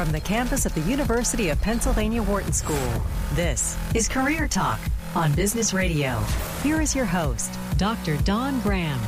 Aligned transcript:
from 0.00 0.12
the 0.12 0.20
campus 0.20 0.64
of 0.64 0.74
the 0.74 0.80
University 0.80 1.50
of 1.50 1.60
Pennsylvania 1.60 2.22
Wharton 2.22 2.54
School. 2.54 3.02
This 3.34 3.76
is 3.94 4.08
Career 4.08 4.48
Talk 4.48 4.80
on 5.14 5.30
Business 5.34 5.74
Radio. 5.74 6.18
Here 6.62 6.80
is 6.80 6.96
your 6.96 7.04
host, 7.04 7.52
Dr. 7.76 8.16
Don 8.22 8.62
Graham. 8.62 8.98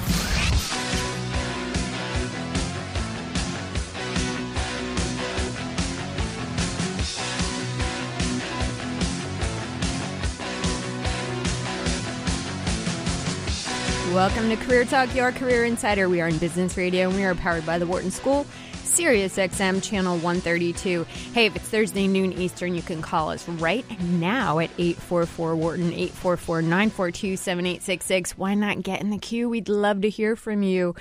Welcome 14.12 14.50
to 14.50 14.56
Career 14.56 14.84
Talk, 14.84 15.14
your 15.14 15.32
career 15.32 15.64
insider. 15.64 16.10
We 16.10 16.20
are 16.20 16.28
in 16.28 16.36
Business 16.36 16.76
Radio 16.76 17.08
and 17.08 17.16
we 17.16 17.24
are 17.24 17.34
powered 17.34 17.64
by 17.64 17.78
the 17.78 17.86
Wharton 17.86 18.10
School, 18.10 18.46
Sirius 18.92 19.38
XM 19.38 19.82
channel 19.82 20.16
132. 20.16 21.04
Hey, 21.32 21.46
if 21.46 21.56
it's 21.56 21.66
Thursday 21.66 22.06
noon 22.06 22.34
Eastern, 22.34 22.74
you 22.74 22.82
can 22.82 23.00
call 23.00 23.30
us 23.30 23.48
right 23.48 23.86
now 24.02 24.58
at 24.58 24.68
844 24.76 25.56
Wharton, 25.56 25.86
844 25.94 26.60
942 26.60 27.36
7866. 27.38 28.36
Why 28.36 28.52
not 28.52 28.82
get 28.82 29.00
in 29.00 29.08
the 29.08 29.16
queue? 29.16 29.48
We'd 29.48 29.70
love 29.70 30.02
to 30.02 30.10
hear 30.10 30.36
from 30.36 30.62
you. 30.62 30.94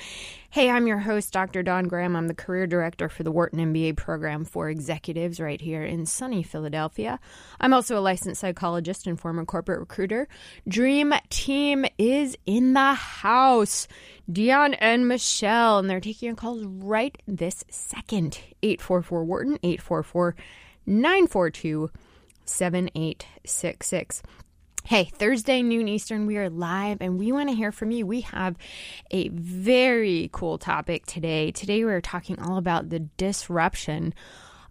Hey, 0.54 0.70
I'm 0.70 0.86
your 0.86 0.98
host, 0.98 1.32
Dr. 1.32 1.64
Don 1.64 1.86
Graham. 1.88 2.14
I'm 2.14 2.28
the 2.28 2.34
career 2.34 2.68
director 2.68 3.08
for 3.08 3.24
the 3.24 3.32
Wharton 3.32 3.74
MBA 3.74 3.96
program 3.96 4.44
for 4.44 4.70
executives 4.70 5.40
right 5.40 5.62
here 5.62 5.82
in 5.82 6.06
sunny 6.06 6.44
Philadelphia. 6.44 7.22
I'm 7.62 7.74
also 7.74 7.98
a 7.98 8.02
licensed 8.02 8.42
psychologist 8.42 9.08
and 9.08 9.18
former 9.18 9.46
corporate 9.46 9.80
recruiter. 9.80 10.28
Dream 10.68 11.14
Team 11.30 11.86
is 11.98 12.38
in 12.46 12.74
the 12.74 12.96
house. 12.96 13.88
Dion 14.30 14.74
and 14.74 15.08
Michelle, 15.08 15.80
and 15.80 15.90
they're 15.90 16.02
taking 16.02 16.28
your 16.28 16.36
calls 16.36 16.66
right 16.66 17.18
this 17.26 17.64
second. 17.70 18.42
844 18.62 19.24
Wharton, 19.24 19.58
844 19.64 20.36
942 20.86 21.92
7866. 22.44 24.22
Hey, 24.84 25.06
Thursday, 25.06 25.62
noon 25.62 25.88
Eastern, 25.88 26.26
we 26.26 26.38
are 26.38 26.50
live 26.50 26.98
and 27.00 27.18
we 27.18 27.32
want 27.32 27.48
to 27.50 27.56
hear 27.56 27.72
from 27.72 27.92
you. 27.92 28.06
We 28.06 28.22
have 28.22 28.58
a 29.10 29.30
very 29.30 30.30
cool 30.34 30.58
topic 30.58 31.06
today. 31.06 31.52
Today, 31.52 31.86
we're 31.86 32.02
talking 32.02 32.38
all 32.40 32.58
about 32.58 32.90
the 32.90 33.00
disruption 33.00 34.14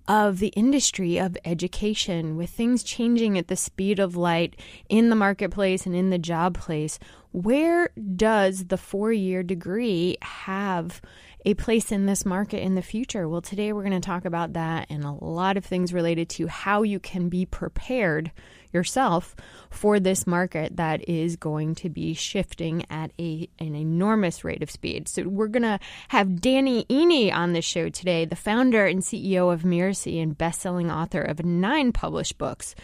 of 0.08 0.40
the 0.40 0.48
industry 0.48 1.16
of 1.16 1.38
education 1.44 2.36
with 2.36 2.50
things 2.50 2.82
changing 2.82 3.38
at 3.38 3.48
the 3.48 3.56
speed 3.56 3.98
of 3.98 4.16
light 4.16 4.60
in 4.88 5.08
the 5.08 5.16
marketplace 5.16 5.86
and 5.86 5.94
in 5.94 6.10
the 6.10 6.18
job 6.18 6.58
place. 6.58 6.98
Where 7.32 7.90
does 8.16 8.66
the 8.66 8.76
four 8.76 9.12
year 9.12 9.42
degree 9.42 10.18
have 10.20 11.00
a 11.46 11.54
place 11.54 11.92
in 11.92 12.04
this 12.04 12.26
market 12.26 12.62
in 12.62 12.74
the 12.74 12.82
future? 12.82 13.28
Well, 13.28 13.40
today 13.40 13.72
we're 13.72 13.84
going 13.84 13.98
to 13.98 14.06
talk 14.06 14.24
about 14.26 14.52
that 14.54 14.88
and 14.90 15.04
a 15.04 15.12
lot 15.12 15.56
of 15.56 15.64
things 15.64 15.94
related 15.94 16.28
to 16.30 16.48
how 16.48 16.82
you 16.82 16.98
can 16.98 17.28
be 17.28 17.46
prepared 17.46 18.32
yourself 18.72 19.34
for 19.70 20.00
this 20.00 20.26
market 20.26 20.76
that 20.76 21.08
is 21.08 21.36
going 21.36 21.74
to 21.76 21.88
be 21.88 22.14
shifting 22.14 22.84
at 22.90 23.12
a 23.18 23.48
an 23.58 23.74
enormous 23.74 24.44
rate 24.44 24.62
of 24.62 24.70
speed. 24.70 25.08
So 25.08 25.24
we're 25.24 25.48
going 25.48 25.62
to 25.62 25.78
have 26.08 26.40
Danny 26.40 26.84
Iny 26.84 27.32
on 27.32 27.52
the 27.52 27.62
show 27.62 27.88
today, 27.88 28.24
the 28.24 28.36
founder 28.36 28.86
and 28.86 29.02
CEO 29.02 29.52
of 29.52 29.62
Mirasee 29.62 30.22
and 30.22 30.36
best-selling 30.36 30.90
author 30.90 31.22
of 31.22 31.44
nine 31.44 31.92
published 31.92 32.38
books, 32.38 32.74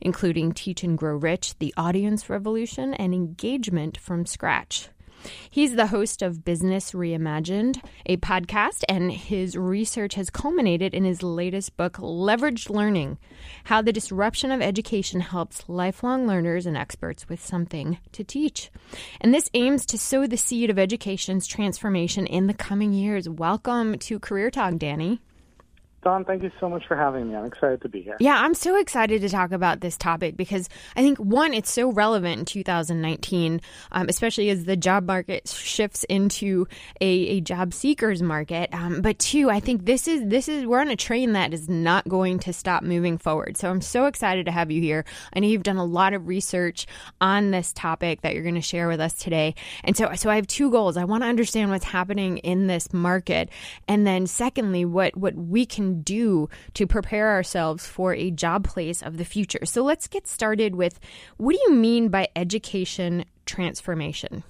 including 0.00 0.52
Teach 0.52 0.82
and 0.82 0.98
Grow 0.98 1.16
Rich, 1.16 1.58
The 1.58 1.74
Audience 1.76 2.28
Revolution, 2.28 2.94
and 2.94 3.14
Engagement 3.14 3.96
from 3.98 4.26
Scratch. 4.26 4.88
He's 5.50 5.74
the 5.74 5.88
host 5.88 6.22
of 6.22 6.44
Business 6.44 6.92
Reimagined, 6.92 7.82
a 8.06 8.16
podcast, 8.18 8.84
and 8.88 9.12
his 9.12 9.56
research 9.56 10.14
has 10.14 10.30
culminated 10.30 10.94
in 10.94 11.04
his 11.04 11.22
latest 11.22 11.76
book, 11.76 11.94
Leveraged 11.94 12.70
Learning 12.70 13.18
How 13.64 13.82
the 13.82 13.92
Disruption 13.92 14.50
of 14.50 14.60
Education 14.60 15.20
Helps 15.20 15.68
Lifelong 15.68 16.26
Learners 16.26 16.66
and 16.66 16.76
Experts 16.76 17.28
with 17.28 17.44
Something 17.44 17.98
to 18.12 18.24
Teach. 18.24 18.70
And 19.20 19.32
this 19.32 19.50
aims 19.54 19.86
to 19.86 19.98
sow 19.98 20.26
the 20.26 20.36
seed 20.36 20.70
of 20.70 20.78
education's 20.78 21.46
transformation 21.46 22.26
in 22.26 22.46
the 22.46 22.54
coming 22.54 22.92
years. 22.92 23.28
Welcome 23.28 23.98
to 24.00 24.18
Career 24.18 24.50
Talk, 24.50 24.78
Danny. 24.78 25.20
Don, 26.04 26.22
thank 26.26 26.42
you 26.42 26.52
so 26.60 26.68
much 26.68 26.86
for 26.86 26.96
having 26.96 27.30
me. 27.30 27.34
I'm 27.34 27.46
excited 27.46 27.80
to 27.80 27.88
be 27.88 28.02
here. 28.02 28.18
Yeah, 28.20 28.36
I'm 28.36 28.52
so 28.52 28.76
excited 28.76 29.22
to 29.22 29.28
talk 29.30 29.52
about 29.52 29.80
this 29.80 29.96
topic 29.96 30.36
because 30.36 30.68
I 30.96 31.00
think 31.00 31.16
one, 31.18 31.54
it's 31.54 31.72
so 31.72 31.90
relevant 31.90 32.40
in 32.40 32.44
2019, 32.44 33.62
um, 33.90 34.08
especially 34.10 34.50
as 34.50 34.66
the 34.66 34.76
job 34.76 35.06
market 35.06 35.48
shifts 35.48 36.04
into 36.04 36.68
a, 37.00 37.06
a 37.06 37.40
job 37.40 37.72
seekers 37.72 38.20
market. 38.20 38.68
Um, 38.74 39.00
but 39.00 39.18
two, 39.18 39.48
I 39.48 39.60
think 39.60 39.86
this 39.86 40.06
is 40.06 40.22
this 40.26 40.46
is 40.46 40.66
we're 40.66 40.82
on 40.82 40.88
a 40.88 40.96
train 40.96 41.32
that 41.32 41.54
is 41.54 41.70
not 41.70 42.06
going 42.06 42.38
to 42.40 42.52
stop 42.52 42.82
moving 42.82 43.16
forward. 43.16 43.56
So 43.56 43.70
I'm 43.70 43.80
so 43.80 44.04
excited 44.04 44.44
to 44.44 44.52
have 44.52 44.70
you 44.70 44.82
here. 44.82 45.06
I 45.32 45.40
know 45.40 45.48
you've 45.48 45.62
done 45.62 45.78
a 45.78 45.86
lot 45.86 46.12
of 46.12 46.28
research 46.28 46.86
on 47.22 47.50
this 47.50 47.72
topic 47.72 48.20
that 48.20 48.34
you're 48.34 48.42
going 48.42 48.56
to 48.56 48.60
share 48.60 48.88
with 48.88 49.00
us 49.00 49.14
today. 49.14 49.54
And 49.82 49.96
so, 49.96 50.12
so 50.16 50.28
I 50.28 50.36
have 50.36 50.46
two 50.48 50.70
goals. 50.70 50.98
I 50.98 51.04
want 51.04 51.22
to 51.22 51.28
understand 51.28 51.70
what's 51.70 51.86
happening 51.86 52.38
in 52.38 52.66
this 52.66 52.92
market, 52.92 53.48
and 53.88 54.06
then 54.06 54.26
secondly, 54.26 54.84
what 54.84 55.16
what 55.16 55.34
we 55.34 55.64
can 55.64 55.93
do 55.94 56.48
to 56.74 56.86
prepare 56.86 57.30
ourselves 57.30 57.86
for 57.86 58.14
a 58.14 58.30
job 58.30 58.64
place 58.64 59.02
of 59.02 59.16
the 59.16 59.24
future. 59.24 59.64
So 59.64 59.82
let's 59.82 60.06
get 60.06 60.26
started 60.26 60.74
with 60.74 61.00
what 61.36 61.54
do 61.54 61.60
you 61.66 61.74
mean 61.74 62.08
by 62.08 62.28
education 62.36 63.24
transformation? 63.46 64.44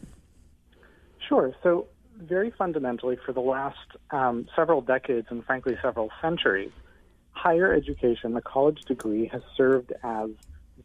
Sure. 1.29 1.55
So, 1.63 1.87
very 2.17 2.51
fundamentally, 2.51 3.19
for 3.25 3.33
the 3.33 3.41
last 3.41 3.77
um, 4.11 4.47
several 4.55 4.81
decades 4.81 5.27
and 5.31 5.45
frankly 5.45 5.77
several 5.83 6.11
centuries, 6.23 6.71
higher 7.33 7.73
education, 7.73 8.35
the 8.35 8.41
college 8.41 8.83
degree, 8.83 9.27
has 9.27 9.43
served 9.57 9.93
as 10.05 10.31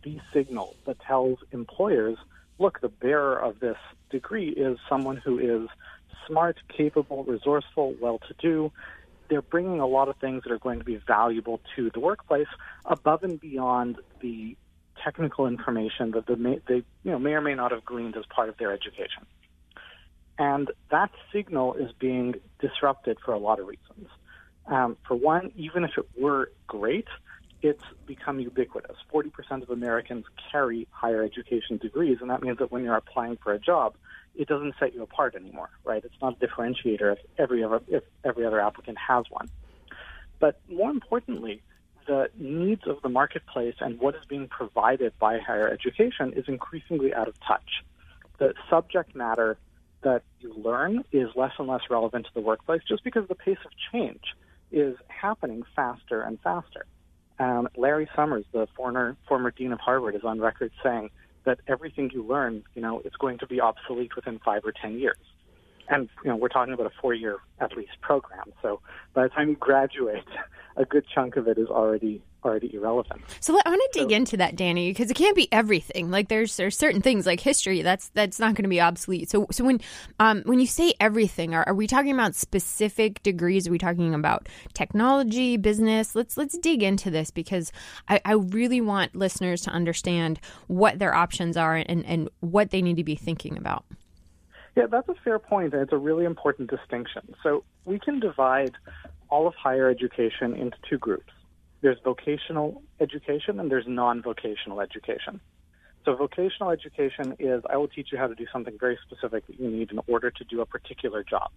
the 0.03 0.19
signal 0.33 0.75
that 0.85 0.99
tells 1.01 1.37
employers 1.51 2.17
look, 2.59 2.81
the 2.81 2.89
bearer 2.89 3.37
of 3.37 3.59
this 3.59 3.77
degree 4.09 4.49
is 4.49 4.77
someone 4.87 5.17
who 5.17 5.39
is 5.39 5.69
smart, 6.27 6.57
capable, 6.75 7.23
resourceful, 7.23 7.95
well 7.99 8.19
to 8.19 8.33
do, 8.39 8.71
they're 9.29 9.41
bringing 9.41 9.79
a 9.79 9.87
lot 9.87 10.09
of 10.09 10.17
things 10.17 10.43
that 10.43 10.51
are 10.51 10.59
going 10.59 10.79
to 10.79 10.85
be 10.85 10.95
valuable 11.07 11.61
to 11.75 11.89
the 11.93 11.99
workplace 11.99 12.47
above 12.85 13.23
and 13.23 13.39
beyond 13.39 13.97
the 14.21 14.57
technical 15.03 15.47
information 15.47 16.11
that 16.11 16.25
they, 16.27 16.35
they 16.67 16.83
you 17.03 17.11
know, 17.11 17.19
may 17.19 17.31
or 17.31 17.41
may 17.41 17.55
not 17.55 17.71
have 17.71 17.85
gleaned 17.85 18.17
as 18.17 18.25
part 18.25 18.49
of 18.49 18.57
their 18.57 18.73
education. 18.73 19.25
And 20.37 20.71
that 20.89 21.11
signal 21.33 21.75
is 21.75 21.91
being 21.99 22.35
disrupted 22.59 23.17
for 23.23 23.33
a 23.33 23.37
lot 23.37 23.59
of 23.59 23.67
reasons. 23.67 24.09
Um, 24.65 24.97
for 25.07 25.15
one, 25.15 25.51
even 25.55 25.83
if 25.83 25.91
it 25.97 26.05
were 26.17 26.51
great, 26.67 27.07
it's 27.61 27.83
become 28.05 28.39
ubiquitous. 28.39 28.95
40% 29.13 29.63
of 29.63 29.69
Americans 29.69 30.25
carry 30.51 30.87
higher 30.91 31.23
education 31.23 31.77
degrees, 31.77 32.19
and 32.21 32.29
that 32.29 32.41
means 32.41 32.59
that 32.59 32.71
when 32.71 32.83
you're 32.83 32.95
applying 32.95 33.37
for 33.37 33.51
a 33.53 33.59
job, 33.59 33.95
it 34.35 34.47
doesn't 34.47 34.75
set 34.79 34.93
you 34.93 35.03
apart 35.03 35.35
anymore, 35.35 35.69
right? 35.83 36.03
It's 36.03 36.21
not 36.21 36.37
a 36.41 36.45
differentiator 36.45 37.13
if 37.13 37.19
every 37.37 37.63
other 37.63 37.81
if 37.87 38.03
every 38.23 38.45
other 38.45 38.59
applicant 38.59 38.97
has 38.97 39.25
one. 39.29 39.49
But 40.39 40.59
more 40.69 40.89
importantly, 40.89 41.61
the 42.07 42.29
needs 42.37 42.81
of 42.87 43.01
the 43.01 43.09
marketplace 43.09 43.75
and 43.79 43.99
what 43.99 44.15
is 44.15 44.25
being 44.27 44.47
provided 44.47 45.13
by 45.19 45.39
higher 45.39 45.69
education 45.69 46.33
is 46.33 46.45
increasingly 46.47 47.13
out 47.13 47.27
of 47.27 47.35
touch. 47.41 47.83
The 48.39 48.53
subject 48.69 49.15
matter 49.15 49.57
that 50.01 50.23
you 50.39 50.53
learn 50.53 51.03
is 51.11 51.29
less 51.35 51.51
and 51.59 51.67
less 51.67 51.81
relevant 51.89 52.25
to 52.25 52.31
the 52.33 52.41
workplace 52.41 52.81
just 52.87 53.03
because 53.03 53.27
the 53.27 53.35
pace 53.35 53.57
of 53.65 53.71
change 53.91 54.23
is 54.71 54.95
happening 55.07 55.63
faster 55.75 56.21
and 56.21 56.39
faster. 56.41 56.85
Um, 57.37 57.69
Larry 57.75 58.09
Summers, 58.15 58.45
the 58.51 58.67
former 58.75 59.15
former 59.27 59.51
dean 59.51 59.71
of 59.71 59.79
Harvard, 59.79 60.15
is 60.15 60.23
on 60.23 60.39
record 60.39 60.71
saying 60.83 61.09
that 61.45 61.59
everything 61.67 62.09
you 62.13 62.23
learn, 62.23 62.63
you 62.75 62.81
know, 62.81 63.01
it's 63.05 63.15
going 63.15 63.37
to 63.39 63.47
be 63.47 63.61
obsolete 63.61 64.15
within 64.15 64.39
five 64.39 64.63
or 64.65 64.71
ten 64.71 64.99
years. 64.99 65.17
And 65.89 66.09
you 66.23 66.29
know, 66.29 66.35
we're 66.35 66.49
talking 66.49 66.73
about 66.73 66.85
a 66.85 66.91
four-year 67.01 67.37
at 67.59 67.75
least 67.75 67.99
program. 68.01 68.53
So 68.61 68.79
by 69.13 69.23
the 69.23 69.29
time 69.29 69.49
you 69.49 69.55
graduate, 69.55 70.23
a 70.77 70.85
good 70.85 71.05
chunk 71.13 71.35
of 71.35 71.47
it 71.47 71.57
is 71.57 71.67
already 71.67 72.21
already 72.43 72.73
irrelevant. 72.73 73.21
So 73.39 73.53
I 73.65 73.69
want 73.69 73.81
to 73.93 73.99
dig 73.99 74.09
so, 74.09 74.15
into 74.15 74.37
that, 74.37 74.55
Danny, 74.55 74.89
because 74.91 75.11
it 75.11 75.15
can't 75.15 75.35
be 75.35 75.51
everything. 75.51 76.09
Like 76.11 76.29
there's 76.29 76.55
there's 76.57 76.77
certain 76.77 77.01
things 77.01 77.25
like 77.25 77.39
history 77.39 77.81
that's 77.81 78.09
that's 78.09 78.39
not 78.39 78.55
going 78.55 78.63
to 78.63 78.69
be 78.69 78.81
obsolete. 78.81 79.29
So 79.29 79.47
so 79.51 79.63
when 79.63 79.81
um 80.19 80.43
when 80.45 80.59
you 80.59 80.67
say 80.67 80.93
everything, 80.99 81.53
are, 81.53 81.63
are 81.67 81.73
we 81.73 81.87
talking 81.87 82.11
about 82.11 82.35
specific 82.35 83.21
degrees? 83.23 83.67
Are 83.67 83.71
we 83.71 83.77
talking 83.77 84.13
about 84.13 84.47
technology, 84.73 85.57
business? 85.57 86.15
Let's 86.15 86.37
let's 86.37 86.57
dig 86.57 86.83
into 86.83 87.09
this 87.09 87.31
because 87.31 87.71
I, 88.07 88.21
I 88.25 88.33
really 88.33 88.81
want 88.81 89.15
listeners 89.15 89.61
to 89.63 89.71
understand 89.71 90.39
what 90.67 90.99
their 90.99 91.13
options 91.13 91.57
are 91.57 91.75
and, 91.75 92.05
and 92.05 92.29
what 92.39 92.71
they 92.71 92.81
need 92.81 92.97
to 92.97 93.03
be 93.03 93.15
thinking 93.15 93.57
about. 93.57 93.85
Yeah, 94.75 94.85
that's 94.89 95.09
a 95.09 95.15
fair 95.23 95.39
point, 95.39 95.73
and 95.73 95.81
it's 95.81 95.91
a 95.91 95.97
really 95.97 96.25
important 96.25 96.69
distinction. 96.69 97.33
So 97.43 97.63
we 97.85 97.99
can 97.99 98.19
divide 98.19 98.75
all 99.29 99.47
of 99.47 99.55
higher 99.55 99.89
education 99.89 100.55
into 100.55 100.77
two 100.89 100.97
groups 100.97 101.31
there's 101.81 101.97
vocational 102.03 102.81
education 102.99 103.59
and 103.59 103.71
there's 103.71 103.87
non 103.87 104.21
vocational 104.21 104.81
education. 104.81 105.39
So, 106.05 106.15
vocational 106.15 106.71
education 106.71 107.35
is 107.39 107.61
I 107.69 107.77
will 107.77 107.87
teach 107.87 108.09
you 108.11 108.17
how 108.17 108.27
to 108.27 108.35
do 108.35 108.45
something 108.51 108.77
very 108.79 108.97
specific 109.05 109.45
that 109.47 109.59
you 109.59 109.69
need 109.69 109.91
in 109.91 109.99
order 110.07 110.31
to 110.31 110.43
do 110.43 110.61
a 110.61 110.65
particular 110.65 111.23
job. 111.23 111.49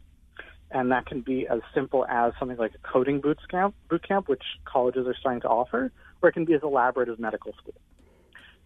and 0.75 0.91
that 0.91 1.05
can 1.05 1.21
be 1.21 1.47
as 1.47 1.61
simple 1.75 2.07
as 2.07 2.33
something 2.39 2.57
like 2.57 2.73
a 2.75 2.89
coding 2.93 3.21
boot 3.21 3.39
camp, 3.51 3.75
boot 3.91 4.03
camp, 4.07 4.27
which 4.27 4.43
colleges 4.65 5.07
are 5.07 5.15
starting 5.21 5.43
to 5.43 5.49
offer, 5.49 5.93
or 6.23 6.31
it 6.31 6.33
can 6.33 6.47
be 6.47 6.55
as 6.55 6.63
elaborate 6.63 7.11
as 7.11 7.19
medical 7.19 7.53
school. 7.61 7.75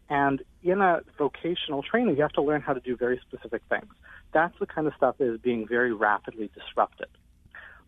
And 0.08 0.41
in 0.62 0.81
a 0.81 1.00
vocational 1.19 1.82
training, 1.82 2.17
you 2.17 2.23
have 2.23 2.32
to 2.32 2.43
learn 2.43 2.61
how 2.61 2.75
to 2.75 2.81
do 2.81 2.97
very 2.97 3.20
specific 3.26 3.62
things. 3.69 3.93
That's 4.32 4.55
the 4.61 4.67
kind 4.67 4.87
of 4.87 4.94
stuff 4.97 5.17
that 5.19 5.32
is 5.35 5.41
being 5.41 5.67
very 5.67 5.93
rapidly 5.93 6.49
disrupted. 6.55 7.08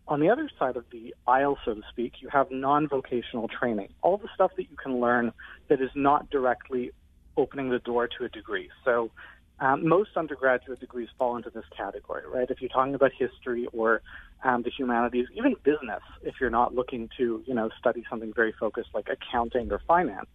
On 0.09 0.19
the 0.19 0.29
other 0.29 0.49
side 0.57 0.75
of 0.75 0.85
the 0.91 1.13
aisle, 1.27 1.59
so 1.63 1.75
to 1.75 1.81
speak, 1.91 2.13
you 2.19 2.29
have 2.29 2.49
non 2.49 2.87
vocational 2.87 3.47
training, 3.47 3.89
all 4.01 4.17
the 4.17 4.27
stuff 4.33 4.51
that 4.57 4.63
you 4.63 4.75
can 4.75 4.99
learn 4.99 5.31
that 5.67 5.81
is 5.81 5.91
not 5.93 6.31
directly 6.31 6.91
opening 7.37 7.69
the 7.69 7.77
door 7.77 8.09
to 8.17 8.25
a 8.25 8.29
degree. 8.29 8.69
So, 8.83 9.11
um, 9.59 9.87
most 9.87 10.11
undergraduate 10.17 10.79
degrees 10.79 11.09
fall 11.19 11.37
into 11.37 11.51
this 11.51 11.65
category, 11.77 12.23
right? 12.27 12.49
If 12.49 12.59
you're 12.59 12.69
talking 12.69 12.95
about 12.95 13.11
history 13.17 13.67
or 13.71 14.01
um, 14.43 14.63
the 14.63 14.71
humanities, 14.71 15.27
even 15.35 15.55
business, 15.63 16.01
if 16.23 16.35
you're 16.41 16.49
not 16.49 16.73
looking 16.73 17.09
to, 17.17 17.43
you 17.45 17.53
know, 17.53 17.69
study 17.77 18.03
something 18.09 18.33
very 18.33 18.53
focused 18.59 18.89
like 18.95 19.09
accounting 19.09 19.71
or 19.71 19.79
finance, 19.87 20.29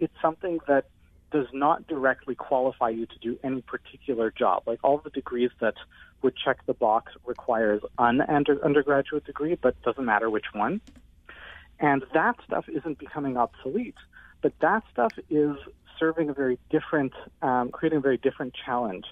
it's 0.00 0.12
something 0.20 0.58
that 0.68 0.84
does 1.30 1.46
not 1.54 1.86
directly 1.86 2.34
qualify 2.34 2.90
you 2.90 3.06
to 3.06 3.18
do 3.22 3.38
any 3.42 3.62
particular 3.62 4.30
job. 4.30 4.64
Like 4.66 4.80
all 4.82 4.98
the 4.98 5.10
degrees 5.10 5.50
that 5.60 5.74
would 6.22 6.34
check 6.36 6.64
the 6.66 6.74
box 6.74 7.12
requires 7.24 7.82
an 7.98 8.20
under, 8.22 8.62
undergraduate 8.64 9.24
degree, 9.24 9.56
but 9.60 9.80
doesn't 9.82 10.04
matter 10.04 10.28
which 10.28 10.46
one. 10.52 10.80
And 11.80 12.04
that 12.12 12.36
stuff 12.44 12.68
isn't 12.68 12.98
becoming 12.98 13.36
obsolete, 13.36 13.94
but 14.42 14.52
that 14.60 14.82
stuff 14.92 15.12
is 15.30 15.56
serving 15.98 16.28
a 16.28 16.32
very 16.32 16.58
different, 16.70 17.12
um, 17.42 17.70
creating 17.70 17.98
a 17.98 18.00
very 18.00 18.16
different 18.16 18.54
challenge. 18.54 19.04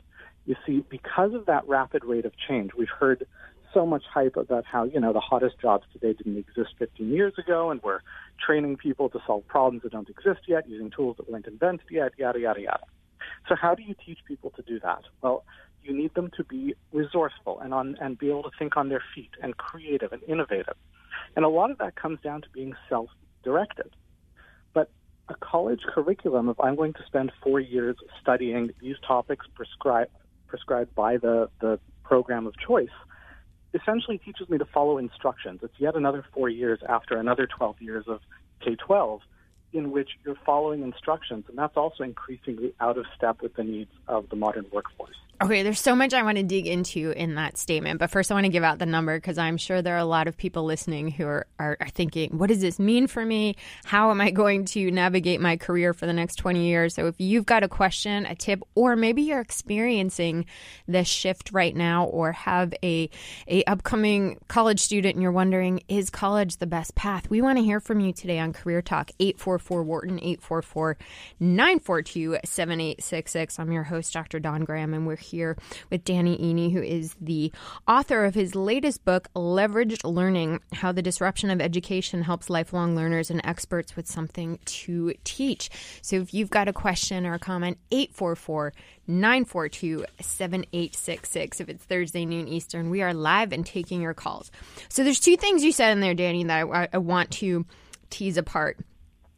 You 0.46 0.56
see, 0.66 0.84
because 0.88 1.34
of 1.34 1.46
that 1.46 1.66
rapid 1.68 2.04
rate 2.04 2.24
of 2.24 2.32
change, 2.48 2.72
we've 2.76 2.88
heard 2.88 3.26
so 3.72 3.84
much 3.84 4.04
hype 4.12 4.36
about 4.36 4.64
how, 4.64 4.84
you 4.84 4.98
know, 5.00 5.12
the 5.12 5.20
hottest 5.20 5.58
jobs 5.60 5.84
today 5.92 6.12
didn't 6.12 6.38
exist 6.38 6.70
15 6.78 7.08
years 7.10 7.34
ago, 7.38 7.70
and 7.70 7.82
we're 7.82 8.00
training 8.44 8.76
people 8.76 9.08
to 9.10 9.20
solve 9.26 9.46
problems 9.46 9.82
that 9.82 9.92
don't 9.92 10.08
exist 10.08 10.40
yet 10.46 10.68
using 10.68 10.90
tools 10.90 11.16
that 11.18 11.30
weren't 11.30 11.46
invented 11.46 11.86
yet, 11.90 12.12
yada, 12.16 12.40
yada, 12.40 12.60
yada. 12.60 12.84
So 13.48 13.54
how 13.54 13.74
do 13.74 13.82
you 13.82 13.94
teach 13.94 14.18
people 14.26 14.50
to 14.50 14.62
do 14.62 14.80
that? 14.80 15.02
Well, 15.20 15.44
you 15.86 15.96
need 15.96 16.14
them 16.14 16.30
to 16.36 16.44
be 16.44 16.74
resourceful 16.92 17.60
and 17.60 17.72
on 17.72 17.96
and 18.00 18.18
be 18.18 18.28
able 18.28 18.42
to 18.44 18.50
think 18.58 18.76
on 18.76 18.88
their 18.88 19.02
feet 19.14 19.30
and 19.42 19.56
creative 19.56 20.12
and 20.12 20.22
innovative. 20.24 20.76
And 21.34 21.44
a 21.44 21.48
lot 21.48 21.70
of 21.70 21.78
that 21.78 21.96
comes 21.96 22.20
down 22.20 22.42
to 22.42 22.48
being 22.50 22.74
self-directed. 22.88 23.94
But 24.72 24.90
a 25.28 25.34
college 25.34 25.80
curriculum, 25.82 26.48
if 26.48 26.58
I'm 26.60 26.76
going 26.76 26.92
to 26.94 27.02
spend 27.06 27.32
four 27.42 27.60
years 27.60 27.96
studying 28.20 28.70
these 28.80 28.96
topics 29.06 29.46
prescribed 29.54 30.10
prescribed 30.46 30.94
by 30.94 31.16
the, 31.16 31.50
the 31.60 31.78
program 32.04 32.46
of 32.46 32.54
choice, 32.56 32.88
essentially 33.74 34.16
teaches 34.16 34.48
me 34.48 34.58
to 34.58 34.64
follow 34.64 34.96
instructions. 34.96 35.60
It's 35.62 35.74
yet 35.78 35.96
another 35.96 36.24
four 36.32 36.48
years 36.48 36.78
after 36.88 37.18
another 37.18 37.46
12 37.46 37.82
years 37.82 38.04
of 38.06 38.20
K 38.64 38.76
12 38.76 39.20
in 39.72 39.90
which 39.90 40.10
you're 40.24 40.38
following 40.46 40.82
instructions, 40.82 41.44
and 41.48 41.58
that's 41.58 41.76
also 41.76 42.04
increasingly 42.04 42.72
out 42.80 42.96
of 42.96 43.04
step 43.16 43.42
with 43.42 43.54
the 43.54 43.64
needs 43.64 43.90
of 44.08 44.28
the 44.30 44.36
modern 44.36 44.64
workforce. 44.72 45.16
Okay, 45.38 45.62
there's 45.62 45.82
so 45.82 45.94
much 45.94 46.14
I 46.14 46.22
want 46.22 46.38
to 46.38 46.42
dig 46.42 46.66
into 46.66 47.10
in 47.10 47.34
that 47.34 47.58
statement, 47.58 47.98
but 47.98 48.10
first 48.10 48.30
I 48.30 48.34
want 48.34 48.46
to 48.46 48.50
give 48.50 48.64
out 48.64 48.78
the 48.78 48.86
number 48.86 49.18
because 49.18 49.36
I'm 49.36 49.58
sure 49.58 49.82
there 49.82 49.94
are 49.94 49.98
a 49.98 50.06
lot 50.06 50.28
of 50.28 50.36
people 50.38 50.64
listening 50.64 51.10
who 51.10 51.26
are, 51.26 51.46
are, 51.58 51.76
are, 51.78 51.88
thinking, 51.88 52.38
what 52.38 52.46
does 52.46 52.62
this 52.62 52.78
mean 52.78 53.06
for 53.06 53.22
me? 53.22 53.56
How 53.84 54.10
am 54.10 54.18
I 54.22 54.30
going 54.30 54.64
to 54.66 54.90
navigate 54.90 55.42
my 55.42 55.58
career 55.58 55.92
for 55.92 56.06
the 56.06 56.14
next 56.14 56.36
20 56.36 56.66
years? 56.66 56.94
So 56.94 57.06
if 57.06 57.16
you've 57.20 57.44
got 57.44 57.62
a 57.62 57.68
question, 57.68 58.24
a 58.24 58.34
tip, 58.34 58.62
or 58.74 58.96
maybe 58.96 59.20
you're 59.20 59.42
experiencing 59.42 60.46
this 60.88 61.06
shift 61.06 61.52
right 61.52 61.76
now 61.76 62.06
or 62.06 62.32
have 62.32 62.72
a, 62.82 63.10
a 63.46 63.62
upcoming 63.64 64.38
college 64.48 64.80
student 64.80 65.16
and 65.16 65.22
you're 65.22 65.32
wondering, 65.32 65.82
is 65.86 66.08
college 66.08 66.56
the 66.56 66.66
best 66.66 66.94
path? 66.94 67.28
We 67.28 67.42
want 67.42 67.58
to 67.58 67.64
hear 67.64 67.80
from 67.80 68.00
you 68.00 68.14
today 68.14 68.38
on 68.38 68.54
Career 68.54 68.80
Talk, 68.80 69.10
844 69.20 69.82
Wharton, 69.82 70.18
844 70.18 70.96
942 71.40 72.38
7866. 72.42 73.58
I'm 73.58 73.70
your 73.70 73.82
host, 73.82 74.14
Dr. 74.14 74.40
Don 74.40 74.64
Graham, 74.64 74.94
and 74.94 75.06
we're 75.06 75.25
here 75.26 75.56
with 75.90 76.04
Danny 76.04 76.36
Iny, 76.38 76.72
who 76.72 76.82
is 76.82 77.14
the 77.20 77.52
author 77.86 78.24
of 78.24 78.34
his 78.34 78.54
latest 78.54 79.04
book, 79.04 79.28
Leveraged 79.34 80.02
Learning 80.04 80.60
How 80.72 80.92
the 80.92 81.02
Disruption 81.02 81.50
of 81.50 81.60
Education 81.60 82.22
Helps 82.22 82.50
Lifelong 82.50 82.96
Learners 82.96 83.30
and 83.30 83.40
Experts 83.44 83.96
with 83.96 84.06
Something 84.06 84.58
to 84.64 85.14
Teach. 85.24 85.70
So 86.02 86.16
if 86.16 86.32
you've 86.32 86.50
got 86.50 86.68
a 86.68 86.72
question 86.72 87.26
or 87.26 87.34
a 87.34 87.38
comment, 87.38 87.78
844 87.90 88.72
942 89.06 90.04
7866. 90.20 91.60
If 91.60 91.68
it's 91.68 91.84
Thursday 91.84 92.24
noon 92.24 92.48
Eastern, 92.48 92.90
we 92.90 93.02
are 93.02 93.14
live 93.14 93.52
and 93.52 93.64
taking 93.64 94.00
your 94.00 94.14
calls. 94.14 94.50
So 94.88 95.04
there's 95.04 95.20
two 95.20 95.36
things 95.36 95.62
you 95.62 95.72
said 95.72 95.92
in 95.92 96.00
there, 96.00 96.14
Danny, 96.14 96.44
that 96.44 96.66
I, 96.66 96.88
I 96.92 96.98
want 96.98 97.30
to 97.32 97.66
tease 98.10 98.36
apart. 98.36 98.78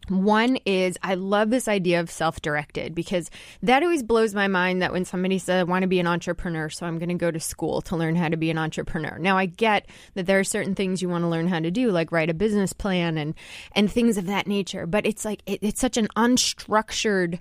One 0.09 0.57
is 0.65 0.97
I 1.03 1.15
love 1.15 1.51
this 1.51 1.69
idea 1.69 2.01
of 2.01 2.11
self 2.11 2.41
directed 2.41 2.95
because 2.95 3.31
that 3.63 3.83
always 3.83 4.03
blows 4.03 4.35
my 4.35 4.49
mind 4.49 4.83
that 4.83 4.93
when 4.93 5.05
somebody 5.05 5.39
says, 5.39 5.61
I 5.61 5.65
want 5.65 5.83
to 5.83 5.89
be 5.89 6.01
an 6.01 6.07
entrepreneur, 6.07 6.69
so 6.71 6.87
I'm 6.87 6.99
going 6.99 7.11
to 7.11 7.15
go 7.15 7.31
to 7.31 7.41
school 7.41 7.83
to 7.83 7.97
learn 7.97 8.17
how 8.17 8.29
to 8.29 8.37
be 8.37 8.51
an 8.51 8.59
entrepreneur. 8.59 9.19
Now, 9.19 9.37
I 9.37 9.47
get 9.47 9.87
that 10.15 10.27
there 10.27 10.39
are 10.39 10.45
certain 10.45 10.75
things 10.75 11.03
you 11.03 11.09
want 11.09 11.25
to 11.25 11.29
learn 11.29 11.49
how 11.49 11.61
to 11.61 11.71
do, 11.71 11.91
like 11.91 12.13
write 12.13 12.31
a 12.31 12.35
business 12.35 12.73
plan 12.73 13.19
and, 13.19 13.35
and 13.73 13.91
things 13.91 14.17
of 14.17 14.27
that 14.27 14.47
nature, 14.47 14.87
but 14.87 15.07
it's 15.07 15.25
like 15.25 15.43
it, 15.47 15.61
it's 15.63 15.81
such 15.81 15.97
an 15.97 16.09
unstructured 16.17 17.41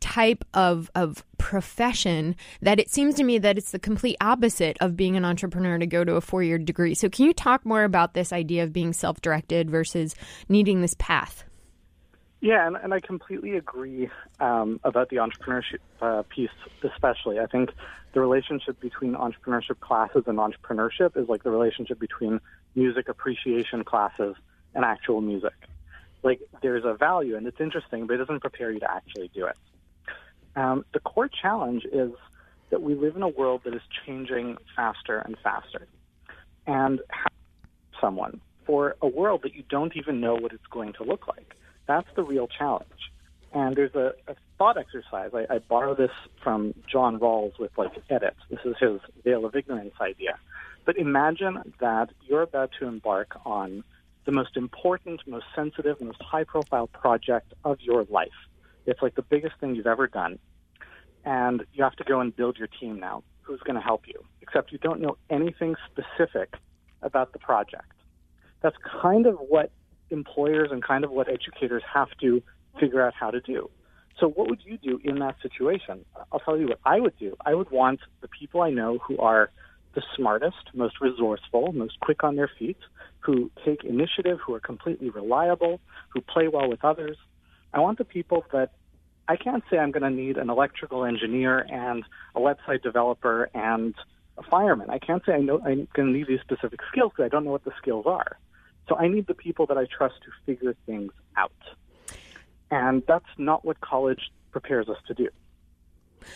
type 0.00 0.44
of 0.52 0.90
of 0.96 1.24
profession 1.38 2.34
that 2.60 2.80
it 2.80 2.90
seems 2.90 3.14
to 3.14 3.22
me 3.22 3.38
that 3.38 3.56
it's 3.56 3.70
the 3.70 3.78
complete 3.78 4.16
opposite 4.20 4.76
of 4.80 4.96
being 4.96 5.16
an 5.16 5.24
entrepreneur 5.24 5.78
to 5.78 5.86
go 5.86 6.02
to 6.02 6.16
a 6.16 6.20
four-year 6.20 6.58
degree. 6.58 6.92
So 6.94 7.08
can 7.08 7.24
you 7.24 7.32
talk 7.32 7.64
more 7.64 7.84
about 7.84 8.12
this 8.12 8.32
idea 8.32 8.64
of 8.64 8.72
being 8.72 8.92
self-directed 8.92 9.70
versus 9.70 10.16
needing 10.48 10.80
this 10.82 10.94
path? 10.98 11.44
Yeah, 12.42 12.66
and, 12.66 12.76
and 12.76 12.92
I 12.92 12.98
completely 13.00 13.56
agree 13.56 14.10
um, 14.40 14.80
about 14.82 15.10
the 15.10 15.16
entrepreneurship 15.16 15.78
uh, 16.00 16.24
piece, 16.28 16.50
especially. 16.82 17.38
I 17.38 17.46
think 17.46 17.70
the 18.14 18.20
relationship 18.20 18.80
between 18.80 19.14
entrepreneurship 19.14 19.78
classes 19.80 20.24
and 20.26 20.38
entrepreneurship 20.38 21.16
is 21.16 21.28
like 21.28 21.44
the 21.44 21.50
relationship 21.50 22.00
between 22.00 22.40
music 22.74 23.08
appreciation 23.08 23.84
classes 23.84 24.34
and 24.74 24.84
actual 24.84 25.20
music. 25.20 25.54
Like, 26.24 26.40
there's 26.62 26.84
a 26.84 26.94
value, 26.94 27.36
and 27.36 27.46
it's 27.46 27.60
interesting, 27.60 28.08
but 28.08 28.14
it 28.14 28.18
doesn't 28.18 28.40
prepare 28.40 28.72
you 28.72 28.80
to 28.80 28.90
actually 28.90 29.30
do 29.32 29.46
it. 29.46 29.56
Um, 30.56 30.84
the 30.92 31.00
core 31.00 31.28
challenge 31.28 31.84
is 31.92 32.10
that 32.70 32.82
we 32.82 32.96
live 32.96 33.14
in 33.14 33.22
a 33.22 33.28
world 33.28 33.62
that 33.64 33.74
is 33.74 33.82
changing 34.04 34.56
faster 34.74 35.18
and 35.18 35.36
faster. 35.44 35.86
And 36.66 37.00
someone 38.00 38.40
for 38.66 38.96
a 39.00 39.06
world 39.06 39.42
that 39.44 39.54
you 39.54 39.62
don't 39.70 39.96
even 39.96 40.20
know 40.20 40.34
what 40.34 40.52
it's 40.52 40.66
going 40.72 40.92
to 40.94 41.04
look 41.04 41.28
like. 41.28 41.54
That's 41.92 42.08
the 42.16 42.22
real 42.22 42.48
challenge. 42.48 42.88
And 43.52 43.76
there's 43.76 43.94
a, 43.94 44.14
a 44.26 44.34
thought 44.56 44.78
exercise. 44.78 45.32
I, 45.34 45.44
I 45.56 45.58
borrow 45.58 45.94
this 45.94 46.10
from 46.42 46.72
John 46.90 47.18
Rawls 47.18 47.58
with 47.58 47.70
like 47.76 47.92
edits. 48.08 48.38
This 48.48 48.60
is 48.64 48.76
his 48.80 48.98
veil 49.24 49.44
of 49.44 49.54
ignorance 49.54 49.92
idea. 50.00 50.38
But 50.86 50.96
imagine 50.96 51.74
that 51.80 52.08
you're 52.26 52.40
about 52.40 52.70
to 52.80 52.86
embark 52.86 53.36
on 53.44 53.84
the 54.24 54.32
most 54.32 54.56
important, 54.56 55.20
most 55.26 55.44
sensitive, 55.54 56.00
most 56.00 56.22
high 56.22 56.44
profile 56.44 56.86
project 56.86 57.52
of 57.62 57.78
your 57.82 58.04
life. 58.04 58.40
It's 58.86 59.02
like 59.02 59.14
the 59.14 59.28
biggest 59.34 59.56
thing 59.60 59.74
you've 59.74 59.86
ever 59.86 60.06
done. 60.06 60.38
And 61.26 61.66
you 61.74 61.84
have 61.84 61.96
to 61.96 62.04
go 62.04 62.20
and 62.20 62.34
build 62.34 62.56
your 62.56 62.68
team 62.68 62.98
now. 63.00 63.22
Who's 63.42 63.60
going 63.60 63.76
to 63.76 63.82
help 63.82 64.08
you? 64.08 64.24
Except 64.40 64.72
you 64.72 64.78
don't 64.78 65.02
know 65.02 65.18
anything 65.28 65.76
specific 65.90 66.54
about 67.02 67.34
the 67.34 67.38
project. 67.38 67.92
That's 68.62 68.76
kind 69.02 69.26
of 69.26 69.36
what 69.36 69.70
employers 70.12 70.68
and 70.70 70.82
kind 70.82 71.04
of 71.04 71.10
what 71.10 71.28
educators 71.28 71.82
have 71.92 72.08
to 72.20 72.42
figure 72.78 73.04
out 73.04 73.14
how 73.18 73.30
to 73.30 73.40
do. 73.40 73.70
So, 74.18 74.28
what 74.28 74.48
would 74.48 74.60
you 74.64 74.78
do 74.78 75.00
in 75.02 75.18
that 75.20 75.36
situation? 75.42 76.04
I'll 76.30 76.40
tell 76.40 76.58
you 76.58 76.68
what 76.68 76.80
I 76.84 77.00
would 77.00 77.18
do. 77.18 77.34
I 77.44 77.54
would 77.54 77.70
want 77.70 78.00
the 78.20 78.28
people 78.28 78.60
I 78.60 78.70
know 78.70 78.98
who 78.98 79.18
are 79.18 79.50
the 79.94 80.02
smartest, 80.16 80.70
most 80.74 81.00
resourceful, 81.00 81.72
most 81.72 81.98
quick 82.00 82.24
on 82.24 82.36
their 82.36 82.50
feet, 82.58 82.78
who 83.20 83.50
take 83.64 83.84
initiative, 83.84 84.38
who 84.44 84.54
are 84.54 84.60
completely 84.60 85.10
reliable, 85.10 85.80
who 86.10 86.20
play 86.20 86.48
well 86.48 86.68
with 86.68 86.84
others. 86.84 87.16
I 87.74 87.80
want 87.80 87.98
the 87.98 88.04
people 88.04 88.44
that 88.52 88.72
I 89.28 89.36
can't 89.36 89.62
say 89.70 89.78
I'm 89.78 89.92
going 89.92 90.02
to 90.02 90.10
need 90.10 90.36
an 90.36 90.50
electrical 90.50 91.04
engineer 91.04 91.58
and 91.58 92.04
a 92.34 92.40
website 92.40 92.82
developer 92.82 93.48
and 93.54 93.94
a 94.36 94.42
fireman. 94.42 94.90
I 94.90 94.98
can't 94.98 95.22
say 95.24 95.32
I 95.32 95.40
know 95.40 95.60
I'm 95.60 95.88
going 95.94 96.12
to 96.12 96.18
need 96.18 96.26
these 96.26 96.40
specific 96.40 96.80
skills 96.90 97.12
because 97.12 97.26
I 97.26 97.28
don't 97.28 97.44
know 97.44 97.50
what 97.50 97.64
the 97.64 97.72
skills 97.80 98.04
are. 98.06 98.38
So 98.92 98.98
I 98.98 99.08
need 99.08 99.26
the 99.26 99.32
people 99.32 99.64
that 99.68 99.78
I 99.78 99.86
trust 99.86 100.16
to 100.22 100.30
figure 100.44 100.76
things 100.84 101.12
out. 101.34 101.50
And 102.70 103.02
that's 103.08 103.24
not 103.38 103.64
what 103.64 103.80
college 103.80 104.30
prepares 104.50 104.86
us 104.90 104.98
to 105.06 105.14
do. 105.14 105.30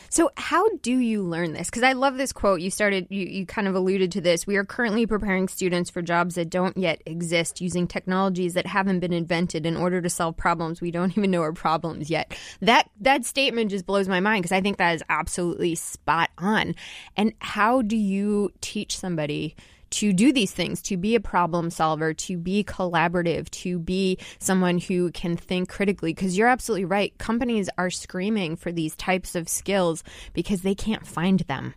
So, 0.08 0.30
how 0.38 0.66
do 0.78 0.96
you 0.96 1.22
learn 1.22 1.52
this? 1.52 1.68
Because 1.68 1.82
I 1.82 1.92
love 1.92 2.16
this 2.16 2.32
quote. 2.32 2.62
You 2.62 2.70
started, 2.70 3.08
you, 3.10 3.26
you 3.26 3.44
kind 3.44 3.68
of 3.68 3.74
alluded 3.74 4.10
to 4.12 4.22
this. 4.22 4.46
We 4.46 4.56
are 4.56 4.64
currently 4.64 5.06
preparing 5.06 5.48
students 5.48 5.90
for 5.90 6.00
jobs 6.00 6.36
that 6.36 6.48
don't 6.48 6.78
yet 6.78 7.02
exist 7.04 7.60
using 7.60 7.86
technologies 7.86 8.54
that 8.54 8.66
haven't 8.66 9.00
been 9.00 9.12
invented 9.12 9.66
in 9.66 9.76
order 9.76 10.00
to 10.00 10.08
solve 10.08 10.38
problems 10.38 10.80
we 10.80 10.90
don't 10.90 11.10
even 11.18 11.30
know 11.30 11.42
are 11.42 11.52
problems 11.52 12.08
yet. 12.08 12.34
That 12.62 12.88
that 13.02 13.26
statement 13.26 13.70
just 13.70 13.84
blows 13.84 14.08
my 14.08 14.20
mind 14.20 14.44
because 14.44 14.56
I 14.56 14.62
think 14.62 14.78
that 14.78 14.94
is 14.94 15.04
absolutely 15.10 15.74
spot 15.74 16.30
on. 16.38 16.74
And 17.18 17.34
how 17.40 17.82
do 17.82 17.98
you 17.98 18.50
teach 18.62 18.96
somebody 18.96 19.56
to 19.90 20.12
do 20.12 20.32
these 20.32 20.52
things, 20.52 20.82
to 20.82 20.96
be 20.96 21.14
a 21.14 21.20
problem 21.20 21.70
solver, 21.70 22.12
to 22.14 22.36
be 22.36 22.64
collaborative, 22.64 23.48
to 23.50 23.78
be 23.78 24.18
someone 24.38 24.78
who 24.78 25.10
can 25.12 25.36
think 25.36 25.68
critically. 25.68 26.12
Because 26.12 26.36
you're 26.36 26.48
absolutely 26.48 26.84
right. 26.84 27.16
Companies 27.18 27.68
are 27.78 27.90
screaming 27.90 28.56
for 28.56 28.72
these 28.72 28.94
types 28.96 29.34
of 29.34 29.48
skills 29.48 30.02
because 30.32 30.62
they 30.62 30.74
can't 30.74 31.06
find 31.06 31.40
them. 31.40 31.74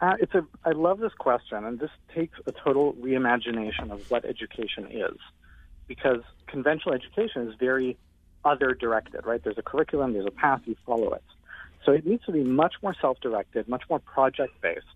Uh, 0.00 0.16
it's 0.18 0.34
a. 0.34 0.46
I 0.64 0.70
love 0.70 0.98
this 0.98 1.12
question, 1.12 1.64
and 1.64 1.78
this 1.78 1.90
takes 2.14 2.38
a 2.46 2.52
total 2.52 2.94
reimagination 2.94 3.90
of 3.90 4.10
what 4.10 4.24
education 4.24 4.86
is, 4.90 5.18
because 5.86 6.22
conventional 6.46 6.94
education 6.94 7.48
is 7.48 7.54
very 7.60 7.98
other 8.44 8.74
directed, 8.74 9.26
right? 9.26 9.42
There's 9.42 9.58
a 9.58 9.62
curriculum, 9.62 10.14
there's 10.14 10.26
a 10.26 10.30
path, 10.30 10.62
you 10.64 10.76
follow 10.86 11.12
it. 11.12 11.22
So 11.84 11.92
it 11.92 12.06
needs 12.06 12.24
to 12.24 12.32
be 12.32 12.42
much 12.42 12.74
more 12.82 12.94
self 13.00 13.20
directed, 13.20 13.68
much 13.68 13.82
more 13.88 13.98
project 13.98 14.60
based, 14.60 14.86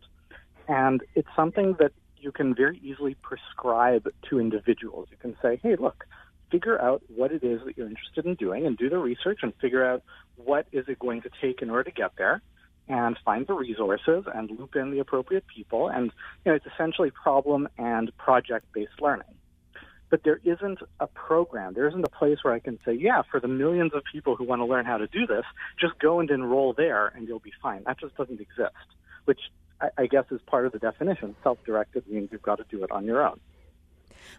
and 0.69 1.03
it's 1.15 1.29
something 1.37 1.77
that 1.79 1.93
you 2.17 2.33
can 2.33 2.55
very 2.55 2.81
easily 2.83 3.17
prescribe 3.23 4.09
to 4.31 4.41
individuals. 4.41 5.09
You 5.11 5.17
can 5.19 5.37
say, 5.43 5.61
hey, 5.63 5.77
look, 5.77 6.05
figure 6.51 6.81
out 6.81 7.03
what 7.15 7.33
it 7.33 7.43
is 7.45 7.61
that 7.67 7.77
you're 7.77 7.89
interested 7.89 8.25
in 8.25 8.35
doing 8.35 8.67
and 8.67 8.77
do 8.77 8.89
the 8.89 8.99
research 8.99 9.41
and 9.43 9.53
figure 9.61 9.85
out 9.85 10.03
what 10.37 10.67
is 10.73 10.87
it 10.89 10.99
going 10.99 11.23
to 11.23 11.31
take 11.41 11.63
in 11.63 11.71
order 11.71 11.85
to 11.85 11.91
get 11.91 12.13
there 12.17 12.43
and 12.89 13.19
find 13.25 13.47
the 13.47 13.55
resources 13.55 14.25
and 14.35 14.51
loop 14.51 14.77
in 14.77 14.91
the 14.91 14.99
appropriate 14.99 15.45
people. 15.47 15.89
And 15.89 16.13
you 16.45 16.53
know, 16.53 16.55
it's 16.55 16.67
essentially 16.67 17.11
problem 17.11 17.69
and 17.79 18.17
project 18.19 18.67
based 18.73 19.01
learning. 19.01 19.27
But 20.11 20.23
there 20.23 20.41
isn't 20.45 20.79
a 21.01 21.07
program, 21.09 21.75
there 21.75 21.89
isn't 21.89 22.05
a 22.05 22.11
place 22.11 22.39
where 22.43 22.55
I 22.55 22.61
can 22.61 22.79
say, 22.85 22.93
yeah, 22.93 23.23
for 23.31 23.41
the 23.41 23.49
millions 23.49 23.93
of 23.95 24.03
people 24.13 24.37
who 24.37 24.45
want 24.45 24.61
to 24.61 24.67
learn 24.67 24.85
how 24.85 24.99
to 24.99 25.07
do 25.09 25.27
this, 25.27 25.45
just 25.81 25.99
go 25.99 26.21
and 26.21 26.31
enroll 26.31 26.73
there 26.73 27.09
and 27.09 27.27
you'll 27.27 27.41
be 27.41 27.53
fine. 27.61 27.83
That 27.85 27.99
just 27.99 28.17
doesn't 28.17 28.41
exist, 28.41 28.87
which 29.25 29.41
I, 29.85 30.03
I 30.03 30.07
guess 30.07 30.25
is 30.31 30.41
part 30.47 30.67
of 30.67 30.73
the 30.73 30.79
definition. 30.79 31.35
Self 31.43 31.59
directed 31.65 32.07
means 32.09 32.31
you've 32.33 32.43
got 32.43 32.59
to 32.59 32.65
do 32.69 32.83
it 32.85 32.91
on 32.91 33.05
your 33.05 33.27
own. 33.27 33.41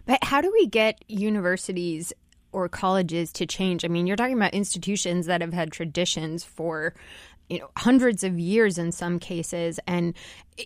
But 0.04 0.22
how 0.22 0.40
do 0.40 0.50
we 0.52 0.66
get 0.66 1.04
universities 1.08 2.12
or 2.52 2.68
colleges 2.68 3.32
to 3.34 3.46
change? 3.46 3.84
I 3.84 3.88
mean, 3.88 4.06
you're 4.06 4.16
talking 4.16 4.36
about 4.36 4.54
institutions 4.54 5.26
that 5.26 5.40
have 5.40 5.52
had 5.52 5.72
traditions 5.72 6.44
for 6.44 6.94
you 7.48 7.60
know 7.60 7.70
hundreds 7.76 8.24
of 8.24 8.38
years 8.38 8.76
in 8.76 8.90
some 8.90 9.20
cases 9.20 9.78
and 9.86 10.14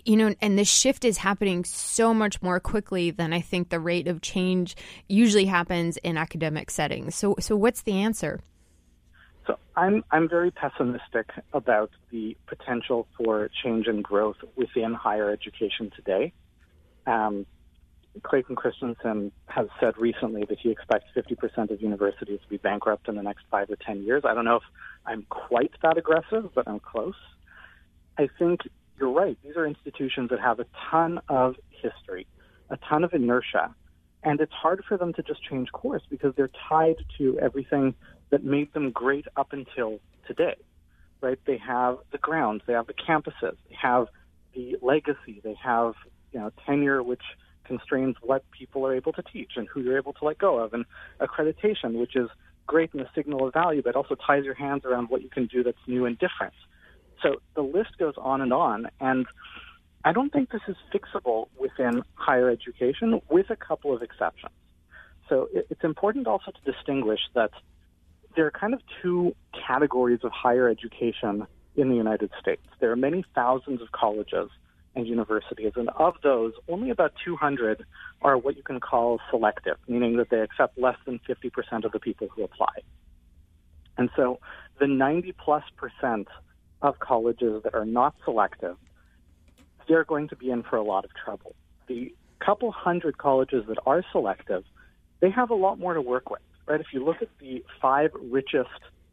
you 0.06 0.16
know 0.16 0.34
and 0.40 0.58
this 0.58 0.68
shift 0.68 1.04
is 1.04 1.18
happening 1.18 1.62
so 1.62 2.14
much 2.14 2.40
more 2.40 2.58
quickly 2.58 3.10
than 3.10 3.34
i 3.34 3.40
think 3.42 3.68
the 3.68 3.78
rate 3.78 4.08
of 4.08 4.22
change 4.22 4.74
usually 5.06 5.44
happens 5.44 5.98
in 5.98 6.16
academic 6.16 6.70
settings 6.70 7.14
so 7.14 7.34
so 7.38 7.54
what's 7.54 7.82
the 7.82 7.92
answer 7.92 8.40
so 9.50 9.58
i'm 9.76 10.04
i'm 10.10 10.28
very 10.28 10.50
pessimistic 10.50 11.30
about 11.52 11.90
the 12.10 12.36
potential 12.46 13.06
for 13.16 13.50
change 13.62 13.86
and 13.86 14.02
growth 14.04 14.36
within 14.56 14.94
higher 14.94 15.30
education 15.30 15.90
today 15.94 16.32
um, 17.06 17.46
Clayton 18.24 18.56
Christensen 18.56 19.30
has 19.46 19.68
said 19.78 19.96
recently 19.96 20.44
that 20.48 20.58
he 20.58 20.70
expects 20.70 21.06
50% 21.16 21.70
of 21.70 21.80
universities 21.80 22.40
to 22.42 22.48
be 22.48 22.56
bankrupt 22.56 23.08
in 23.08 23.14
the 23.14 23.22
next 23.22 23.44
five 23.50 23.70
or 23.70 23.76
10 23.76 24.02
years. 24.02 24.24
I 24.24 24.34
don't 24.34 24.44
know 24.44 24.56
if 24.56 24.62
I'm 25.06 25.24
quite 25.30 25.70
that 25.82 25.96
aggressive, 25.96 26.50
but 26.54 26.66
I'm 26.66 26.80
close. 26.80 27.14
I 28.18 28.28
think 28.38 28.62
you're 28.98 29.12
right. 29.12 29.38
These 29.44 29.56
are 29.56 29.64
institutions 29.64 30.30
that 30.30 30.40
have 30.40 30.58
a 30.58 30.66
ton 30.90 31.20
of 31.28 31.54
history, 31.70 32.26
a 32.68 32.76
ton 32.76 33.04
of 33.04 33.14
inertia, 33.14 33.74
and 34.24 34.40
it's 34.40 34.52
hard 34.52 34.84
for 34.86 34.98
them 34.98 35.12
to 35.14 35.22
just 35.22 35.42
change 35.44 35.70
course 35.72 36.02
because 36.10 36.34
they're 36.36 36.50
tied 36.68 36.96
to 37.18 37.38
everything 37.38 37.94
that 38.30 38.44
made 38.44 38.72
them 38.72 38.90
great 38.90 39.26
up 39.36 39.52
until 39.52 39.98
today. 40.26 40.56
Right? 41.20 41.38
They 41.44 41.58
have 41.58 41.98
the 42.12 42.18
grounds, 42.18 42.62
they 42.66 42.72
have 42.72 42.86
the 42.86 42.94
campuses, 42.94 43.56
they 43.68 43.76
have 43.80 44.06
the 44.54 44.76
legacy, 44.80 45.40
they 45.44 45.54
have 45.62 45.94
you 46.32 46.40
know 46.40 46.50
tenure, 46.66 47.02
which 47.02 47.22
constrains 47.64 48.16
what 48.22 48.44
people 48.50 48.86
are 48.86 48.94
able 48.94 49.12
to 49.12 49.22
teach 49.22 49.52
and 49.56 49.68
who 49.68 49.80
you're 49.80 49.98
able 49.98 50.12
to 50.14 50.24
let 50.24 50.38
go 50.38 50.58
of, 50.58 50.72
and 50.72 50.84
accreditation, 51.20 51.98
which 51.98 52.16
is 52.16 52.28
great 52.66 52.92
and 52.94 53.02
a 53.02 53.10
signal 53.14 53.46
of 53.46 53.52
value, 53.52 53.82
but 53.82 53.94
also 53.96 54.14
ties 54.14 54.44
your 54.44 54.54
hands 54.54 54.84
around 54.84 55.08
what 55.10 55.22
you 55.22 55.28
can 55.28 55.46
do 55.46 55.62
that's 55.62 55.78
new 55.86 56.04
and 56.06 56.18
different. 56.18 56.54
So 57.22 57.36
the 57.54 57.62
list 57.62 57.98
goes 57.98 58.14
on 58.16 58.40
and 58.40 58.52
on, 58.52 58.88
and 59.00 59.26
I 60.04 60.12
don't 60.12 60.32
think 60.32 60.50
this 60.50 60.62
is 60.68 60.76
fixable 60.94 61.48
within 61.58 62.02
higher 62.14 62.48
education, 62.48 63.20
with 63.28 63.50
a 63.50 63.56
couple 63.56 63.94
of 63.94 64.02
exceptions. 64.02 64.52
So 65.28 65.48
it's 65.52 65.84
important 65.84 66.26
also 66.26 66.50
to 66.50 66.72
distinguish 66.72 67.20
that 67.34 67.50
there 68.36 68.46
are 68.46 68.50
kind 68.50 68.74
of 68.74 68.80
two 69.02 69.34
categories 69.66 70.20
of 70.22 70.32
higher 70.32 70.68
education 70.68 71.46
in 71.76 71.88
the 71.88 71.96
United 71.96 72.30
States. 72.40 72.62
There 72.80 72.90
are 72.90 72.96
many 72.96 73.24
thousands 73.34 73.80
of 73.80 73.92
colleges 73.92 74.50
and 74.94 75.06
universities. 75.06 75.72
And 75.76 75.88
of 75.90 76.14
those, 76.22 76.52
only 76.68 76.90
about 76.90 77.12
200 77.24 77.84
are 78.22 78.36
what 78.36 78.56
you 78.56 78.62
can 78.62 78.80
call 78.80 79.20
selective, 79.30 79.76
meaning 79.88 80.16
that 80.16 80.30
they 80.30 80.40
accept 80.40 80.78
less 80.78 80.96
than 81.06 81.20
50% 81.28 81.84
of 81.84 81.92
the 81.92 82.00
people 82.00 82.28
who 82.34 82.42
apply. 82.42 82.74
And 83.96 84.10
so 84.16 84.40
the 84.78 84.86
90 84.86 85.32
plus 85.32 85.62
percent 85.76 86.28
of 86.82 86.98
colleges 86.98 87.62
that 87.64 87.74
are 87.74 87.84
not 87.84 88.14
selective, 88.24 88.76
they're 89.88 90.04
going 90.04 90.28
to 90.28 90.36
be 90.36 90.50
in 90.50 90.62
for 90.62 90.76
a 90.76 90.82
lot 90.82 91.04
of 91.04 91.10
trouble. 91.14 91.54
The 91.86 92.14
couple 92.38 92.72
hundred 92.72 93.18
colleges 93.18 93.64
that 93.68 93.78
are 93.86 94.02
selective, 94.12 94.64
they 95.20 95.30
have 95.30 95.50
a 95.50 95.54
lot 95.54 95.78
more 95.78 95.94
to 95.94 96.00
work 96.00 96.30
with, 96.30 96.40
right? 96.70 96.80
If 96.80 96.86
you 96.92 97.04
look 97.04 97.20
at 97.20 97.28
the 97.40 97.64
five 97.82 98.10
richest 98.14 98.70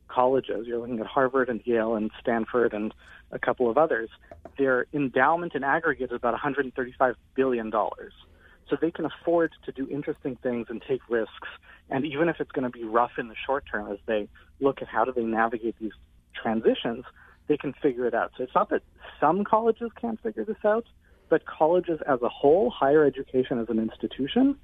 colleges, 0.08 0.68
you're 0.68 0.78
looking 0.78 1.00
at 1.00 1.08
Harvard 1.08 1.50
and 1.50 1.60
Yale 1.66 1.96
and 1.96 2.12
Stanford 2.22 2.74
and 2.74 2.94
a 3.32 3.40
couple 3.40 3.70
of 3.70 3.78
others, 3.78 4.10
their 4.58 4.86
endowment 4.94 5.56
in 5.56 5.64
aggregate 5.64 6.12
is 6.12 6.16
about 6.16 6.40
$135 6.40 7.16
billion. 7.36 7.72
So 7.72 8.78
they 8.80 8.92
can 8.92 9.06
afford 9.06 9.54
to 9.66 9.72
do 9.72 9.88
interesting 9.90 10.38
things 10.42 10.68
and 10.70 10.82
take 10.88 11.02
risks. 11.10 11.48
And 11.90 12.06
even 12.06 12.30
if 12.30 12.40
it's 12.40 12.52
going 12.52 12.70
to 12.70 12.70
be 12.70 12.84
rough 12.84 13.12
in 13.18 13.28
the 13.28 13.36
short 13.46 13.66
term 13.70 13.92
as 13.92 13.98
they 14.06 14.30
look 14.60 14.82
at 14.82 14.88
how 14.88 15.04
do 15.04 15.12
they 15.12 15.24
navigate 15.24 15.76
these 15.80 15.94
transitions, 16.42 17.06
they 17.48 17.58
can 17.58 17.74
figure 17.82 18.06
it 18.06 18.14
out. 18.14 18.32
So 18.38 18.44
it's 18.44 18.54
not 18.54 18.70
that 18.70 18.84
some 19.20 19.44
colleges 19.44 19.90
can't 20.00 20.22
figure 20.22 20.46
this 20.46 20.64
out, 20.64 20.86
but 21.30 21.46
colleges 21.46 22.00
as 22.08 22.22
a 22.22 22.30
whole, 22.30 22.70
higher 22.70 23.04
education 23.04 23.60
as 23.60 23.70
an 23.70 23.80
institution, 23.80 24.58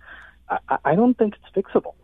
I, 0.49 0.77
I 0.85 0.95
don't 0.95 1.17
think 1.17 1.35
it's 1.35 1.55
fixable. 1.55 1.95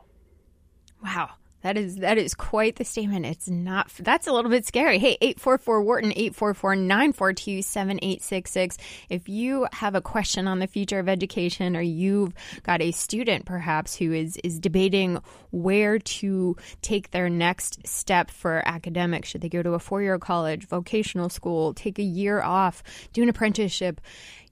Wow. 1.03 1.31
That 1.61 1.77
is 1.77 1.97
that 1.97 2.17
is 2.17 2.33
quite 2.35 2.77
the 2.77 2.85
statement. 2.85 3.25
It's 3.25 3.49
not 3.49 3.91
that's 3.99 4.27
a 4.27 4.31
little 4.31 4.49
bit 4.49 4.65
scary. 4.65 4.97
Hey, 4.97 5.17
844 5.19 5.81
Wharton 5.81 6.11
844-942-7866. 6.11 8.77
If 9.09 9.27
you 9.27 9.67
have 9.73 9.93
a 9.93 9.99
question 10.01 10.47
on 10.47 10.59
the 10.59 10.67
future 10.67 10.99
of 10.99 11.09
education 11.09 11.75
or 11.75 11.81
you've 11.81 12.33
got 12.63 12.81
a 12.81 12.91
student 12.91 13.43
perhaps 13.45 13.97
who 13.97 14.13
is 14.13 14.37
is 14.37 14.57
debating 14.57 15.21
where 15.51 15.99
to 15.99 16.55
take 16.81 17.11
their 17.11 17.29
next 17.29 17.85
step 17.85 18.31
for 18.31 18.63
academics, 18.65 19.27
should 19.27 19.41
they 19.41 19.49
go 19.49 19.61
to 19.61 19.73
a 19.73 19.79
four-year 19.79 20.17
college, 20.17 20.65
vocational 20.65 21.27
school, 21.27 21.73
take 21.73 21.99
a 21.99 22.03
year 22.03 22.41
off, 22.41 22.83
do 23.11 23.21
an 23.21 23.27
apprenticeship, 23.27 23.99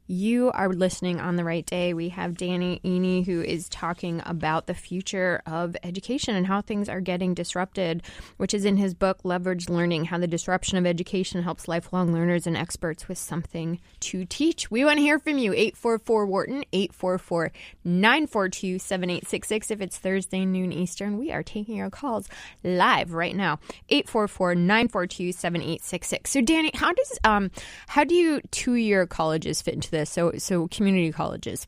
you 0.07 0.51
are 0.51 0.69
listening 0.69 1.19
on 1.19 1.35
the 1.35 1.43
right 1.43 1.65
day. 1.65 1.93
We 1.93 2.09
have 2.09 2.37
Danny 2.37 2.79
Iny 2.83 3.25
who 3.25 3.41
is 3.41 3.67
talking 3.67 4.21
about 4.25 4.65
the 4.65 4.73
future 4.73 5.41
of 5.45 5.75
education 5.83 6.35
and 6.35 6.47
how 6.47 6.61
things 6.61 6.87
are 6.87 7.01
getting 7.01 7.33
disrupted, 7.33 8.03
which 8.37 8.53
is 8.53 8.63
in 8.63 8.77
his 8.77 8.93
book 8.93 9.19
Leverage 9.23 9.67
Learning: 9.69 10.05
How 10.05 10.17
the 10.17 10.27
Disruption 10.27 10.77
of 10.77 10.85
Education 10.85 11.43
Helps 11.43 11.67
Lifelong 11.67 12.13
Learners 12.13 12.47
and 12.47 12.55
Experts 12.55 13.09
with 13.09 13.17
Something 13.17 13.79
to 14.01 14.23
Teach. 14.23 14.71
We 14.71 14.85
want 14.85 14.97
to 14.97 15.01
hear 15.01 15.19
from 15.19 15.37
you. 15.37 15.51
844 15.51 16.25
Wharton 16.25 16.63
844 16.71 17.51
942 17.83 18.79
7866. 18.79 19.71
If 19.71 19.81
it's 19.81 19.97
Thursday 19.97 20.45
noon 20.45 20.71
Eastern, 20.71 21.17
we 21.17 21.31
are 21.33 21.43
taking 21.43 21.75
your 21.75 21.89
calls 21.89 22.29
live 22.63 23.11
right 23.11 23.35
now. 23.35 23.59
844 23.89 24.55
942 24.55 25.33
7866. 25.33 26.31
So 26.31 26.41
Danny, 26.41 26.71
how 26.73 26.93
does 26.93 27.19
um 27.25 27.51
how 27.87 28.05
do 28.05 28.15
you 28.15 28.39
two-year 28.51 29.05
colleges 29.05 29.61
fit 29.61 29.73
into 29.73 29.91
this? 29.91 29.97
So, 30.06 30.34
so 30.38 30.68
community 30.68 31.12
colleges. 31.12 31.66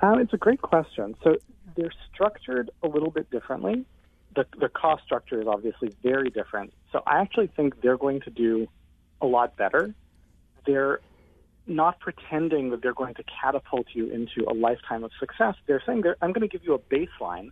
Um, 0.00 0.20
it's 0.20 0.32
a 0.32 0.38
great 0.38 0.62
question. 0.62 1.16
So 1.22 1.36
they're 1.76 1.92
structured 2.12 2.70
a 2.82 2.88
little 2.88 3.10
bit 3.10 3.30
differently. 3.30 3.84
The, 4.34 4.46
the 4.60 4.68
cost 4.68 5.04
structure 5.04 5.40
is 5.40 5.46
obviously 5.46 5.94
very 6.02 6.30
different. 6.30 6.72
So 6.92 7.02
I 7.06 7.20
actually 7.20 7.48
think 7.48 7.80
they're 7.80 7.96
going 7.96 8.20
to 8.22 8.30
do 8.30 8.68
a 9.20 9.26
lot 9.26 9.56
better. 9.56 9.94
They're 10.66 11.00
not 11.66 12.00
pretending 12.00 12.70
that 12.70 12.82
they're 12.82 12.94
going 12.94 13.14
to 13.14 13.24
catapult 13.40 13.86
you 13.92 14.10
into 14.10 14.48
a 14.48 14.54
lifetime 14.54 15.04
of 15.04 15.10
success. 15.18 15.54
They're 15.66 15.82
saying 15.84 16.02
they're, 16.02 16.16
I'm 16.22 16.32
going 16.32 16.48
to 16.48 16.52
give 16.52 16.64
you 16.64 16.74
a 16.74 16.78
baseline 16.78 17.50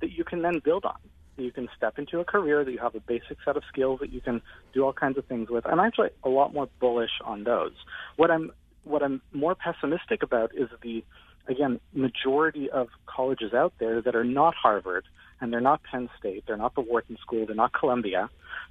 that 0.00 0.10
you 0.10 0.24
can 0.24 0.42
then 0.42 0.60
build 0.62 0.84
on. 0.84 0.96
You 1.36 1.50
can 1.50 1.68
step 1.76 1.98
into 1.98 2.20
a 2.20 2.24
career 2.24 2.64
that 2.64 2.70
you 2.70 2.78
have 2.78 2.94
a 2.94 3.00
basic 3.00 3.38
set 3.44 3.56
of 3.56 3.62
skills 3.68 4.00
that 4.00 4.12
you 4.12 4.20
can 4.20 4.40
do 4.72 4.84
all 4.84 4.92
kinds 4.92 5.18
of 5.18 5.26
things 5.26 5.50
with. 5.50 5.66
I'm 5.66 5.80
actually 5.80 6.10
a 6.22 6.28
lot 6.28 6.54
more 6.54 6.68
bullish 6.80 7.10
on 7.24 7.44
those. 7.44 7.72
What 8.16 8.30
I'm 8.30 8.52
what 8.84 9.02
I'm 9.02 9.22
more 9.32 9.54
pessimistic 9.54 10.22
about 10.22 10.54
is 10.54 10.68
the 10.82 11.04
again 11.48 11.80
majority 11.92 12.70
of 12.70 12.88
colleges 13.06 13.52
out 13.52 13.72
there 13.78 14.00
that 14.02 14.14
are 14.14 14.24
not 14.24 14.54
Harvard 14.54 15.04
and 15.40 15.52
they're 15.52 15.60
not 15.60 15.82
Penn 15.82 16.08
State, 16.18 16.44
they're 16.46 16.56
not 16.56 16.74
the 16.74 16.80
Wharton 16.80 17.18
School, 17.20 17.46
they're 17.46 17.56
not 17.56 17.72
Columbia, 17.72 18.30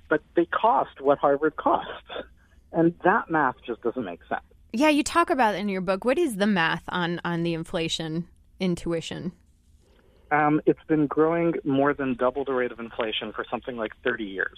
but 0.09 0.21
they 0.35 0.45
cost 0.45 1.01
what 1.01 1.17
Harvard 1.17 1.55
costs, 1.55 1.91
and 2.71 2.93
that 3.03 3.29
math 3.29 3.55
just 3.65 3.81
doesn't 3.81 4.05
make 4.05 4.21
sense. 4.29 4.41
Yeah, 4.71 4.89
you 4.89 5.03
talk 5.03 5.29
about 5.29 5.55
in 5.55 5.69
your 5.69 5.81
book. 5.81 6.03
What 6.03 6.17
is 6.17 6.37
the 6.37 6.47
math 6.47 6.83
on 6.87 7.19
on 7.25 7.43
the 7.43 7.53
inflation 7.53 8.27
in 8.59 8.75
tuition? 8.75 9.33
Um, 10.31 10.61
it's 10.65 10.83
been 10.87 11.07
growing 11.07 11.53
more 11.63 11.93
than 11.93 12.15
double 12.15 12.43
the 12.45 12.53
rate 12.53 12.71
of 12.71 12.79
inflation 12.79 13.31
for 13.35 13.45
something 13.49 13.77
like 13.77 13.91
30 14.03 14.23
years, 14.25 14.57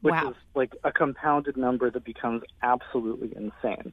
which 0.00 0.14
Wow. 0.14 0.30
is 0.30 0.34
like 0.54 0.72
a 0.84 0.92
compounded 0.92 1.56
number 1.56 1.90
that 1.90 2.04
becomes 2.04 2.42
absolutely 2.62 3.32
insane. 3.36 3.92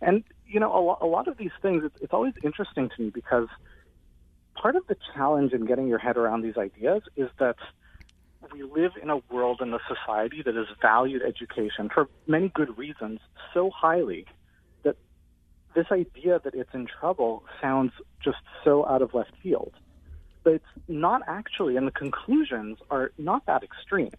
And, 0.00 0.24
you 0.44 0.60
know, 0.60 0.72
a, 0.76 0.80
lo- 0.80 0.98
a 1.00 1.06
lot 1.06 1.28
of 1.28 1.38
these 1.38 1.50
things, 1.62 1.82
it's, 1.84 1.96
it's 2.00 2.12
always 2.12 2.34
interesting 2.44 2.90
to 2.96 3.02
me 3.02 3.10
because 3.10 3.48
part 4.60 4.76
of 4.76 4.82
the 4.88 4.96
challenge 5.14 5.52
in 5.52 5.66
getting 5.66 5.88
your 5.88 5.98
head 5.98 6.16
around 6.16 6.42
these 6.42 6.56
ideas 6.58 7.02
is 7.16 7.28
that 7.38 7.56
we 8.52 8.62
live 8.62 8.92
in 9.02 9.10
a 9.10 9.20
world 9.30 9.58
and 9.60 9.72
a 9.74 9.78
society 9.88 10.42
that 10.44 10.54
has 10.54 10.66
valued 10.80 11.22
education 11.22 11.88
for 11.92 12.08
many 12.26 12.50
good 12.54 12.76
reasons 12.76 13.20
so 13.54 13.70
highly 13.74 14.26
that 14.84 14.96
this 15.74 15.86
idea 15.92 16.40
that 16.44 16.54
it's 16.54 16.70
in 16.74 16.86
trouble 17.00 17.44
sounds 17.60 17.92
just 18.22 18.38
so 18.64 18.86
out 18.86 19.02
of 19.02 19.14
left 19.14 19.32
field. 19.42 19.72
But 20.44 20.54
it's 20.54 20.64
not 20.88 21.22
actually, 21.26 21.76
and 21.76 21.86
the 21.86 21.92
conclusions 21.92 22.78
are 22.90 23.12
not 23.18 23.46
that 23.46 23.62
extreme. 23.62 24.10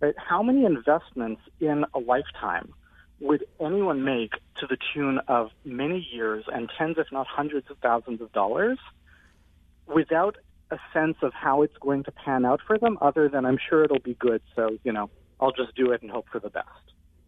Right? 0.00 0.14
How 0.18 0.42
many 0.42 0.64
investments 0.64 1.42
in 1.60 1.84
a 1.94 1.98
lifetime 1.98 2.72
would 3.20 3.44
anyone 3.60 4.02
make 4.04 4.32
to 4.58 4.66
the 4.66 4.76
tune 4.92 5.20
of 5.28 5.50
many 5.64 6.06
years 6.12 6.44
and 6.52 6.68
tens, 6.76 6.96
if 6.98 7.06
not 7.12 7.28
hundreds 7.28 7.70
of 7.70 7.78
thousands 7.78 8.20
of 8.20 8.32
dollars 8.32 8.78
without 9.86 10.36
a 10.72 10.78
sense 10.92 11.16
of 11.22 11.32
how 11.32 11.62
it's 11.62 11.76
going 11.78 12.02
to 12.02 12.10
pan 12.10 12.44
out 12.44 12.60
for 12.66 12.78
them, 12.78 12.98
other 13.00 13.28
than 13.28 13.44
I'm 13.44 13.58
sure 13.68 13.84
it'll 13.84 14.00
be 14.00 14.14
good, 14.14 14.42
so, 14.56 14.76
you 14.82 14.92
know, 14.92 15.08
I'll 15.38 15.52
just 15.52 15.76
do 15.76 15.92
it 15.92 16.02
and 16.02 16.10
hope 16.10 16.26
for 16.32 16.40
the 16.40 16.50
best, 16.50 16.66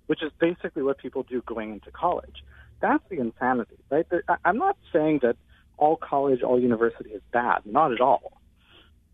which 0.06 0.22
is 0.22 0.32
basically 0.40 0.82
what 0.82 0.98
people 0.98 1.22
do 1.22 1.42
going 1.42 1.72
into 1.72 1.90
college. 1.92 2.42
That's 2.80 3.04
the 3.08 3.20
insanity, 3.20 3.76
right? 3.90 4.06
I'm 4.44 4.58
not 4.58 4.76
saying 4.92 5.20
that 5.22 5.36
all 5.76 5.96
college, 5.96 6.42
all 6.42 6.60
university 6.60 7.10
is 7.10 7.22
bad, 7.32 7.60
not 7.64 7.92
at 7.92 8.00
all. 8.00 8.40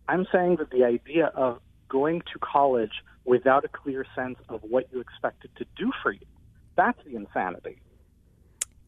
I'm 0.09 0.27
saying 0.33 0.57
that 0.57 0.71
the 0.71 0.85
idea 0.85 1.27
of 1.27 1.61
going 1.89 2.23
to 2.33 2.39
college 2.41 3.03
without 3.25 3.65
a 3.65 3.69
clear 3.69 4.05
sense 4.15 4.39
of 4.49 4.61
what 4.63 4.89
you 4.93 5.01
expect 5.01 5.45
it 5.45 5.51
to 5.57 5.65
do 5.77 5.93
for 6.03 6.13
you, 6.13 6.27
that's 6.77 6.99
the 7.05 7.17
insanity. 7.17 7.81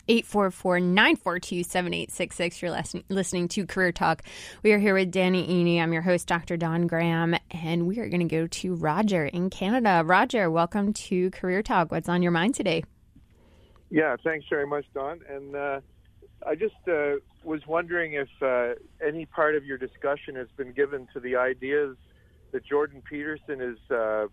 844-942-7866. 0.09 2.61
You're 2.61 2.73
lis- 2.73 2.97
listening 3.09 3.47
to 3.49 3.67
Career 3.67 3.93
Talk. 3.93 4.23
We 4.63 4.73
are 4.73 4.79
here 4.79 4.95
with 4.95 5.11
Danny 5.13 5.47
Iny. 5.47 5.79
I'm 5.81 5.93
your 5.93 6.03
host, 6.03 6.27
Dr. 6.27 6.57
Don 6.57 6.89
Graham, 6.89 7.37
and 7.51 7.87
we 7.87 8.01
are 8.01 8.09
going 8.09 8.27
to 8.27 8.27
go 8.27 8.49
to 8.49 8.75
Roger 8.75 9.27
in 9.27 9.51
Canada. 9.51 10.03
Roger, 10.05 10.51
welcome 10.51 10.93
to 10.93 11.31
Career 11.31 11.63
Talk. 11.63 11.93
What's 11.93 12.09
on 12.09 12.21
your 12.23 12.33
mind 12.33 12.57
today? 12.57 12.83
Yeah, 13.91 14.17
thanks 14.25 14.47
very 14.49 14.67
much, 14.67 14.87
Don. 14.95 15.21
And 15.29 15.55
uh, 15.55 15.81
I 16.47 16.55
just 16.55 16.75
uh, 16.89 17.17
was 17.45 17.67
wondering 17.67 18.15
if 18.15 18.29
uh, 18.41 18.75
any 19.05 19.27
part 19.27 19.55
of 19.55 19.65
your 19.65 19.79
discussion 19.79 20.35
has 20.37 20.49
been 20.57 20.73
given 20.73 21.09
to 21.13 21.21
the 21.21 21.37
ideas 21.37 21.97
that 22.53 22.65
Jordan 22.65 23.03
Peterson 23.09 23.61
is 23.61 23.79
uh, 23.91 24.27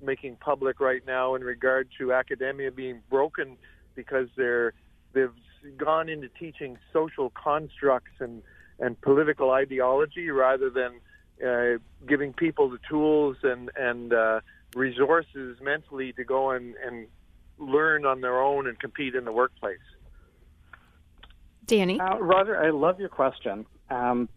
making 0.00 0.36
public 0.36 0.80
right 0.80 1.04
now 1.06 1.34
in 1.34 1.42
regard 1.42 1.88
to 1.98 2.12
academia 2.12 2.70
being 2.70 3.00
broken 3.08 3.56
because 3.94 4.28
they're 4.36 4.72
they've 5.12 5.30
gone 5.76 6.08
into 6.08 6.28
teaching 6.28 6.78
social 6.92 7.30
constructs 7.30 8.12
and 8.18 8.42
and 8.78 9.00
political 9.00 9.50
ideology 9.50 10.30
rather 10.30 10.70
than 10.70 11.00
uh, 11.46 11.78
giving 12.06 12.32
people 12.32 12.70
the 12.70 12.78
tools 12.88 13.36
and 13.42 13.70
and 13.76 14.12
uh, 14.12 14.40
resources 14.74 15.58
mentally 15.62 16.12
to 16.14 16.24
go 16.24 16.50
and, 16.50 16.74
and 16.84 17.06
learn 17.58 18.04
on 18.04 18.20
their 18.20 18.42
own 18.42 18.66
and 18.66 18.78
compete 18.78 19.14
in 19.14 19.24
the 19.24 19.32
workplace. 19.32 19.78
Danny? 21.66 22.00
Uh, 22.00 22.18
Roger, 22.18 22.62
I 22.62 22.70
love 22.70 22.98
your 22.98 23.08
question. 23.08 23.66
Um, 23.90 24.28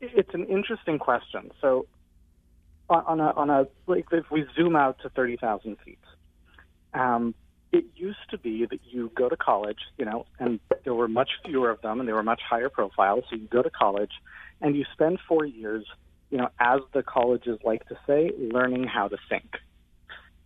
it's 0.00 0.32
an 0.34 0.46
interesting 0.46 0.98
question. 0.98 1.50
So, 1.60 1.86
on 2.88 3.04
on 3.06 3.20
a, 3.20 3.30
on 3.32 3.50
a 3.50 3.66
like 3.86 4.06
if 4.12 4.30
we 4.30 4.44
zoom 4.56 4.76
out 4.76 4.98
to 5.02 5.08
thirty 5.10 5.36
thousand 5.36 5.76
feet, 5.84 5.98
um, 6.94 7.34
it 7.72 7.84
used 7.94 8.18
to 8.30 8.38
be 8.38 8.66
that 8.66 8.80
you 8.90 9.10
go 9.14 9.28
to 9.28 9.36
college, 9.36 9.78
you 9.98 10.04
know, 10.04 10.26
and 10.38 10.58
there 10.84 10.94
were 10.94 11.08
much 11.08 11.30
fewer 11.44 11.70
of 11.70 11.80
them, 11.82 12.00
and 12.00 12.08
they 12.08 12.12
were 12.12 12.22
much 12.22 12.40
higher 12.48 12.68
profile. 12.68 13.22
So 13.28 13.36
you 13.36 13.46
go 13.48 13.62
to 13.62 13.70
college, 13.70 14.12
and 14.60 14.74
you 14.74 14.84
spend 14.92 15.18
four 15.28 15.44
years, 15.44 15.84
you 16.30 16.38
know, 16.38 16.48
as 16.58 16.80
the 16.92 17.02
colleges 17.02 17.58
like 17.64 17.86
to 17.88 17.98
say, 18.06 18.32
learning 18.38 18.84
how 18.84 19.08
to 19.08 19.16
think 19.28 19.44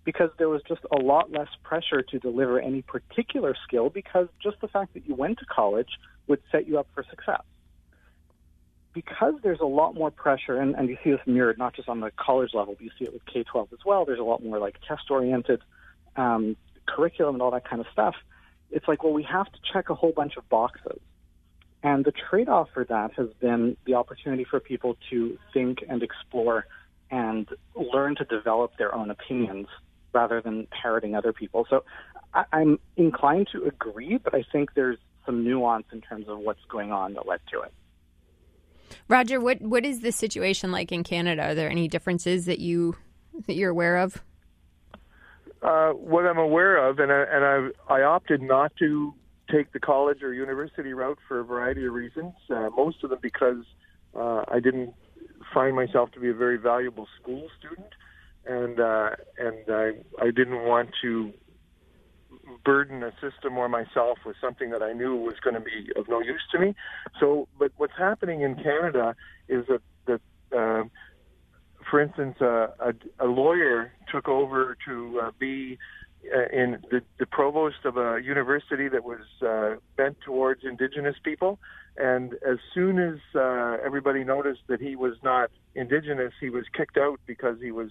because 0.04 0.30
there 0.38 0.48
was 0.48 0.62
just 0.68 0.82
a 0.92 1.02
lot 1.02 1.32
less 1.32 1.48
pressure 1.62 2.02
to 2.02 2.18
deliver 2.18 2.60
any 2.60 2.82
particular 2.82 3.54
skill 3.66 3.88
because 3.88 4.28
just 4.42 4.60
the 4.60 4.68
fact 4.68 4.94
that 4.94 5.06
you 5.06 5.14
went 5.14 5.38
to 5.38 5.46
college 5.46 5.88
would 6.26 6.40
set 6.52 6.68
you 6.68 6.78
up 6.78 6.86
for 6.94 7.04
success. 7.08 7.42
Because 8.92 9.34
there's 9.42 9.60
a 9.60 9.66
lot 9.66 9.94
more 9.94 10.10
pressure, 10.10 10.56
and, 10.56 10.76
and 10.76 10.88
you 10.88 10.96
see 11.02 11.10
this 11.10 11.20
mirrored 11.26 11.58
not 11.58 11.74
just 11.74 11.88
on 11.88 12.00
the 12.00 12.12
college 12.12 12.50
level, 12.54 12.74
but 12.74 12.84
you 12.84 12.90
see 12.98 13.06
it 13.06 13.12
with 13.12 13.24
K 13.26 13.42
12 13.42 13.72
as 13.72 13.80
well. 13.84 14.04
There's 14.04 14.20
a 14.20 14.24
lot 14.24 14.44
more 14.44 14.58
like 14.58 14.76
test 14.86 15.10
oriented 15.10 15.62
um, 16.16 16.56
curriculum 16.86 17.36
and 17.36 17.42
all 17.42 17.50
that 17.50 17.68
kind 17.68 17.80
of 17.80 17.86
stuff. 17.92 18.14
It's 18.70 18.86
like, 18.86 19.02
well, 19.02 19.12
we 19.12 19.24
have 19.24 19.46
to 19.46 19.58
check 19.72 19.90
a 19.90 19.94
whole 19.94 20.12
bunch 20.12 20.36
of 20.36 20.48
boxes. 20.48 21.00
And 21.82 22.04
the 22.04 22.12
trade 22.12 22.48
off 22.48 22.68
for 22.72 22.84
that 22.84 23.12
has 23.14 23.28
been 23.40 23.76
the 23.84 23.94
opportunity 23.94 24.44
for 24.44 24.60
people 24.60 24.96
to 25.10 25.38
think 25.52 25.84
and 25.88 26.02
explore 26.02 26.66
and 27.10 27.48
learn 27.74 28.16
to 28.16 28.24
develop 28.24 28.76
their 28.78 28.94
own 28.94 29.10
opinions 29.10 29.66
rather 30.14 30.40
than 30.40 30.66
parroting 30.70 31.14
other 31.14 31.32
people. 31.32 31.66
So 31.68 31.84
I, 32.32 32.44
I'm 32.52 32.78
inclined 32.96 33.48
to 33.52 33.64
agree, 33.64 34.18
but 34.18 34.34
I 34.34 34.44
think 34.52 34.74
there's 34.74 34.98
some 35.26 35.44
nuance 35.44 35.86
in 35.92 36.00
terms 36.00 36.28
of 36.28 36.38
what's 36.38 36.64
going 36.68 36.92
on 36.92 37.14
that 37.14 37.26
led 37.26 37.40
to 37.52 37.62
it. 37.62 37.72
Roger, 39.08 39.40
what 39.40 39.60
what 39.60 39.84
is 39.84 40.00
the 40.00 40.12
situation 40.12 40.70
like 40.70 40.92
in 40.92 41.02
Canada? 41.02 41.42
Are 41.42 41.54
there 41.54 41.70
any 41.70 41.88
differences 41.88 42.46
that 42.46 42.60
you 42.60 42.96
that 43.46 43.54
you're 43.54 43.70
aware 43.70 43.96
of? 43.96 44.22
Uh, 45.62 45.90
what 45.92 46.26
I'm 46.26 46.38
aware 46.38 46.76
of, 46.76 46.98
and 46.98 47.10
I, 47.10 47.22
and 47.22 47.72
I, 47.88 47.94
I 47.94 48.02
opted 48.02 48.42
not 48.42 48.76
to 48.76 49.14
take 49.50 49.72
the 49.72 49.80
college 49.80 50.22
or 50.22 50.34
university 50.34 50.92
route 50.92 51.18
for 51.26 51.40
a 51.40 51.44
variety 51.44 51.86
of 51.86 51.94
reasons. 51.94 52.34
Uh, 52.50 52.68
most 52.76 53.02
of 53.02 53.10
them 53.10 53.18
because 53.22 53.64
uh, 54.14 54.44
I 54.48 54.60
didn't 54.60 54.94
find 55.52 55.74
myself 55.74 56.10
to 56.12 56.20
be 56.20 56.28
a 56.28 56.34
very 56.34 56.58
valuable 56.58 57.08
school 57.20 57.48
student, 57.58 57.88
and 58.46 58.80
uh, 58.80 59.10
and 59.38 59.64
I 59.68 59.92
I 60.20 60.30
didn't 60.30 60.64
want 60.64 60.90
to 61.02 61.32
burden 62.64 63.02
a 63.02 63.12
system 63.20 63.56
or 63.56 63.68
myself 63.68 64.18
with 64.24 64.36
something 64.40 64.70
that 64.70 64.82
I 64.82 64.92
knew 64.92 65.16
was 65.16 65.34
going 65.42 65.54
to 65.54 65.60
be 65.60 65.90
of 65.96 66.08
no 66.08 66.20
use 66.20 66.42
to 66.52 66.58
me. 66.58 66.74
So, 67.20 67.48
but 67.58 67.72
what's 67.76 67.96
happening 67.96 68.42
in 68.42 68.56
Canada 68.56 69.14
is 69.48 69.66
that 69.68 69.82
that. 70.06 70.20
Uh, 70.56 70.84
for 71.90 72.00
instance, 72.00 72.36
uh, 72.40 72.68
a, 72.80 72.94
a 73.20 73.26
lawyer 73.26 73.92
took 74.10 74.26
over 74.26 74.74
to 74.86 75.20
uh, 75.22 75.30
be 75.38 75.78
uh, 76.34 76.48
in 76.52 76.78
the, 76.90 77.02
the 77.18 77.26
provost 77.26 77.84
of 77.84 77.96
a 77.98 78.18
university 78.24 78.88
that 78.88 79.04
was 79.04 79.20
uh, 79.46 79.78
bent 79.96 80.16
towards 80.24 80.62
Indigenous 80.64 81.16
people. 81.22 81.58
And 81.96 82.34
as 82.48 82.58
soon 82.72 82.98
as 82.98 83.18
uh, 83.34 83.76
everybody 83.84 84.24
noticed 84.24 84.62
that 84.68 84.80
he 84.80 84.96
was 84.96 85.16
not 85.22 85.50
Indigenous, 85.74 86.32
he 86.40 86.48
was 86.50 86.64
kicked 86.74 86.96
out 86.96 87.20
because 87.26 87.58
he 87.60 87.70
was 87.70 87.90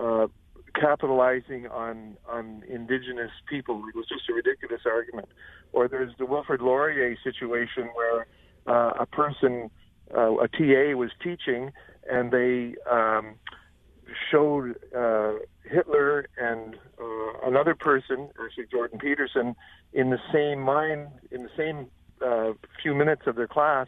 uh, 0.00 0.26
capitalizing 0.74 1.66
on 1.68 2.16
on 2.28 2.62
Indigenous 2.68 3.30
people. 3.48 3.82
It 3.88 3.96
was 3.96 4.06
just 4.08 4.28
a 4.28 4.34
ridiculous 4.34 4.82
argument. 4.86 5.28
Or 5.72 5.88
there's 5.88 6.12
the 6.18 6.26
Wilfrid 6.26 6.60
Laurier 6.60 7.16
situation 7.22 7.90
where 7.94 8.26
uh, 8.66 8.92
a 9.00 9.06
person, 9.06 9.70
uh, 10.16 10.36
a 10.36 10.48
TA, 10.48 10.96
was 10.96 11.10
teaching 11.22 11.72
and 12.10 12.30
they 12.30 12.74
um, 12.90 13.36
showed 14.30 14.76
uh, 14.96 15.34
Hitler 15.62 16.26
and 16.36 16.76
uh, 17.00 17.48
another 17.48 17.74
person, 17.74 18.28
actually 18.44 18.66
Jordan 18.70 18.98
Peterson, 18.98 19.54
in 19.92 20.10
the 20.10 20.20
same 20.32 20.60
mind, 20.60 21.08
in 21.30 21.42
the 21.42 21.50
same 21.56 21.86
uh, 22.24 22.52
few 22.82 22.94
minutes 22.94 23.22
of 23.26 23.36
their 23.36 23.46
class, 23.48 23.86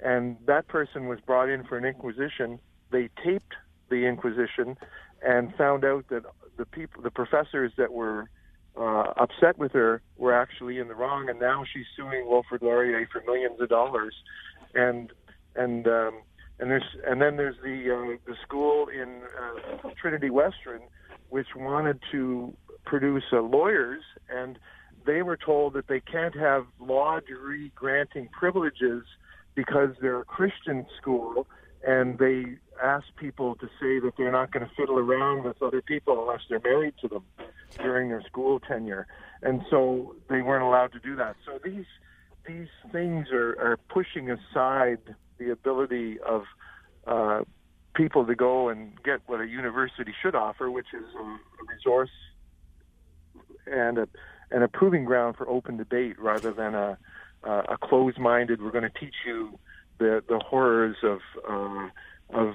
and 0.00 0.36
that 0.46 0.68
person 0.68 1.06
was 1.06 1.20
brought 1.20 1.48
in 1.48 1.64
for 1.64 1.76
an 1.76 1.84
inquisition. 1.84 2.58
They 2.90 3.10
taped 3.22 3.54
the 3.90 4.06
inquisition 4.06 4.76
and 5.22 5.54
found 5.56 5.84
out 5.84 6.06
that 6.08 6.24
the 6.56 6.66
people, 6.66 7.02
the 7.02 7.10
professors 7.10 7.72
that 7.76 7.92
were 7.92 8.28
uh, 8.76 9.12
upset 9.16 9.58
with 9.58 9.72
her, 9.72 10.02
were 10.16 10.32
actually 10.32 10.78
in 10.78 10.88
the 10.88 10.94
wrong, 10.94 11.28
and 11.28 11.40
now 11.40 11.64
she's 11.72 11.86
suing 11.96 12.28
Wilfrid 12.28 12.62
Laurier 12.62 13.06
for 13.10 13.22
millions 13.26 13.60
of 13.60 13.68
dollars, 13.68 14.14
and 14.74 15.12
and 15.56 15.86
um, 15.86 16.22
and 16.58 16.70
there's 16.70 16.96
and 17.06 17.20
then 17.20 17.36
there's 17.36 17.56
the 17.62 17.90
uh, 17.90 18.16
the 18.26 18.36
school 18.42 18.86
in 18.88 19.22
uh, 19.38 19.88
Trinity 20.00 20.30
Western, 20.30 20.80
which 21.28 21.48
wanted 21.56 22.00
to 22.12 22.54
produce 22.84 23.24
uh, 23.32 23.40
lawyers, 23.40 24.02
and 24.28 24.58
they 25.06 25.22
were 25.22 25.36
told 25.36 25.72
that 25.74 25.88
they 25.88 26.00
can't 26.00 26.36
have 26.36 26.66
law 26.78 27.18
degree 27.20 27.72
granting 27.74 28.28
privileges 28.28 29.04
because 29.54 29.90
they're 30.00 30.20
a 30.20 30.24
Christian 30.24 30.86
school, 31.00 31.46
and 31.86 32.18
they 32.18 32.56
ask 32.82 33.06
people 33.16 33.54
to 33.56 33.66
say 33.80 33.98
that 34.00 34.12
they're 34.16 34.32
not 34.32 34.50
going 34.52 34.66
to 34.66 34.74
fiddle 34.74 34.98
around 34.98 35.44
with 35.44 35.62
other 35.62 35.82
people 35.82 36.20
unless 36.22 36.40
they're 36.48 36.60
married 36.60 36.94
to 37.02 37.08
them 37.08 37.24
during 37.78 38.08
their 38.08 38.22
school 38.22 38.60
tenure, 38.60 39.06
and 39.42 39.62
so 39.70 40.14
they 40.28 40.42
weren't 40.42 40.64
allowed 40.64 40.92
to 40.92 40.98
do 41.00 41.16
that. 41.16 41.36
So 41.46 41.58
these 41.64 41.86
these 42.46 42.68
things 42.90 43.28
are, 43.32 43.50
are 43.60 43.76
pushing 43.88 44.30
aside 44.30 44.98
the 45.38 45.50
ability 45.50 46.18
of 46.20 46.42
uh, 47.06 47.40
people 47.94 48.26
to 48.26 48.34
go 48.34 48.68
and 48.68 48.92
get 49.02 49.20
what 49.26 49.40
a 49.40 49.46
university 49.46 50.12
should 50.22 50.34
offer, 50.34 50.70
which 50.70 50.86
is 50.94 51.04
a, 51.14 51.22
a 51.22 51.74
resource 51.74 52.10
and 53.66 53.98
a 53.98 54.08
and 54.50 54.64
a 54.64 54.68
proving 54.68 55.04
ground 55.04 55.36
for 55.36 55.48
open 55.48 55.76
debate 55.76 56.18
rather 56.18 56.52
than 56.52 56.74
a 56.74 56.98
a 57.42 57.78
closed-minded. 57.82 58.60
We're 58.62 58.70
going 58.70 58.84
to 58.84 58.98
teach 58.98 59.14
you 59.26 59.58
the 59.98 60.22
the 60.28 60.38
horrors 60.38 60.96
of 61.02 61.20
uh, 61.48 61.88
of 62.32 62.54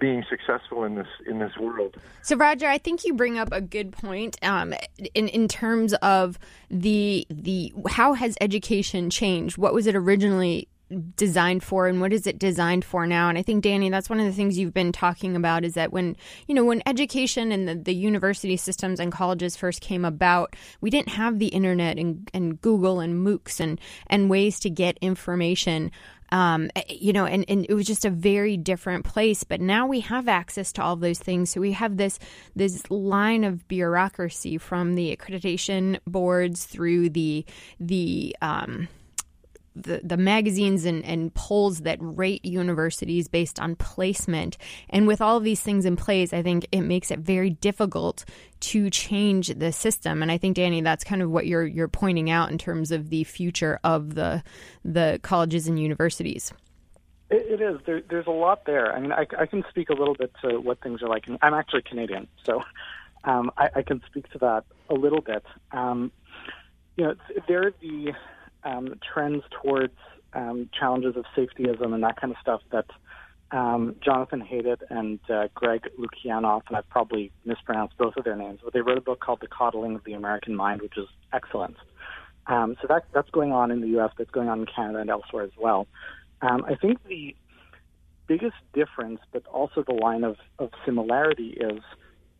being 0.00 0.24
successful 0.28 0.84
in 0.84 0.96
this 0.96 1.06
in 1.26 1.38
this 1.38 1.56
world. 1.56 1.96
So, 2.22 2.36
Roger, 2.36 2.66
I 2.66 2.78
think 2.78 3.04
you 3.04 3.14
bring 3.14 3.38
up 3.38 3.48
a 3.52 3.60
good 3.60 3.92
point 3.92 4.36
um, 4.42 4.74
in 5.14 5.28
in 5.28 5.48
terms 5.48 5.94
of 5.94 6.38
the 6.70 7.26
the 7.30 7.72
how 7.88 8.14
has 8.14 8.36
education 8.40 9.10
changed? 9.10 9.56
What 9.56 9.72
was 9.72 9.86
it 9.86 9.94
originally 9.94 10.68
designed 11.16 11.62
for 11.62 11.86
and 11.86 12.00
what 12.00 12.14
is 12.14 12.26
it 12.26 12.38
designed 12.38 12.82
for 12.82 13.06
now 13.06 13.28
and 13.28 13.36
i 13.36 13.42
think 13.42 13.62
danny 13.62 13.90
that's 13.90 14.08
one 14.08 14.18
of 14.18 14.24
the 14.24 14.32
things 14.32 14.56
you've 14.56 14.72
been 14.72 14.90
talking 14.90 15.36
about 15.36 15.62
is 15.62 15.74
that 15.74 15.92
when 15.92 16.16
you 16.46 16.54
know 16.54 16.64
when 16.64 16.82
education 16.86 17.52
and 17.52 17.68
the, 17.68 17.74
the 17.74 17.94
university 17.94 18.56
systems 18.56 18.98
and 18.98 19.12
colleges 19.12 19.54
first 19.54 19.82
came 19.82 20.02
about 20.02 20.56
we 20.80 20.88
didn't 20.88 21.10
have 21.10 21.38
the 21.38 21.48
internet 21.48 21.98
and, 21.98 22.30
and 22.32 22.58
google 22.62 23.00
and 23.00 23.26
moocs 23.26 23.60
and 23.60 23.78
and 24.06 24.30
ways 24.30 24.58
to 24.58 24.70
get 24.70 24.96
information 25.02 25.90
um, 26.30 26.70
eh, 26.76 26.82
you 26.88 27.12
know, 27.12 27.26
and, 27.26 27.44
and 27.48 27.66
it 27.68 27.74
was 27.74 27.86
just 27.86 28.04
a 28.04 28.10
very 28.10 28.56
different 28.56 29.04
place. 29.04 29.44
But 29.44 29.60
now 29.60 29.86
we 29.86 30.00
have 30.00 30.28
access 30.28 30.72
to 30.72 30.82
all 30.82 30.96
those 30.96 31.18
things. 31.18 31.50
So 31.50 31.60
we 31.60 31.72
have 31.72 31.96
this 31.96 32.18
this 32.54 32.90
line 32.90 33.44
of 33.44 33.66
bureaucracy 33.68 34.58
from 34.58 34.94
the 34.94 35.16
accreditation 35.16 35.98
boards 36.06 36.64
through 36.64 37.10
the 37.10 37.44
the 37.80 38.36
um, 38.42 38.88
the, 39.74 40.00
the 40.02 40.16
magazines 40.16 40.84
and, 40.84 41.04
and 41.04 41.32
polls 41.34 41.80
that 41.80 41.98
rate 42.00 42.44
universities 42.44 43.28
based 43.28 43.60
on 43.60 43.76
placement. 43.76 44.56
And 44.90 45.06
with 45.06 45.20
all 45.20 45.36
of 45.36 45.44
these 45.44 45.60
things 45.60 45.84
in 45.84 45.96
place, 45.96 46.32
I 46.32 46.42
think 46.42 46.66
it 46.72 46.82
makes 46.82 47.10
it 47.10 47.20
very 47.20 47.50
difficult 47.50 48.24
to 48.60 48.90
change 48.90 49.48
the 49.48 49.72
system. 49.72 50.22
And 50.22 50.32
I 50.32 50.38
think 50.38 50.56
Danny, 50.56 50.80
that's 50.80 51.04
kind 51.04 51.22
of 51.22 51.30
what 51.30 51.46
you're 51.46 51.66
you're 51.66 51.88
pointing 51.88 52.30
out 52.30 52.50
in 52.50 52.58
terms 52.58 52.90
of 52.90 53.10
the 53.10 53.24
future 53.24 53.78
of 53.84 54.14
the 54.14 54.42
the 54.84 55.20
colleges 55.22 55.68
and 55.68 55.78
universities. 55.78 56.52
it 57.30 57.60
is. 57.60 57.78
There, 57.86 58.02
there's 58.08 58.26
a 58.26 58.32
lot 58.32 58.64
there. 58.64 58.92
I 58.94 59.00
mean, 59.00 59.12
I, 59.12 59.26
I, 59.38 59.46
can 59.46 59.64
speak 59.68 59.90
a 59.90 59.94
little 59.94 60.14
bit 60.14 60.32
to 60.42 60.58
what 60.58 60.80
things 60.80 61.02
are 61.02 61.08
like. 61.08 61.26
I'm 61.42 61.54
actually 61.54 61.82
Canadian, 61.82 62.26
so 62.42 62.62
um, 63.24 63.50
I, 63.56 63.68
I, 63.76 63.82
can 63.82 64.02
speak 64.06 64.30
to 64.32 64.38
that 64.38 64.64
a 64.88 64.94
little 64.94 65.20
bit. 65.20 65.44
Um, 65.72 66.10
you 66.96 67.04
know, 67.04 67.14
there 67.46 67.66
are 67.66 67.74
the 67.80 68.14
um, 68.64 68.94
trends 69.12 69.42
towards 69.62 69.94
um, 70.32 70.68
challenges 70.78 71.16
of 71.16 71.24
safetyism 71.36 71.94
and 71.94 72.02
that 72.02 72.20
kind 72.20 72.32
of 72.32 72.38
stuff 72.40 72.60
that 72.70 72.86
um, 73.50 73.96
Jonathan 74.04 74.42
Haidt 74.42 74.82
and 74.90 75.18
uh, 75.30 75.48
Greg 75.54 75.88
Lukianoff, 75.98 76.62
and 76.68 76.76
I've 76.76 76.88
probably 76.90 77.32
mispronounced 77.46 77.96
both 77.96 78.16
of 78.16 78.24
their 78.24 78.36
names, 78.36 78.60
but 78.62 78.74
they 78.74 78.80
wrote 78.80 78.98
a 78.98 79.02
book 79.02 79.20
called 79.20 79.40
The 79.40 79.46
Coddling 79.46 79.94
of 79.94 80.04
the 80.04 80.12
American 80.12 80.54
Mind, 80.54 80.82
which 80.82 80.98
is 80.98 81.08
excellent. 81.32 81.76
Um, 82.46 82.76
so 82.80 82.88
that, 82.88 83.04
that's 83.12 83.30
going 83.30 83.52
on 83.52 83.70
in 83.70 83.80
the 83.80 83.88
U.S., 83.88 84.10
that's 84.18 84.30
going 84.30 84.48
on 84.48 84.60
in 84.60 84.66
Canada 84.66 84.98
and 84.98 85.10
elsewhere 85.10 85.44
as 85.44 85.50
well. 85.58 85.86
Um, 86.42 86.64
I 86.66 86.74
think 86.74 86.98
the 87.08 87.34
biggest 88.26 88.56
difference, 88.74 89.20
but 89.32 89.46
also 89.46 89.82
the 89.82 89.94
line 89.94 90.24
of, 90.24 90.36
of 90.58 90.70
similarity, 90.84 91.56
is 91.58 91.80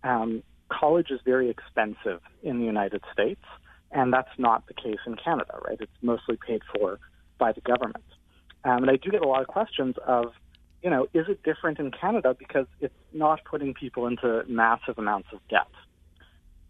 um, 0.04 0.42
college 0.68 1.10
is 1.10 1.20
very 1.24 1.50
expensive 1.50 2.20
in 2.42 2.58
the 2.58 2.64
United 2.64 3.02
States. 3.12 3.42
And 3.90 4.12
that's 4.12 4.30
not 4.38 4.66
the 4.66 4.74
case 4.74 4.98
in 5.06 5.16
Canada, 5.16 5.58
right? 5.66 5.78
It's 5.80 5.90
mostly 6.02 6.36
paid 6.36 6.62
for 6.74 6.98
by 7.38 7.52
the 7.52 7.60
government. 7.60 8.04
Um, 8.64 8.82
and 8.82 8.90
I 8.90 8.96
do 8.96 9.10
get 9.10 9.22
a 9.22 9.28
lot 9.28 9.40
of 9.40 9.46
questions 9.46 9.96
of, 10.06 10.32
you 10.82 10.90
know, 10.90 11.04
is 11.14 11.26
it 11.28 11.42
different 11.42 11.78
in 11.78 11.90
Canada 11.90 12.36
because 12.38 12.66
it's 12.80 12.94
not 13.12 13.44
putting 13.44 13.74
people 13.74 14.06
into 14.06 14.44
massive 14.46 14.98
amounts 14.98 15.28
of 15.32 15.40
debt? 15.48 15.68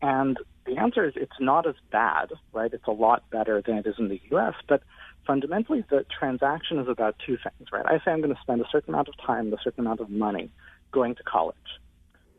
And 0.00 0.38
the 0.64 0.76
answer 0.76 1.04
is 1.04 1.14
it's 1.16 1.40
not 1.40 1.66
as 1.66 1.74
bad, 1.90 2.30
right? 2.52 2.72
It's 2.72 2.86
a 2.86 2.92
lot 2.92 3.28
better 3.30 3.62
than 3.64 3.78
it 3.78 3.86
is 3.86 3.94
in 3.98 4.08
the 4.08 4.20
U.S., 4.30 4.54
but 4.68 4.82
fundamentally 5.26 5.84
the 5.90 6.04
transaction 6.18 6.78
is 6.78 6.88
about 6.88 7.16
two 7.26 7.36
things, 7.36 7.68
right? 7.72 7.84
I 7.84 7.98
say 8.04 8.12
I'm 8.12 8.20
going 8.20 8.34
to 8.34 8.40
spend 8.40 8.60
a 8.60 8.68
certain 8.70 8.94
amount 8.94 9.08
of 9.08 9.14
time, 9.18 9.52
a 9.52 9.56
certain 9.62 9.80
amount 9.80 10.00
of 10.00 10.08
money 10.08 10.50
going 10.92 11.14
to 11.16 11.22
college. 11.22 11.56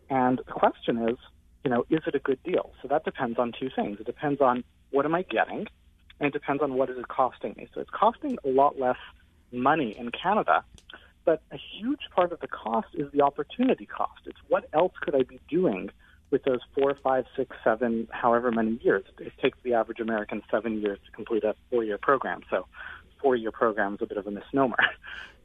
And 0.10 0.40
the 0.40 0.54
question 0.54 1.10
is, 1.10 1.18
you 1.64 1.70
know, 1.70 1.86
is 1.90 2.02
it 2.08 2.16
a 2.16 2.20
good 2.20 2.42
deal? 2.44 2.72
So 2.82 2.88
that 2.88 3.04
depends 3.06 3.38
on 3.38 3.54
two 3.58 3.70
things. 3.76 4.00
It 4.00 4.06
depends 4.06 4.42
on 4.42 4.64
what 4.92 5.06
am 5.06 5.16
I 5.16 5.24
getting, 5.24 5.68
and 6.20 6.28
it 6.28 6.34
depends 6.34 6.64
on 6.64 6.76
what 6.76 6.90
is 6.90 6.98
it 6.98 7.08
costing 7.08 7.56
me. 7.58 7.68
So 7.74 7.82
it's 7.82 7.90
costing 7.90 8.38
a 8.44 8.50
lot 8.50 8.80
less 8.80 8.98
money 9.52 9.96
in 9.98 10.12
Canada, 10.12 10.64
but 11.26 11.42
a 11.52 11.58
huge 11.58 12.02
part 12.16 12.32
of 12.32 12.40
the 12.40 12.48
cost 12.48 12.88
is 12.94 13.12
the 13.12 13.22
opportunity 13.22 13.86
cost. 13.86 14.22
It's 14.26 14.40
what 14.48 14.70
else 14.74 14.94
could 15.02 15.16
I 15.16 15.24
be 15.24 15.40
doing 15.50 15.90
with 16.32 16.44
those 16.44 16.60
four, 16.76 16.96
five, 17.04 17.26
six, 17.36 17.56
seven, 17.64 18.08
however 18.12 18.52
many 18.52 18.80
years. 18.84 19.04
It 19.20 19.34
takes 19.42 19.58
the 19.64 19.74
average 19.74 20.00
American 20.00 20.44
seven 20.52 20.80
years 20.80 21.00
to 21.06 21.12
complete 21.12 21.44
a 21.44 21.56
four-year 21.70 21.98
program. 21.98 22.42
So 22.50 22.68
four-year 23.22 23.52
program 23.52 23.96
is 23.96 24.02
a 24.02 24.06
bit 24.06 24.18
of 24.18 24.28
a 24.28 24.32
misnomer. 24.32 24.78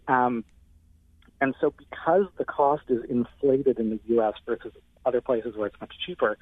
Um, 0.07 0.45
and 1.41 1.55
so 1.63 1.73
because 1.79 2.27
the 2.37 2.45
cost 2.45 2.83
is 2.89 3.03
inflated 3.09 3.79
in 3.79 3.89
the 3.89 4.01
U.S. 4.09 4.35
versus 4.45 4.75
other 5.07 5.21
places 5.21 5.57
where 5.57 5.67
it's 5.67 5.81
much 5.81 5.95
cheaper, 6.05 6.37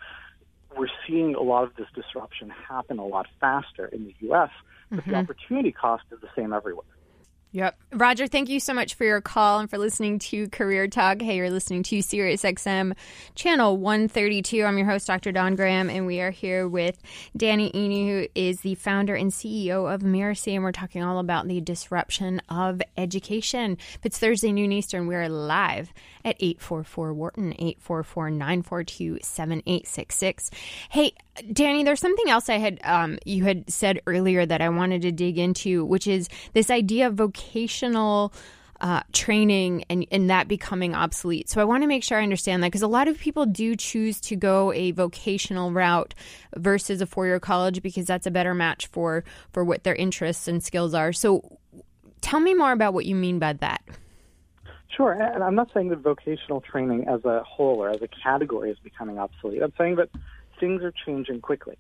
we're 0.77 0.89
seeing 1.07 1.35
a 1.35 1.43
lot 1.43 1.65
of 1.65 1.75
this 1.77 1.87
disruption 1.95 2.51
happen 2.51 2.99
a 2.99 3.07
lot 3.07 3.27
faster 3.41 3.87
in 3.87 4.05
the 4.05 4.15
U.S., 4.21 4.51
but 4.91 5.01
mm-hmm. 5.01 5.11
the 5.11 5.17
opportunity 5.17 5.73
cost 5.73 6.05
is 6.11 6.21
the 6.21 6.29
same 6.37 6.53
everywhere. 6.53 6.87
Yep. 7.55 7.79
Roger, 7.93 8.27
thank 8.27 8.49
you 8.49 8.59
so 8.59 8.73
much 8.73 8.95
for 8.95 9.05
your 9.05 9.21
call 9.21 9.59
and 9.59 9.69
for 9.69 9.77
listening 9.77 10.19
to 10.21 10.49
Career 10.49 10.89
Talk. 10.89 11.21
Hey, 11.21 11.37
you're 11.37 11.51
listening 11.51 11.83
to 11.83 12.01
Sirius 12.01 12.45
XM 12.45 12.95
channel 13.35 13.77
132. 13.77 14.65
I'm 14.65 14.79
your 14.79 14.87
host, 14.87 15.07
Dr. 15.07 15.33
Don 15.33 15.55
Graham, 15.55 15.91
and 15.91 16.07
we 16.07 16.23
are 16.23 16.31
here 16.31 16.67
with 16.67 16.99
Danny 17.37 17.71
Iny, 17.73 18.09
who 18.09 18.27
is 18.35 18.63
the 18.63 18.75
founder 18.77 19.15
and 19.15 19.31
CEO 19.31 19.93
of 19.93 20.01
Mirasee, 20.01 20.55
and 20.55 20.65
we're 20.65 20.73
talking 20.73 21.03
all 21.03 21.19
about 21.19 21.47
the 21.47 21.61
disruption 21.61 22.41
of 22.49 22.81
education. 22.97 23.77
If 23.97 24.01
it's 24.07 24.19
Thursday 24.19 24.51
noon 24.51 24.73
Eastern, 24.73 25.07
we're 25.07 25.29
live 25.29 25.93
at 26.25 26.37
844 26.41 27.13
Wharton, 27.13 27.53
844 27.53 28.31
942 28.31 29.19
7866. 29.23 30.51
Hey, 30.89 31.13
Danny, 31.53 31.83
there's 31.83 32.01
something 32.01 32.29
else 32.29 32.49
I 32.49 32.59
had 32.59 32.81
um, 32.85 33.19
you 33.25 33.45
had 33.45 33.71
said 33.71 34.01
earlier 34.07 34.45
that 34.45 34.61
I 34.61 34.69
wanted 34.69 35.03
to 35.03 35.13
dig 35.13 35.39
into, 35.39 35.85
which 35.85 36.07
is 36.07 36.29
this 36.53 36.71
idea 36.71 37.07
of 37.07 37.15
vocational 37.15 38.33
uh, 38.83 39.01
training 39.13 39.85
and, 39.89 40.07
and 40.11 40.29
that 40.29 40.49
becoming 40.49 40.95
obsolete. 40.95 41.49
So 41.49 41.61
I 41.61 41.65
want 41.65 41.85
to 41.85 41.87
make 41.87 42.03
sure 42.03 42.19
I 42.19 42.23
understand 42.23 42.63
that 42.63 42.67
because 42.67 42.83
a 42.83 42.89
lot 42.89 43.07
of 43.07 43.17
people 43.19 43.47
do 43.47 43.77
choose 43.77 44.21
to 44.23 44.37
go 44.37 44.73
a 44.73 44.91
vocational 44.91 45.73
route 45.73 46.15
versus 46.57 47.01
a 47.01 47.07
four 47.07 47.27
year 47.27 47.39
college 47.41 47.81
because 47.81 48.07
that's 48.07 48.27
a 48.27 48.31
better 48.31 48.55
match 48.55 48.89
for 48.89 49.25
for 49.53 49.65
what 49.65 49.85
their 49.85 49.95
interests 49.95 50.49
and 50.49 50.63
skills 50.63 50.95
are. 50.95 51.13
So 51.13 51.59
tell 52.21 52.41
me 52.41 52.55
more 52.55 52.73
about 52.73 52.93
what 52.93 53.07
you 53.07 53.15
mean 53.15 53.39
by 53.39 53.55
that. 53.55 53.83
Sure, 54.97 55.13
and 55.13 55.43
I'm 55.43 55.55
not 55.55 55.71
saying 55.73 55.89
that 55.89 56.01
vocational 56.01 56.61
training 56.61 57.09
as 57.09 57.25
a 57.25 57.43
whole 57.45 57.83
or 57.83 57.89
as 57.89 58.03
a 58.03 58.09
category 58.09 58.71
is 58.71 58.79
becoming 58.81 59.19
obsolete. 59.19 59.63
I'm 59.63 59.73
saying 59.79 59.97
that 59.97 60.11
things 60.63 60.81
are 60.85 60.95
changing 61.05 61.41
quickly. 61.41 61.77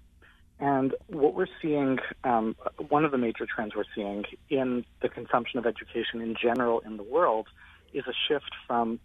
And 0.58 0.92
what 1.06 1.34
we're 1.34 1.54
seeing, 1.62 1.98
um, 2.24 2.56
one 2.88 3.04
of 3.04 3.12
the 3.12 3.18
major 3.18 3.46
trends 3.46 3.76
we're 3.76 3.84
seeing 3.94 4.24
in 4.50 4.84
the 5.00 5.08
consumption 5.08 5.60
of 5.60 5.66
education 5.66 6.20
in 6.20 6.34
general 6.34 6.80
in 6.80 6.96
the 6.96 7.04
world 7.04 7.46
is 7.92 8.04
a 8.08 8.12
shift 8.26 8.50
from 8.66 8.98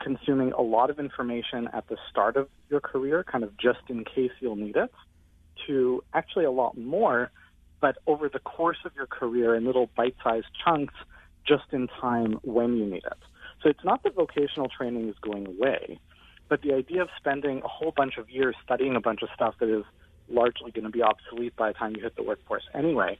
consuming 0.00 0.52
a 0.52 0.60
lot 0.60 0.90
of 0.90 1.00
information 1.00 1.66
at 1.72 1.88
the 1.88 1.96
start 2.10 2.36
of 2.36 2.48
your 2.68 2.80
career, 2.80 3.24
kind 3.24 3.42
of 3.42 3.56
just 3.56 3.80
in 3.88 4.04
case 4.04 4.32
you'll 4.40 4.56
need 4.56 4.76
it, 4.76 4.92
to 5.66 6.04
actually 6.12 6.44
a 6.44 6.50
lot 6.50 6.76
more, 6.76 7.30
but 7.80 7.96
over 8.06 8.28
the 8.28 8.38
course 8.38 8.78
of 8.84 8.92
your 8.94 9.06
career 9.06 9.54
in 9.54 9.64
little 9.64 9.88
bite 9.96 10.16
sized 10.22 10.46
chunks 10.62 10.94
just 11.46 11.64
in 11.72 11.88
time 11.88 12.38
when 12.42 12.76
you 12.76 12.84
need 12.84 13.04
it. 13.04 13.20
So 13.62 13.70
it's 13.70 13.84
not 13.84 14.02
that 14.02 14.14
vocational 14.14 14.68
training 14.68 15.08
is 15.08 15.16
going 15.22 15.46
away, 15.46 15.98
but 16.50 16.60
the 16.62 16.74
idea 16.74 17.00
of 17.00 17.08
spending 17.16 17.62
a 17.64 17.68
whole 17.68 17.92
bunch 17.96 18.18
of 18.18 18.28
years 18.28 18.56
studying 18.62 18.96
a 18.96 19.00
bunch 19.00 19.22
of 19.22 19.28
stuff 19.34 19.54
that 19.60 19.68
is 19.68 19.84
largely 20.28 20.72
going 20.72 20.84
to 20.84 20.90
be 20.90 21.00
obsolete 21.00 21.54
by 21.56 21.68
the 21.68 21.74
time 21.74 21.94
you 21.96 22.02
hit 22.02 22.16
the 22.16 22.22
workforce 22.24 22.64
anyway, 22.74 23.16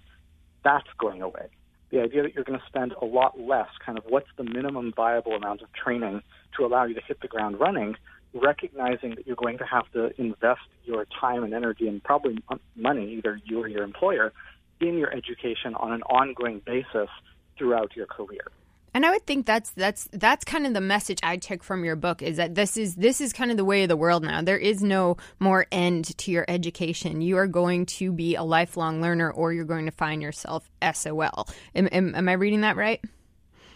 that's 0.64 0.88
going 0.98 1.22
away. 1.22 1.46
The 1.90 2.00
idea 2.00 2.24
that 2.24 2.34
you're 2.34 2.44
going 2.44 2.58
to 2.58 2.66
spend 2.66 2.92
a 3.00 3.04
lot 3.04 3.38
less, 3.40 3.68
kind 3.84 3.96
of 3.96 4.04
what's 4.08 4.28
the 4.36 4.44
minimum 4.44 4.92
viable 4.94 5.32
amount 5.32 5.62
of 5.62 5.72
training 5.72 6.22
to 6.56 6.66
allow 6.66 6.84
you 6.84 6.94
to 6.94 7.00
hit 7.00 7.20
the 7.20 7.28
ground 7.28 7.58
running, 7.60 7.94
recognizing 8.34 9.14
that 9.14 9.26
you're 9.26 9.36
going 9.36 9.58
to 9.58 9.64
have 9.64 9.90
to 9.92 10.10
invest 10.20 10.60
your 10.84 11.06
time 11.20 11.44
and 11.44 11.54
energy 11.54 11.88
and 11.88 12.02
probably 12.02 12.38
money, 12.76 13.14
either 13.14 13.40
you 13.44 13.60
or 13.60 13.68
your 13.68 13.84
employer, 13.84 14.32
in 14.80 14.98
your 14.98 15.14
education 15.14 15.74
on 15.76 15.92
an 15.92 16.02
ongoing 16.02 16.60
basis 16.64 17.08
throughout 17.56 17.94
your 17.94 18.06
career. 18.06 18.46
And 18.92 19.06
I 19.06 19.10
would 19.10 19.26
think 19.26 19.46
that's 19.46 19.70
that's 19.70 20.08
that's 20.12 20.44
kind 20.44 20.66
of 20.66 20.74
the 20.74 20.80
message 20.80 21.20
I 21.22 21.36
took 21.36 21.62
from 21.62 21.84
your 21.84 21.96
book 21.96 22.22
is 22.22 22.38
that 22.38 22.54
this 22.54 22.76
is 22.76 22.96
this 22.96 23.20
is 23.20 23.32
kind 23.32 23.50
of 23.50 23.56
the 23.56 23.64
way 23.64 23.82
of 23.82 23.88
the 23.88 23.96
world 23.96 24.24
now. 24.24 24.42
There 24.42 24.58
is 24.58 24.82
no 24.82 25.16
more 25.38 25.66
end 25.70 26.16
to 26.18 26.30
your 26.30 26.44
education. 26.48 27.20
You 27.20 27.36
are 27.36 27.46
going 27.46 27.86
to 27.86 28.12
be 28.12 28.34
a 28.34 28.42
lifelong 28.42 29.00
learner, 29.00 29.30
or 29.30 29.52
you're 29.52 29.64
going 29.64 29.86
to 29.86 29.92
find 29.92 30.22
yourself 30.22 30.68
SOL. 30.92 31.48
Am, 31.74 31.88
am, 31.92 32.14
am 32.14 32.28
I 32.28 32.32
reading 32.32 32.62
that 32.62 32.76
right? 32.76 33.00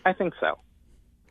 I 0.05 0.13
think 0.13 0.35
so. 0.41 0.59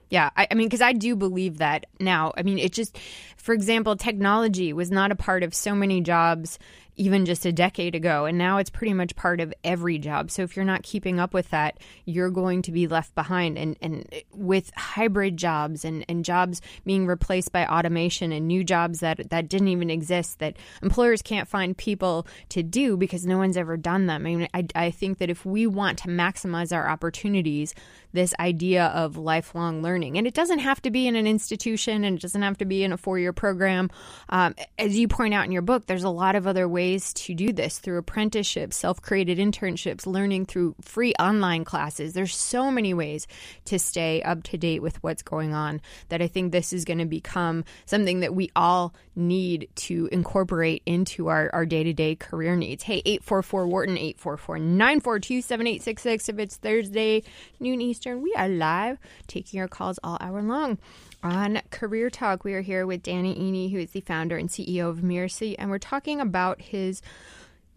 Yeah, 0.10 0.30
I, 0.38 0.48
I 0.52 0.54
mean, 0.54 0.68
because 0.68 0.82
I 0.82 0.94
do 0.94 1.16
believe 1.16 1.58
that 1.58 1.88
now. 2.00 2.34
I 2.38 2.44
mean, 2.44 2.60
it 2.60 2.72
just, 2.72 2.98
for 3.36 3.54
example, 3.54 3.96
technology 3.96 4.72
was 4.72 4.92
not 4.92 5.12
a 5.12 5.16
part 5.16 5.42
of 5.42 5.56
so 5.56 5.74
many 5.74 6.02
jobs 6.02 6.60
even 6.96 7.26
just 7.26 7.46
a 7.46 7.52
decade 7.52 7.96
ago. 7.96 8.26
And 8.26 8.38
now 8.38 8.58
it's 8.58 8.70
pretty 8.70 8.94
much 8.94 9.16
part 9.16 9.42
of 9.42 9.54
every 9.64 9.98
job. 9.98 10.30
So 10.30 10.44
if 10.44 10.56
you're 10.56 10.66
not 10.66 10.84
keeping 10.84 11.20
up 11.20 11.34
with 11.34 11.50
that, 11.50 11.80
you're 12.06 12.30
going 12.30 12.62
to 12.64 12.72
be 12.72 12.88
left 12.88 13.16
behind. 13.16 13.58
And, 13.58 13.78
and 13.82 14.08
with 14.32 14.72
hybrid 14.76 15.38
jobs 15.38 15.84
and, 15.84 16.06
and 16.08 16.24
jobs 16.24 16.62
being 16.86 17.08
replaced 17.08 17.52
by 17.52 17.66
automation 17.66 18.32
and 18.32 18.48
new 18.48 18.64
jobs 18.64 19.00
that, 19.00 19.30
that 19.30 19.50
didn't 19.50 19.70
even 19.70 19.90
exist 19.90 20.40
that 20.40 20.58
employers 20.82 21.22
can't 21.22 21.48
find 21.48 21.76
people 21.76 22.28
to 22.50 22.62
do 22.62 22.96
because 22.96 23.26
no 23.26 23.38
one's 23.38 23.58
ever 23.58 23.76
done 23.76 24.06
them. 24.06 24.26
I 24.26 24.36
mean, 24.36 24.48
I, 24.54 24.68
I 24.76 24.92
think 24.92 25.18
that 25.18 25.30
if 25.30 25.46
we 25.46 25.66
want 25.66 25.98
to 26.00 26.10
maximize 26.10 26.76
our 26.76 26.88
opportunities, 26.88 27.74
this 28.12 28.36
idea 28.40 28.86
of 28.88 29.18
lifelong 29.18 29.82
learning, 29.82 30.18
and 30.18 30.28
it 30.28 30.36
doesn't 30.36 30.60
have 30.60 30.82
to 30.84 30.92
be 30.92 31.08
in 31.08 31.16
an 31.16 31.26
institution 31.26 32.04
and 32.04 32.18
it 32.18 32.22
doesn't 32.22 32.44
have 32.44 32.58
to 32.60 32.66
be 32.66 32.84
in 32.84 32.94
a 32.94 32.98
four 32.98 33.18
year 33.18 33.34
program. 33.34 33.90
Um, 34.30 34.54
as 34.78 34.96
you 34.98 35.08
point 35.08 35.34
out 35.34 35.46
in 35.46 35.52
your 35.52 35.64
book, 35.64 35.88
there's 35.88 36.04
a 36.04 36.10
lot 36.10 36.36
of 36.36 36.46
other 36.46 36.68
ways 36.68 36.83
ways 36.84 37.14
to 37.14 37.34
do 37.34 37.54
this 37.54 37.80
through 37.80 37.98
apprenticeships, 37.98 38.76
self 38.76 39.02
created 39.02 39.38
internships, 39.38 40.06
learning 40.06 40.46
through 40.46 40.76
free 40.82 41.14
online 41.18 41.64
classes. 41.64 42.14
There's 42.14 42.36
so 42.36 42.70
many 42.70 42.94
ways 42.94 43.26
to 43.66 43.80
stay 43.80 44.22
up 44.22 44.44
to 44.44 44.58
date 44.58 44.82
with 44.82 45.02
what's 45.02 45.24
going 45.24 45.54
on 45.54 45.80
that 46.10 46.22
I 46.22 46.28
think 46.28 46.52
this 46.52 46.74
is 46.74 46.84
going 46.84 47.00
to 47.00 47.06
become 47.06 47.64
something 47.86 48.20
that 48.20 48.36
we 48.36 48.52
all 48.54 48.94
need 49.16 49.70
to 49.76 50.10
incorporate 50.12 50.84
into 50.86 51.30
our 51.30 51.66
day 51.66 51.84
to 51.84 51.94
day 51.94 52.16
career 52.16 52.58
needs. 52.58 52.84
Hey, 52.84 53.02
844 53.06 53.68
Wharton, 53.68 53.98
844 53.98 54.60
942 54.60 55.42
7866. 55.42 56.30
If 56.30 56.40
it's 56.40 56.58
Thursday, 56.58 57.24
noon 57.62 57.80
Eastern, 57.80 58.22
we 58.22 58.34
are 58.36 58.50
live 58.50 58.98
taking 59.28 59.58
your 59.58 59.70
calls 59.70 60.00
all 60.04 60.18
hour 60.20 60.42
long. 60.42 60.78
On 61.24 61.62
Career 61.70 62.10
Talk, 62.10 62.44
we 62.44 62.54
are 62.54 62.62
here 62.62 62.86
with 62.86 63.02
Danny 63.02 63.34
Iny, 63.34 63.72
who 63.72 63.80
is 63.80 63.92
the 63.92 64.02
founder 64.02 64.36
and 64.36 64.50
CEO 64.50 64.90
of 64.90 64.98
Mirasee, 64.98 65.56
and 65.58 65.70
we're 65.70 65.78
talking 65.78 66.20
about 66.20 66.62
his 66.62 67.02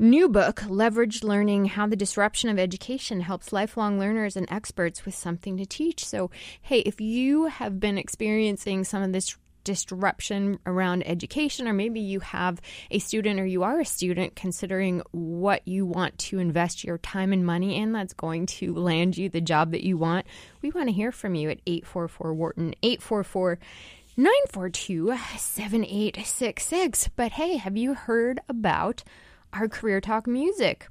new 0.01 0.29
book, 0.29 0.63
Leveraged 0.63 1.23
Learning 1.23 1.67
How 1.67 1.87
the 1.87 1.95
Disruption 1.95 2.51
of 2.51 2.59
Education 2.59 3.21
Helps 3.21 3.53
Lifelong 3.53 4.01
Learners 4.01 4.37
and 4.37 4.51
Experts 4.51 5.05
with 5.05 5.15
Something 5.15 5.57
to 5.59 5.65
Teach. 5.65 6.05
So, 6.05 6.29
hey, 6.61 6.81
if 6.81 7.01
you 7.01 7.45
have 7.45 7.79
been 7.79 7.99
experiencing 7.99 8.83
some 8.83 9.05
of 9.05 9.13
this 9.13 9.37
disruption 9.67 10.61
around 10.65 11.03
education, 11.07 11.67
or 11.67 11.73
maybe 11.73 12.01
you 12.01 12.21
have 12.21 12.61
a 12.91 13.01
student 13.01 13.41
or 13.41 13.45
you 13.45 13.65
are 13.65 13.81
a 13.81 13.85
student 13.85 14.37
considering 14.37 15.03
what 15.11 15.67
you 15.67 15.85
want 15.85 16.17
to 16.19 16.39
invest 16.39 16.85
your 16.85 16.99
time 16.99 17.33
and 17.33 17.45
money 17.45 17.77
in 17.77 17.93
that's 17.93 18.15
going 18.15 18.47
to 18.47 18.73
land 18.75 19.19
you 19.19 19.29
the 19.29 19.41
job 19.41 19.73
that 19.73 19.85
you 19.85 19.99
want, 19.99 20.25
we 20.63 20.71
want 20.71 20.89
to 20.89 20.93
hear 20.93 21.11
from 21.11 21.35
you 21.35 21.51
at 21.51 21.61
844 21.67 22.33
Wharton, 22.33 22.75
844 22.83 23.59
942 24.17 25.15
7866. 25.37 27.09
But 27.17 27.33
hey, 27.33 27.57
have 27.57 27.77
you 27.77 27.95
heard 27.95 28.39
about 28.49 29.03
our 29.53 29.69
Career 29.69 30.01
Talk 30.01 30.29
music? 30.29 30.87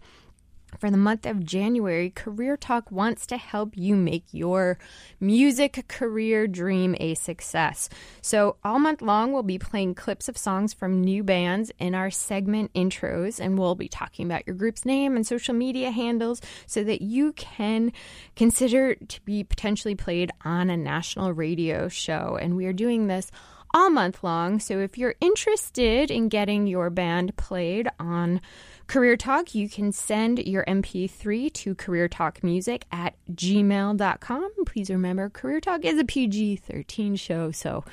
For 0.79 0.91
the 0.91 0.97
month 0.97 1.25
of 1.25 1.45
January, 1.45 2.09
Career 2.09 2.57
Talk 2.57 2.91
wants 2.91 3.25
to 3.27 3.37
help 3.37 3.75
you 3.75 3.95
make 3.95 4.25
your 4.31 4.77
music 5.19 5.85
career 5.87 6.47
dream 6.47 6.95
a 6.99 7.15
success. 7.15 7.89
So, 8.21 8.57
all 8.63 8.79
month 8.79 9.01
long, 9.01 9.31
we'll 9.31 9.43
be 9.43 9.59
playing 9.59 9.95
clips 9.95 10.27
of 10.27 10.37
songs 10.37 10.73
from 10.73 11.01
new 11.01 11.23
bands 11.23 11.71
in 11.79 11.95
our 11.95 12.11
segment 12.11 12.73
intros, 12.73 13.39
and 13.39 13.57
we'll 13.57 13.75
be 13.75 13.87
talking 13.87 14.25
about 14.25 14.45
your 14.45 14.55
group's 14.55 14.85
name 14.85 15.15
and 15.15 15.25
social 15.25 15.53
media 15.53 15.91
handles 15.91 16.41
so 16.67 16.83
that 16.83 17.01
you 17.01 17.33
can 17.33 17.91
consider 18.35 18.95
to 18.95 19.21
be 19.21 19.43
potentially 19.43 19.95
played 19.95 20.31
on 20.43 20.69
a 20.69 20.77
national 20.77 21.33
radio 21.33 21.87
show. 21.87 22.37
And 22.39 22.55
we 22.55 22.65
are 22.65 22.73
doing 22.73 23.07
this 23.07 23.31
all 23.73 23.89
month 23.89 24.23
long. 24.23 24.59
So, 24.59 24.79
if 24.79 24.97
you're 24.97 25.15
interested 25.21 26.09
in 26.11 26.29
getting 26.29 26.67
your 26.67 26.89
band 26.89 27.35
played 27.35 27.87
on 27.99 28.41
Career 28.87 29.17
Talk, 29.17 29.55
you 29.55 29.67
can 29.67 29.91
send 29.91 30.39
your 30.39 30.63
MP3 30.65 31.51
to 31.51 31.75
careertalkmusic 31.75 32.83
at 32.91 33.15
gmail.com. 33.31 34.65
Please 34.65 34.89
remember, 34.91 35.29
Career 35.29 35.59
Talk 35.59 35.83
is 35.83 35.99
a 35.99 36.05
PG 36.05 36.57
13 36.57 37.15
show, 37.15 37.49
so 37.49 37.83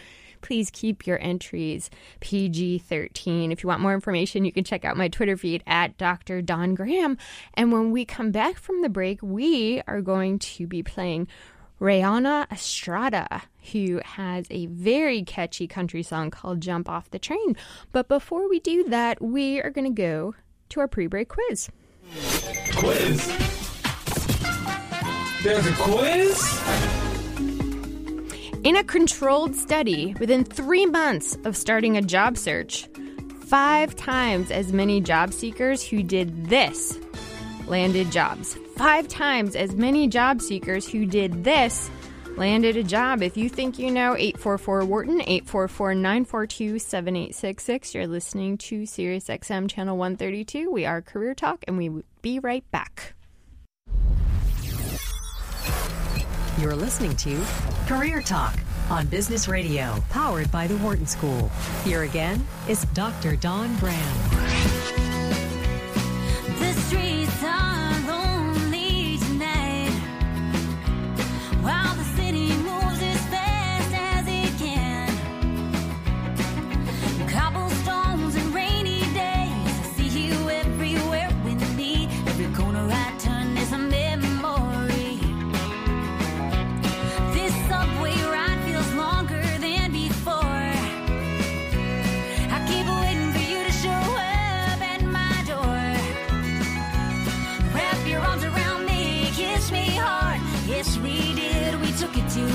please 0.43 0.71
keep 0.71 1.07
your 1.07 1.19
entries 1.23 1.89
PG 2.21 2.81
13. 2.81 3.51
If 3.51 3.63
you 3.63 3.69
want 3.69 3.81
more 3.81 3.95
information, 3.95 4.45
you 4.45 4.53
can 4.53 4.65
check 4.65 4.85
out 4.85 4.99
my 4.99 5.09
Twitter 5.09 5.37
feed 5.37 5.63
at 5.67 5.97
Dr. 5.97 6.43
Don 6.43 6.75
Graham. 6.75 7.17
And 7.55 7.73
when 7.73 7.91
we 7.91 8.05
come 8.05 8.31
back 8.31 8.59
from 8.59 8.83
the 8.83 8.91
break, 8.91 9.21
we 9.23 9.81
are 9.87 10.03
going 10.03 10.39
to 10.41 10.67
be 10.67 10.83
playing 10.83 11.27
Raihanna 11.81 12.53
Estrada, 12.53 13.43
who 13.73 14.01
has 14.05 14.47
a 14.51 14.67
very 14.67 15.23
catchy 15.23 15.67
country 15.67 16.03
song 16.03 16.31
called 16.31 16.61
Jump 16.61 16.89
Off 16.89 17.11
the 17.11 17.19
Train. 17.19 17.57
But 17.93 18.09
before 18.09 18.49
we 18.49 18.61
do 18.61 18.85
that, 18.85 19.23
we 19.23 19.61
are 19.61 19.71
going 19.71 19.93
to 19.93 20.03
go 20.03 20.35
to 20.73 20.81
our 20.81 20.89
pre 20.89 21.07
break 21.07 21.29
quiz. 21.29 21.71
Quiz? 22.77 23.27
There's 25.43 25.67
a 25.67 25.73
quiz? 25.79 26.61
In 28.65 28.77
a 28.77 28.85
controlled 28.85 29.57
study, 29.57 30.15
within 30.21 30.45
three 30.45 30.87
months 30.87 31.37
of 31.45 31.57
starting 31.57 31.97
a 31.97 32.03
job 32.03 32.37
search, 32.37 32.89
five 33.47 33.97
times 33.97 34.51
as 34.51 34.73
many 34.73 35.01
job 35.01 35.33
seekers 35.33 35.83
who 35.83 36.03
did 36.03 36.47
this 36.47 36.99
landed 37.67 38.11
jobs. 38.11 38.57
Five 38.77 39.09
times 39.09 39.57
as 39.57 39.75
many 39.75 40.09
job 40.09 40.41
seekers 40.41 40.89
who 40.89 41.07
did 41.07 41.45
this 41.45 41.91
landed 42.37 42.77
a 42.77 42.83
job. 42.83 43.23
If 43.23 43.37
you 43.37 43.49
think 43.49 43.79
you 43.79 43.91
know, 43.91 44.17
844 44.17 44.85
Wharton, 44.85 45.21
844 45.21 45.95
942 45.95 46.79
7866. 46.79 47.95
You're 47.95 48.07
listening 48.07 48.59
to 48.59 48.87
Sirius 48.87 49.29
XM 49.29 49.69
Channel 49.69 49.97
132. 49.97 50.71
We 50.71 50.85
are 50.87 51.03
Career 51.03 51.35
Talk, 51.35 51.65
and 51.67 51.77
we 51.77 51.89
will 51.89 52.03
be 52.23 52.39
right 52.39 52.69
back. 52.71 53.15
You're 56.59 56.77
listening 56.77 57.17
to 57.17 57.45
Career 57.87 58.21
Talk 58.21 58.55
on 58.91 59.07
Business 59.07 59.49
Radio, 59.49 59.97
powered 60.11 60.51
by 60.53 60.67
the 60.67 60.77
Wharton 60.79 61.07
School. 61.07 61.51
Here 61.85 62.03
again 62.03 62.47
is 62.69 62.85
Dr. 62.95 63.37
Don 63.37 63.75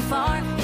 Graham. 0.09 0.56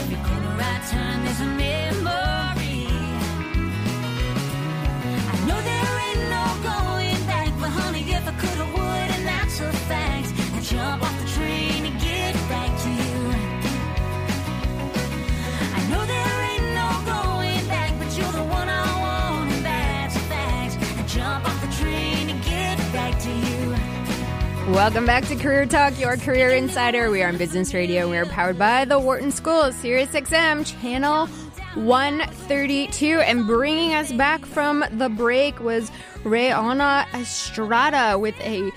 Welcome 24.74 25.06
back 25.06 25.24
to 25.26 25.36
Career 25.36 25.68
Talk, 25.68 26.00
your 26.00 26.18
career 26.18 26.50
insider. 26.50 27.12
We 27.12 27.22
are 27.22 27.28
on 27.28 27.38
Business 27.38 27.76
Radio. 27.76 28.10
We 28.10 28.18
are 28.18 28.26
powered 28.26 28.58
by 28.58 28.86
the 28.86 29.00
Wharton 29.00 29.32
School, 29.32 29.72
Sirius 29.72 30.10
XM, 30.10 30.66
channel 30.82 31.28
132. 31.76 33.20
And 33.20 33.46
bringing 33.46 33.94
us 33.94 34.12
back 34.12 34.44
from 34.48 34.84
the 34.90 35.10
break 35.10 35.60
was 35.60 35.92
Raihanna 36.24 37.06
Estrada 37.14 38.18
with 38.18 38.36
a 38.42 38.72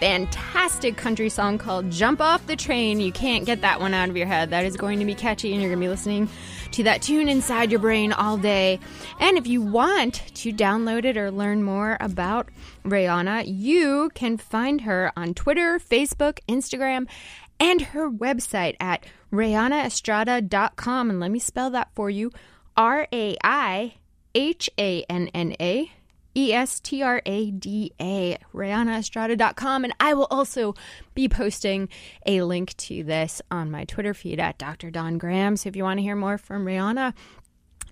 fantastic 0.00 0.96
country 0.96 1.28
song 1.28 1.56
called 1.56 1.88
Jump 1.92 2.20
Off 2.20 2.44
the 2.48 2.56
Train. 2.56 2.98
You 2.98 3.12
can't 3.12 3.46
get 3.46 3.60
that 3.60 3.80
one 3.80 3.94
out 3.94 4.08
of 4.08 4.16
your 4.16 4.26
head. 4.26 4.50
That 4.50 4.64
is 4.64 4.76
going 4.76 4.98
to 4.98 5.04
be 5.04 5.14
catchy, 5.14 5.52
and 5.52 5.62
you're 5.62 5.70
going 5.70 5.80
to 5.80 5.84
be 5.84 5.88
listening 5.88 6.28
to 6.78 6.84
that 6.84 7.02
tune 7.02 7.28
inside 7.28 7.72
your 7.72 7.80
brain 7.80 8.12
all 8.12 8.36
day. 8.36 8.78
And 9.18 9.36
if 9.36 9.48
you 9.48 9.60
want 9.60 10.22
to 10.36 10.52
download 10.52 11.04
it 11.04 11.16
or 11.16 11.28
learn 11.28 11.64
more 11.64 11.96
about 12.00 12.50
Raihanna, 12.84 13.46
you 13.48 14.12
can 14.14 14.36
find 14.36 14.82
her 14.82 15.10
on 15.16 15.34
Twitter, 15.34 15.80
Facebook, 15.80 16.38
Instagram, 16.48 17.08
and 17.58 17.80
her 17.80 18.08
website 18.08 18.76
at 18.78 19.04
RaihannaEstrada.com. 19.32 21.10
And 21.10 21.18
let 21.18 21.32
me 21.32 21.40
spell 21.40 21.70
that 21.70 21.90
for 21.96 22.10
you 22.10 22.30
R 22.76 23.08
A 23.12 23.36
I 23.42 23.94
H 24.36 24.70
A 24.78 25.02
N 25.10 25.30
N 25.34 25.56
A 25.60 25.90
E 26.38 26.52
S 26.52 26.78
T 26.78 27.02
R 27.02 27.20
A 27.26 27.50
D 27.50 27.92
A, 28.00 28.38
RaihannaEstrada.com. 28.54 29.82
And 29.82 29.92
I 29.98 30.14
will 30.14 30.28
also 30.30 30.76
be 31.14 31.28
posting 31.28 31.88
a 32.26 32.42
link 32.42 32.76
to 32.76 33.02
this 33.02 33.42
on 33.50 33.72
my 33.72 33.84
Twitter 33.84 34.14
feed 34.14 34.38
at 34.38 34.56
Dr. 34.56 34.88
Dawn 34.92 35.18
Graham. 35.18 35.56
So 35.56 35.68
if 35.68 35.74
you 35.74 35.82
want 35.82 35.98
to 35.98 36.02
hear 36.02 36.14
more 36.14 36.38
from 36.38 36.64
Raihanna, 36.64 37.12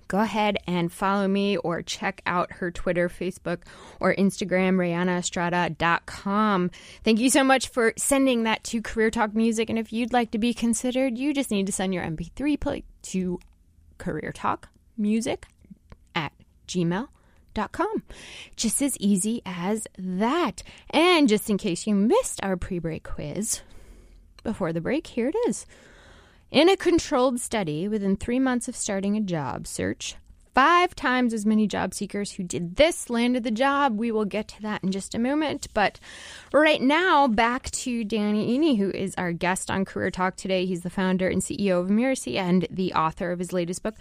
go 0.06 0.20
ahead 0.20 0.58
and 0.68 0.92
follow 0.92 1.26
me 1.26 1.56
or 1.56 1.82
check 1.82 2.22
out 2.24 2.52
her 2.52 2.70
Twitter, 2.70 3.08
Facebook, 3.08 3.62
or 3.98 4.14
Instagram, 4.14 4.76
RaihannaEstrada.com. 4.76 6.70
Thank 7.02 7.18
you 7.18 7.30
so 7.30 7.42
much 7.42 7.66
for 7.66 7.94
sending 7.96 8.44
that 8.44 8.62
to 8.64 8.80
Career 8.80 9.10
Talk 9.10 9.34
Music. 9.34 9.68
And 9.68 9.78
if 9.78 9.92
you'd 9.92 10.12
like 10.12 10.30
to 10.30 10.38
be 10.38 10.54
considered, 10.54 11.18
you 11.18 11.34
just 11.34 11.50
need 11.50 11.66
to 11.66 11.72
send 11.72 11.92
your 11.92 12.04
MP3 12.04 12.60
play 12.60 12.84
to 13.02 13.40
Career 13.98 14.30
Talk 14.32 14.68
Music 14.96 15.48
at 16.14 16.32
gmail.com 17.56 18.02
just 18.54 18.82
as 18.82 18.96
easy 18.98 19.42
as 19.44 19.86
that. 19.98 20.62
And 20.90 21.28
just 21.28 21.50
in 21.50 21.58
case 21.58 21.86
you 21.86 21.94
missed 21.94 22.40
our 22.42 22.56
pre 22.56 22.78
break 22.78 23.04
quiz, 23.04 23.60
before 24.42 24.72
the 24.72 24.80
break, 24.80 25.06
here 25.06 25.28
it 25.28 25.36
is. 25.48 25.66
In 26.50 26.68
a 26.68 26.76
controlled 26.76 27.40
study, 27.40 27.88
within 27.88 28.16
three 28.16 28.38
months 28.38 28.68
of 28.68 28.76
starting 28.76 29.16
a 29.16 29.20
job 29.20 29.66
search, 29.66 30.16
five 30.56 30.94
times 30.94 31.34
as 31.34 31.44
many 31.44 31.66
job 31.66 31.92
seekers 31.92 32.32
who 32.32 32.42
did 32.42 32.76
this 32.76 33.10
landed 33.10 33.44
the 33.44 33.50
job. 33.50 33.98
We 33.98 34.10
will 34.10 34.24
get 34.24 34.48
to 34.48 34.62
that 34.62 34.82
in 34.82 34.90
just 34.90 35.14
a 35.14 35.18
moment. 35.18 35.66
But 35.74 36.00
right 36.50 36.80
now, 36.80 37.28
back 37.28 37.70
to 37.72 38.04
Danny 38.04 38.58
Iny, 38.58 38.78
who 38.78 38.90
is 38.90 39.14
our 39.18 39.32
guest 39.32 39.70
on 39.70 39.84
Career 39.84 40.10
Talk 40.10 40.34
today. 40.36 40.64
He's 40.64 40.80
the 40.80 40.88
founder 40.88 41.28
and 41.28 41.42
CEO 41.42 41.78
of 41.78 41.88
Mirasee 41.88 42.36
and 42.36 42.66
the 42.70 42.94
author 42.94 43.32
of 43.32 43.38
his 43.38 43.52
latest 43.52 43.82
book, 43.82 43.96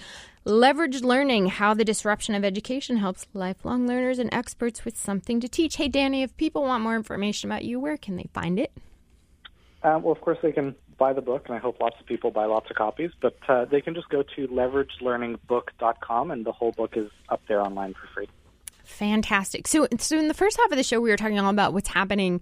Leveraged 0.46 1.04
Learning 1.04 1.48
How 1.48 1.74
the 1.74 1.84
Disruption 1.84 2.36
of 2.36 2.46
Education 2.46 2.98
Helps 2.98 3.28
Lifelong 3.34 3.86
Learners 3.86 4.18
and 4.18 4.34
Experts 4.34 4.86
with 4.86 4.96
Something 4.96 5.42
to 5.42 5.50
Teach. 5.50 5.76
Hey, 5.76 5.90
Danny, 5.90 6.24
if 6.24 6.38
people 6.38 6.64
want 6.64 6.84
more 6.84 6.96
information 6.96 7.52
about 7.52 7.66
you, 7.66 7.82
where 7.82 7.98
can 7.98 8.16
they 8.16 8.30
find 8.34 8.62
it? 8.62 8.72
Um, 9.84 10.04
well, 10.04 10.14
of 10.14 10.22
course, 10.22 10.38
they 10.42 10.54
can 10.54 10.74
buy 10.98 11.14
the 11.14 11.22
book, 11.22 11.44
and 11.48 11.56
I 11.56 11.60
hope 11.60 11.80
lots 11.80 12.00
of 12.00 12.06
people 12.06 12.32
buy 12.32 12.46
lots 12.46 12.70
of 12.70 12.76
copies. 12.76 13.12
But 13.22 13.38
uh, 13.48 13.66
they 13.66 13.82
can 13.82 13.94
just 13.94 14.10
go 14.10 14.24
to 14.36 14.48
leveragelearningbook.com, 14.48 16.32
and 16.32 16.46
the 16.46 16.52
whole 16.52 16.72
book 16.72 16.96
is 16.96 17.10
up 17.30 17.42
there 17.48 17.62
online 17.62 17.94
for 17.94 18.08
free. 18.14 18.28
Fantastic. 18.84 19.68
So, 19.68 19.88
so 19.98 20.18
in 20.18 20.28
the 20.28 20.34
first 20.34 20.58
half 20.58 20.72
of 20.72 20.78
the 20.78 20.84
show, 20.84 21.02
we 21.02 21.10
were 21.10 21.18
talking 21.18 21.40
all 21.40 21.50
about 21.50 21.74
what's 21.74 21.90
happening 21.90 22.40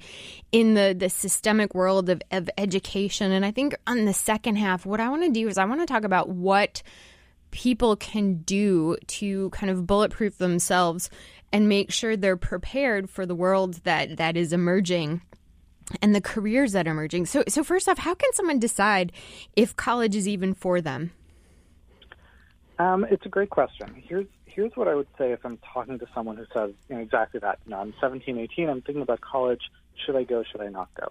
in 0.51 0.73
the 0.73 0.93
the 0.97 1.09
systemic 1.09 1.73
world 1.73 2.09
of, 2.09 2.21
of 2.31 2.49
education, 2.57 3.31
and 3.31 3.45
I 3.45 3.51
think 3.51 3.75
on 3.87 4.05
the 4.05 4.13
second 4.13 4.57
half, 4.57 4.85
what 4.85 4.99
I 4.99 5.09
want 5.09 5.23
to 5.23 5.31
do 5.31 5.47
is 5.47 5.57
I 5.57 5.65
want 5.65 5.79
to 5.79 5.85
talk 5.85 6.03
about 6.03 6.29
what 6.29 6.83
people 7.51 7.95
can 7.95 8.41
do 8.41 8.97
to 9.05 9.49
kind 9.51 9.69
of 9.69 9.85
bulletproof 9.87 10.37
themselves 10.37 11.09
and 11.51 11.69
make 11.69 11.91
sure 11.91 12.17
they're 12.17 12.35
prepared 12.35 13.09
for 13.09 13.25
the 13.27 13.35
world 13.35 13.75
that 13.83 14.17
that 14.17 14.35
is 14.35 14.51
emerging 14.51 15.21
and 16.01 16.15
the 16.15 16.21
careers 16.21 16.71
that 16.73 16.87
are 16.87 16.91
emerging. 16.91 17.25
So 17.25 17.43
so 17.47 17.63
first 17.63 17.87
off, 17.87 17.97
how 17.99 18.15
can 18.15 18.31
someone 18.33 18.59
decide 18.59 19.11
if 19.55 19.75
college 19.75 20.15
is 20.15 20.27
even 20.27 20.53
for 20.53 20.81
them? 20.81 21.11
Um, 22.79 23.05
it's 23.09 23.25
a 23.25 23.29
great 23.29 23.49
question. 23.49 23.93
Here's 23.95 24.27
here's 24.45 24.71
what 24.75 24.87
I 24.87 24.95
would 24.95 25.07
say 25.17 25.31
if 25.31 25.45
I'm 25.45 25.59
talking 25.73 25.99
to 25.99 26.05
someone 26.13 26.37
who 26.37 26.45
says 26.53 26.71
you 26.89 26.95
know, 26.95 27.01
exactly 27.01 27.39
that. 27.39 27.59
You 27.65 27.71
know, 27.71 27.79
I'm 27.79 27.93
17, 27.99 28.37
18. 28.37 28.69
I'm 28.69 28.81
thinking 28.81 29.01
about 29.01 29.21
college. 29.21 29.61
Should 30.05 30.15
I 30.15 30.23
go? 30.23 30.43
Should 30.43 30.61
I 30.61 30.69
not 30.69 30.89
go? 30.99 31.07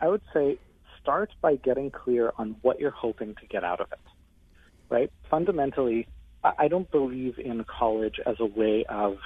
I 0.00 0.08
would 0.08 0.22
say 0.32 0.58
start 1.00 1.30
by 1.40 1.56
getting 1.56 1.90
clear 1.90 2.32
on 2.38 2.56
what 2.62 2.80
you're 2.80 2.90
hoping 2.90 3.34
to 3.36 3.46
get 3.46 3.62
out 3.64 3.80
of 3.80 3.92
it 3.92 3.98
right? 4.94 5.10
Fundamentally, 5.30 6.06
I 6.44 6.68
don't 6.68 6.90
believe 6.90 7.38
in 7.38 7.64
college 7.64 8.20
as 8.26 8.36
a 8.38 8.44
way 8.44 8.84
of 8.88 9.16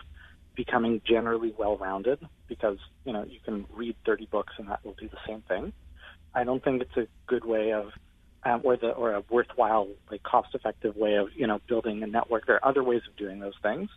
becoming 0.59 1.01
generally 1.05 1.55
well-rounded 1.57 2.18
because 2.49 2.79
you 3.05 3.12
know 3.12 3.25
you 3.25 3.38
can 3.44 3.64
read 3.73 3.94
30 4.05 4.27
books 4.27 4.53
and 4.59 4.68
that 4.68 4.85
will 4.85 4.97
do 5.01 5.09
the 5.09 5.16
same 5.25 5.40
thing. 5.42 5.73
I 6.35 6.42
don't 6.42 6.62
think 6.62 6.83
it's 6.83 6.97
a 6.97 7.07
good 7.29 7.44
way 7.44 7.73
of 7.73 7.92
um, 8.42 8.62
or 8.64 8.77
the 8.77 8.88
or 8.88 9.14
a 9.14 9.23
worthwhile 9.31 9.87
like 10.11 10.25
cost-effective 10.25 10.97
way 10.97 11.14
of 11.14 11.29
you 11.37 11.47
know 11.47 11.61
building 11.68 12.03
a 12.03 12.09
network. 12.09 12.47
There 12.47 12.57
are 12.57 12.68
other 12.68 12.83
ways 12.83 13.03
of 13.09 13.16
doing 13.16 13.38
those 13.38 13.55
things. 13.62 13.88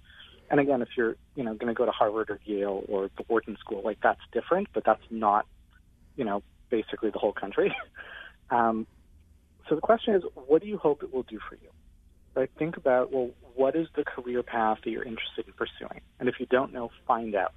And 0.51 0.59
again, 0.59 0.83
if 0.83 0.89
you're 0.95 1.15
you 1.35 1.43
know 1.43 1.55
going 1.55 1.73
to 1.73 1.77
go 1.77 1.85
to 1.85 1.91
Harvard 1.91 2.29
or 2.29 2.39
Yale 2.45 2.83
or 2.87 3.09
the 3.17 3.23
Wharton 3.27 3.57
School, 3.59 3.81
like 3.83 3.97
that's 4.03 4.21
different, 4.31 4.67
but 4.71 4.83
that's 4.85 5.03
not 5.09 5.47
you 6.15 6.25
know 6.25 6.43
basically 6.69 7.09
the 7.09 7.19
whole 7.19 7.33
country. 7.33 7.75
um, 8.51 8.85
so 9.67 9.73
the 9.73 9.81
question 9.81 10.13
is, 10.13 10.21
what 10.35 10.61
do 10.61 10.67
you 10.67 10.77
hope 10.77 11.01
it 11.01 11.11
will 11.11 11.23
do 11.23 11.39
for 11.49 11.55
you? 11.55 11.69
Right? 12.33 12.49
Think 12.57 12.77
about, 12.77 13.11
well, 13.11 13.31
what 13.55 13.75
is 13.75 13.87
the 13.95 14.03
career 14.03 14.41
path 14.43 14.79
that 14.83 14.89
you're 14.89 15.03
interested 15.03 15.47
in 15.47 15.53
pursuing? 15.53 16.01
And 16.19 16.29
if 16.29 16.35
you 16.39 16.45
don't 16.45 16.71
know, 16.71 16.89
find 17.05 17.35
out. 17.35 17.53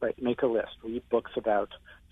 Right? 0.00 0.20
Make 0.20 0.42
a 0.42 0.46
list. 0.46 0.72
Read 0.82 1.08
books 1.10 1.32
about 1.36 1.68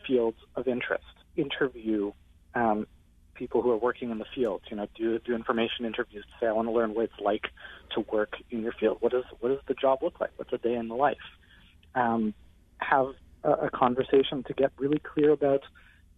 fields 0.06 0.38
of 0.54 0.68
interest. 0.68 1.04
Interview 1.36 2.12
um, 2.54 2.86
people 3.34 3.62
who 3.62 3.70
are 3.70 3.76
working 3.76 4.10
in 4.10 4.18
the 4.18 4.26
field. 4.34 4.62
You 4.70 4.76
know, 4.76 4.86
do 4.96 5.18
do 5.20 5.34
information 5.34 5.86
interviews 5.86 6.24
to 6.24 6.32
say, 6.40 6.48
I 6.48 6.52
want 6.52 6.68
to 6.68 6.72
learn 6.72 6.94
what 6.94 7.04
it's 7.04 7.20
like 7.20 7.46
to 7.94 8.00
work 8.12 8.34
in 8.50 8.62
your 8.62 8.72
field. 8.72 8.98
What 9.00 9.12
does 9.12 9.24
what 9.40 9.50
does 9.50 9.60
the 9.66 9.74
job 9.74 10.00
look 10.02 10.20
like? 10.20 10.30
What's 10.36 10.52
a 10.52 10.58
day 10.58 10.74
in 10.74 10.88
the 10.88 10.94
life? 10.94 11.16
Um, 11.94 12.34
have 12.78 13.06
a, 13.44 13.50
a 13.50 13.70
conversation 13.70 14.42
to 14.44 14.52
get 14.52 14.72
really 14.78 14.98
clear 14.98 15.30
about 15.30 15.62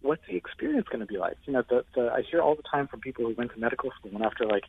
what's 0.01 0.21
the 0.27 0.35
experience 0.35 0.87
going 0.87 0.99
to 0.99 1.05
be 1.05 1.17
like? 1.17 1.37
You 1.45 1.53
know, 1.53 1.63
the, 1.69 1.85
the, 1.95 2.11
I 2.11 2.21
hear 2.29 2.41
all 2.41 2.55
the 2.55 2.63
time 2.63 2.87
from 2.87 3.01
people 3.01 3.25
who 3.25 3.33
went 3.35 3.51
to 3.53 3.59
medical 3.59 3.91
school 3.91 4.11
and 4.13 4.23
after 4.23 4.45
like 4.45 4.63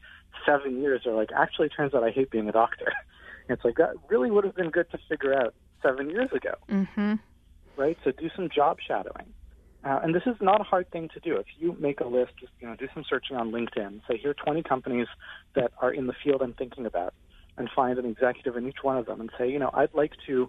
seven 0.46 0.80
years, 0.80 1.02
they're 1.04 1.14
like, 1.14 1.30
actually, 1.34 1.68
turns 1.68 1.94
out 1.94 2.04
I 2.04 2.10
hate 2.10 2.30
being 2.30 2.48
a 2.48 2.52
doctor. 2.52 2.92
And 3.48 3.50
it's 3.56 3.64
like 3.64 3.76
that 3.76 3.94
really 4.08 4.30
would 4.30 4.44
have 4.44 4.54
been 4.54 4.70
good 4.70 4.90
to 4.90 4.98
figure 5.08 5.34
out 5.34 5.54
seven 5.82 6.10
years 6.10 6.30
ago, 6.32 6.54
mm-hmm. 6.70 7.14
right? 7.76 7.96
So 8.04 8.12
do 8.12 8.30
some 8.36 8.48
job 8.54 8.78
shadowing. 8.86 9.32
Uh, 9.84 9.98
and 10.04 10.14
this 10.14 10.22
is 10.26 10.36
not 10.40 10.60
a 10.60 10.64
hard 10.64 10.88
thing 10.92 11.08
to 11.12 11.20
do. 11.20 11.36
If 11.36 11.46
you 11.58 11.76
make 11.80 12.00
a 12.00 12.06
list, 12.06 12.32
just 12.38 12.52
you 12.60 12.68
know, 12.68 12.76
do 12.76 12.86
some 12.94 13.04
searching 13.08 13.36
on 13.36 13.50
LinkedIn. 13.50 14.00
Say 14.08 14.16
here 14.16 14.30
are 14.30 14.34
20 14.34 14.62
companies 14.62 15.08
that 15.54 15.72
are 15.80 15.92
in 15.92 16.06
the 16.06 16.14
field 16.22 16.40
I'm 16.40 16.52
thinking 16.52 16.86
about, 16.86 17.14
and 17.56 17.68
find 17.74 17.98
an 17.98 18.06
executive 18.06 18.56
in 18.56 18.68
each 18.68 18.82
one 18.82 18.96
of 18.96 19.06
them, 19.06 19.20
and 19.20 19.30
say, 19.36 19.50
you 19.50 19.58
know, 19.58 19.70
I'd 19.74 19.92
like 19.92 20.12
to 20.28 20.48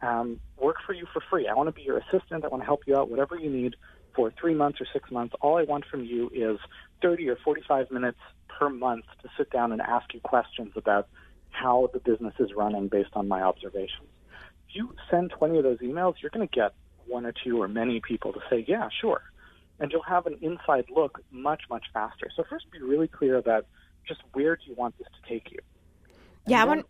um, 0.00 0.38
work 0.60 0.76
for 0.86 0.92
you 0.92 1.06
for 1.12 1.20
free. 1.28 1.48
I 1.48 1.54
want 1.54 1.68
to 1.68 1.72
be 1.72 1.82
your 1.82 1.98
assistant. 1.98 2.44
I 2.44 2.48
want 2.48 2.62
to 2.62 2.66
help 2.66 2.82
you 2.86 2.96
out, 2.96 3.10
whatever 3.10 3.36
you 3.36 3.50
need 3.50 3.74
for 4.18 4.32
three 4.40 4.52
months 4.52 4.80
or 4.80 4.86
six 4.92 5.12
months, 5.12 5.32
all 5.40 5.58
I 5.58 5.62
want 5.62 5.84
from 5.88 6.04
you 6.04 6.28
is 6.34 6.58
30 7.02 7.28
or 7.28 7.36
45 7.44 7.92
minutes 7.92 8.18
per 8.48 8.68
month 8.68 9.04
to 9.22 9.28
sit 9.38 9.48
down 9.52 9.70
and 9.70 9.80
ask 9.80 10.12
you 10.12 10.18
questions 10.18 10.72
about 10.74 11.06
how 11.50 11.88
the 11.92 12.00
business 12.00 12.34
is 12.40 12.50
running 12.56 12.88
based 12.88 13.10
on 13.12 13.28
my 13.28 13.42
observations. 13.42 14.08
If 14.68 14.74
you 14.74 14.92
send 15.08 15.30
20 15.38 15.58
of 15.58 15.62
those 15.62 15.78
emails, 15.78 16.14
you're 16.20 16.32
going 16.34 16.48
to 16.48 16.52
get 16.52 16.74
one 17.06 17.26
or 17.26 17.32
two 17.44 17.62
or 17.62 17.68
many 17.68 18.00
people 18.00 18.32
to 18.32 18.40
say, 18.50 18.64
yeah, 18.66 18.88
sure. 19.00 19.22
And 19.78 19.92
you'll 19.92 20.02
have 20.02 20.26
an 20.26 20.36
inside 20.42 20.86
look 20.92 21.22
much, 21.30 21.62
much 21.70 21.84
faster. 21.94 22.28
So 22.34 22.42
first 22.50 22.68
be 22.72 22.82
really 22.82 23.06
clear 23.06 23.36
about 23.36 23.66
just 24.08 24.20
where 24.32 24.56
do 24.56 24.62
you 24.66 24.74
want 24.74 24.98
this 24.98 25.06
to 25.06 25.28
take 25.32 25.52
you. 25.52 25.60
Yeah, 26.48 26.62
I 26.62 26.64
want, 26.64 26.86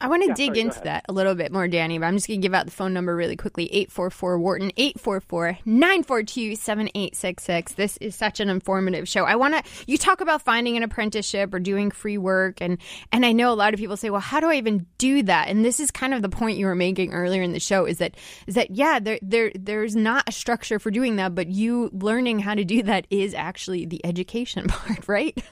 I 0.00 0.08
want 0.08 0.22
to 0.22 0.28
yeah, 0.28 0.34
dig 0.34 0.48
sorry, 0.48 0.60
into 0.60 0.80
that 0.80 1.06
a 1.08 1.12
little 1.12 1.34
bit 1.34 1.52
more, 1.52 1.66
Danny, 1.68 1.98
but 1.98 2.06
I'm 2.06 2.16
just 2.16 2.26
going 2.26 2.40
to 2.40 2.44
give 2.44 2.52
out 2.52 2.66
the 2.66 2.72
phone 2.72 2.92
number 2.92 3.14
really 3.16 3.36
quickly 3.36 3.64
844 3.72 4.38
Wharton, 4.38 4.72
844 4.76 5.58
942 5.64 6.56
7866. 6.56 7.72
This 7.74 7.96
is 7.98 8.14
such 8.14 8.40
an 8.40 8.50
informative 8.50 9.08
show. 9.08 9.24
I 9.24 9.36
want 9.36 9.54
to, 9.54 9.62
you 9.86 9.96
talk 9.96 10.20
about 10.20 10.42
finding 10.42 10.76
an 10.76 10.82
apprenticeship 10.82 11.54
or 11.54 11.60
doing 11.60 11.90
free 11.90 12.18
work, 12.18 12.60
and, 12.60 12.78
and 13.12 13.24
I 13.24 13.32
know 13.32 13.50
a 13.50 13.54
lot 13.54 13.72
of 13.72 13.80
people 13.80 13.96
say, 13.96 14.10
well, 14.10 14.20
how 14.20 14.40
do 14.40 14.50
I 14.50 14.56
even 14.56 14.84
do 14.98 15.22
that? 15.22 15.48
And 15.48 15.64
this 15.64 15.80
is 15.80 15.90
kind 15.90 16.12
of 16.12 16.22
the 16.22 16.28
point 16.28 16.58
you 16.58 16.66
were 16.66 16.74
making 16.74 17.14
earlier 17.14 17.42
in 17.42 17.52
the 17.52 17.60
show 17.60 17.86
is 17.86 17.98
that, 17.98 18.14
is 18.46 18.56
that 18.56 18.72
yeah, 18.72 18.98
there, 18.98 19.18
there, 19.22 19.52
there's 19.54 19.94
not 19.96 20.28
a 20.28 20.32
structure 20.32 20.78
for 20.78 20.90
doing 20.90 21.16
that, 21.16 21.34
but 21.34 21.48
you 21.48 21.88
learning 21.92 22.40
how 22.40 22.54
to 22.54 22.64
do 22.64 22.82
that 22.82 23.06
is 23.08 23.32
actually 23.32 23.86
the 23.86 24.04
education 24.04 24.66
part, 24.68 25.08
right? 25.08 25.42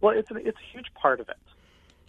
well, 0.00 0.16
it's 0.16 0.30
a, 0.30 0.36
it's 0.36 0.58
a 0.58 0.72
huge 0.76 0.92
part 0.94 1.18
of 1.18 1.28
it 1.28 1.36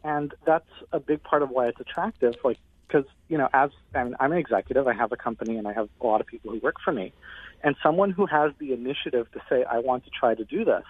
and 0.04 0.34
that's 0.46 0.70
a 0.92 1.00
big 1.00 1.24
part 1.24 1.42
of 1.42 1.50
why 1.50 1.68
it's 1.68 1.80
attractive. 1.80 2.36
Like, 2.44 2.58
because 2.88 3.06
you 3.28 3.38
know, 3.38 3.50
as 3.54 3.72
mean, 3.94 4.16
I'm 4.20 4.32
an 4.32 4.38
executive, 4.38 4.88
I 4.88 4.94
have 4.94 5.12
a 5.12 5.18
company, 5.18 5.58
and 5.58 5.68
I 5.68 5.74
have 5.74 5.90
a 6.02 6.06
lot 6.06 6.22
of 6.22 6.28
people 6.28 6.52
who 6.52 6.60
work 6.60 6.76
for 6.84 6.92
me, 6.92 7.14
and 7.64 7.76
someone 7.82 8.12
who 8.12 8.26
has 8.26 8.52
the 8.60 8.74
initiative 8.74 9.32
to 9.32 9.42
say, 9.50 9.64
I 9.64 9.80
want 9.80 10.06
to 10.06 10.12
try 10.12 10.36
to 10.36 10.44
do 10.44 10.66
this. 10.66 10.84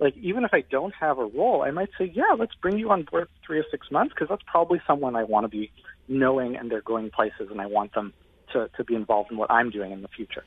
Like, 0.00 0.16
even 0.16 0.44
if 0.44 0.54
I 0.54 0.60
don't 0.60 0.94
have 0.94 1.18
a 1.18 1.26
role, 1.26 1.62
I 1.62 1.72
might 1.72 1.90
say, 1.98 2.10
yeah, 2.14 2.36
let's 2.38 2.54
bring 2.54 2.78
you 2.78 2.90
on 2.90 3.02
board 3.02 3.28
three 3.44 3.58
or 3.58 3.64
six 3.70 3.90
months 3.90 4.14
because 4.14 4.28
that's 4.28 4.44
probably 4.46 4.80
someone 4.86 5.16
I 5.16 5.24
want 5.24 5.44
to 5.44 5.48
be 5.48 5.72
knowing 6.06 6.56
and 6.56 6.70
they're 6.70 6.82
going 6.82 7.10
places, 7.10 7.48
and 7.50 7.60
I 7.60 7.66
want 7.66 7.94
them 7.94 8.12
to 8.52 8.68
to 8.76 8.84
be 8.84 8.94
involved 8.94 9.30
in 9.30 9.36
what 9.36 9.50
I'm 9.50 9.70
doing 9.70 9.92
in 9.92 10.02
the 10.02 10.08
future. 10.08 10.44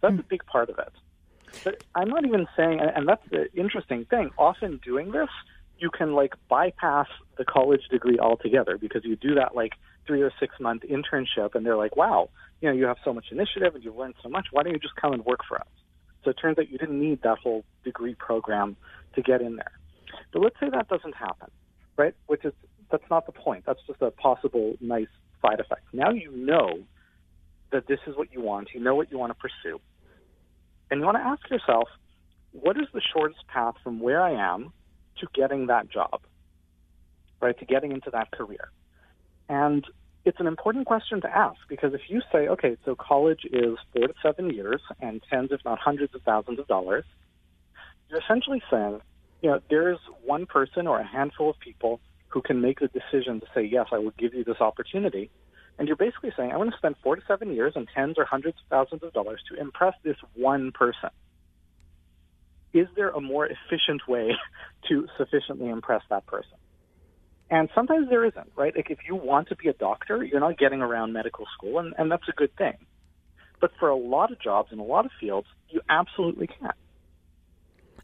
That's 0.00 0.18
a 0.18 0.22
big 0.22 0.44
part 0.46 0.70
of 0.70 0.78
it. 0.78 0.92
But 1.64 1.84
I'm 1.94 2.08
not 2.08 2.24
even 2.24 2.46
saying, 2.56 2.80
and 2.80 3.08
that's 3.08 3.22
the 3.30 3.52
interesting 3.54 4.04
thing. 4.04 4.30
Often 4.36 4.80
doing 4.84 5.12
this, 5.12 5.28
you 5.78 5.90
can 5.90 6.14
like 6.14 6.34
bypass 6.48 7.06
the 7.36 7.44
college 7.44 7.82
degree 7.90 8.18
altogether 8.18 8.78
because 8.78 9.04
you 9.04 9.16
do 9.16 9.34
that 9.34 9.54
like 9.54 9.72
three 10.06 10.22
or 10.22 10.32
six 10.38 10.54
month 10.60 10.82
internship, 10.82 11.54
and 11.54 11.66
they're 11.66 11.76
like, 11.76 11.96
"Wow, 11.96 12.30
you 12.60 12.68
know, 12.68 12.74
you 12.74 12.84
have 12.86 12.98
so 13.04 13.12
much 13.12 13.26
initiative 13.30 13.74
and 13.74 13.84
you've 13.84 13.96
learned 13.96 14.14
so 14.22 14.28
much. 14.28 14.46
Why 14.52 14.62
don't 14.62 14.72
you 14.72 14.78
just 14.78 14.96
come 14.96 15.12
and 15.12 15.24
work 15.24 15.40
for 15.48 15.58
us?" 15.58 15.66
So 16.24 16.30
it 16.30 16.34
turns 16.34 16.58
out 16.58 16.70
you 16.70 16.78
didn't 16.78 17.00
need 17.00 17.22
that 17.22 17.38
whole 17.38 17.64
degree 17.84 18.14
program 18.14 18.76
to 19.14 19.22
get 19.22 19.40
in 19.40 19.56
there. 19.56 19.72
But 20.32 20.42
let's 20.42 20.56
say 20.58 20.68
that 20.70 20.88
doesn't 20.88 21.14
happen, 21.14 21.50
right? 21.96 22.14
Which 22.26 22.44
is 22.44 22.52
that's 22.90 23.08
not 23.10 23.26
the 23.26 23.32
point. 23.32 23.64
That's 23.66 23.80
just 23.86 24.00
a 24.00 24.10
possible 24.10 24.76
nice 24.80 25.08
side 25.42 25.60
effect. 25.60 25.82
Now 25.92 26.10
you 26.10 26.30
know 26.30 26.80
that 27.72 27.86
this 27.86 27.98
is 28.06 28.16
what 28.16 28.32
you 28.32 28.40
want. 28.40 28.68
You 28.74 28.80
know 28.80 28.94
what 28.94 29.10
you 29.10 29.18
want 29.18 29.30
to 29.30 29.38
pursue. 29.38 29.80
And 30.90 31.00
you 31.00 31.06
want 31.06 31.18
to 31.18 31.24
ask 31.24 31.48
yourself, 31.50 31.88
what 32.52 32.76
is 32.76 32.86
the 32.92 33.00
shortest 33.12 33.46
path 33.48 33.74
from 33.82 34.00
where 34.00 34.22
I 34.22 34.54
am 34.54 34.72
to 35.18 35.26
getting 35.34 35.66
that 35.66 35.90
job? 35.90 36.20
Right? 37.40 37.58
To 37.58 37.64
getting 37.64 37.92
into 37.92 38.10
that 38.10 38.30
career. 38.30 38.70
And 39.48 39.84
it's 40.24 40.40
an 40.40 40.46
important 40.46 40.86
question 40.86 41.20
to 41.20 41.28
ask 41.36 41.58
because 41.68 41.94
if 41.94 42.02
you 42.08 42.20
say, 42.32 42.48
okay, 42.48 42.76
so 42.84 42.96
college 42.96 43.40
is 43.44 43.78
four 43.92 44.08
to 44.08 44.14
seven 44.22 44.50
years 44.50 44.80
and 45.00 45.22
tens, 45.30 45.50
if 45.52 45.60
not 45.64 45.78
hundreds 45.78 46.14
of 46.14 46.22
thousands 46.22 46.58
of 46.58 46.66
dollars, 46.66 47.04
you're 48.10 48.20
essentially 48.20 48.62
saying, 48.70 49.00
you 49.42 49.50
know, 49.50 49.60
there's 49.70 49.98
one 50.24 50.46
person 50.46 50.86
or 50.86 50.98
a 50.98 51.06
handful 51.06 51.50
of 51.50 51.58
people 51.60 52.00
who 52.28 52.42
can 52.42 52.60
make 52.60 52.80
the 52.80 52.88
decision 52.88 53.40
to 53.40 53.46
say, 53.54 53.62
yes, 53.62 53.86
I 53.92 53.98
will 53.98 54.12
give 54.18 54.34
you 54.34 54.42
this 54.42 54.60
opportunity. 54.60 55.30
And 55.78 55.86
you're 55.86 55.96
basically 55.96 56.32
saying, 56.36 56.52
I 56.52 56.56
want 56.56 56.70
to 56.70 56.76
spend 56.76 56.96
four 57.02 57.16
to 57.16 57.22
seven 57.28 57.54
years 57.54 57.74
and 57.76 57.86
tens 57.94 58.16
or 58.18 58.24
hundreds 58.24 58.56
of 58.58 58.68
thousands 58.68 59.02
of 59.02 59.12
dollars 59.12 59.42
to 59.50 59.60
impress 59.60 59.94
this 60.02 60.16
one 60.34 60.72
person. 60.72 61.10
Is 62.76 62.88
there 62.94 63.08
a 63.08 63.20
more 63.20 63.46
efficient 63.46 64.06
way 64.06 64.32
to 64.88 65.06
sufficiently 65.16 65.68
impress 65.68 66.02
that 66.10 66.26
person? 66.26 66.58
And 67.48 67.68
sometimes 67.74 68.08
there 68.08 68.24
isn't, 68.24 68.52
right? 68.56 68.74
Like 68.74 68.90
if 68.90 68.98
you 69.06 69.14
want 69.14 69.48
to 69.48 69.56
be 69.56 69.68
a 69.68 69.72
doctor, 69.72 70.22
you're 70.22 70.40
not 70.40 70.58
getting 70.58 70.82
around 70.82 71.12
medical 71.12 71.46
school, 71.56 71.78
and, 71.78 71.94
and 71.96 72.10
that's 72.10 72.28
a 72.28 72.32
good 72.32 72.54
thing. 72.56 72.74
But 73.60 73.70
for 73.78 73.88
a 73.88 73.96
lot 73.96 74.32
of 74.32 74.40
jobs 74.40 74.72
in 74.72 74.78
a 74.78 74.84
lot 74.84 75.06
of 75.06 75.12
fields, 75.18 75.46
you 75.70 75.80
absolutely 75.88 76.48
can. 76.48 76.72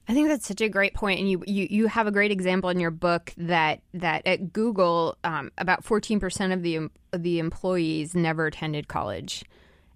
I 0.09 0.15
think 0.15 0.29
that's 0.29 0.47
such 0.47 0.61
a 0.61 0.69
great 0.69 0.95
point, 0.95 1.21
and 1.21 1.31
you 1.31 1.43
you, 1.47 1.67
you 1.71 1.87
have 1.87 2.07
a 2.07 2.11
great 2.11 2.31
example 2.31 2.71
in 2.71 2.81
your 2.81 2.91
book 2.91 3.33
that 3.37 3.83
that 3.95 4.27
at 4.27 4.53
Google, 4.53 5.17
um, 5.23 5.53
about 5.59 5.85
fourteen 5.85 6.19
percent 6.19 6.53
of 6.53 6.63
the 6.63 6.89
of 7.13 7.23
the 7.23 7.39
employees 7.39 8.15
never 8.15 8.47
attended 8.47 8.89
college. 8.89 9.45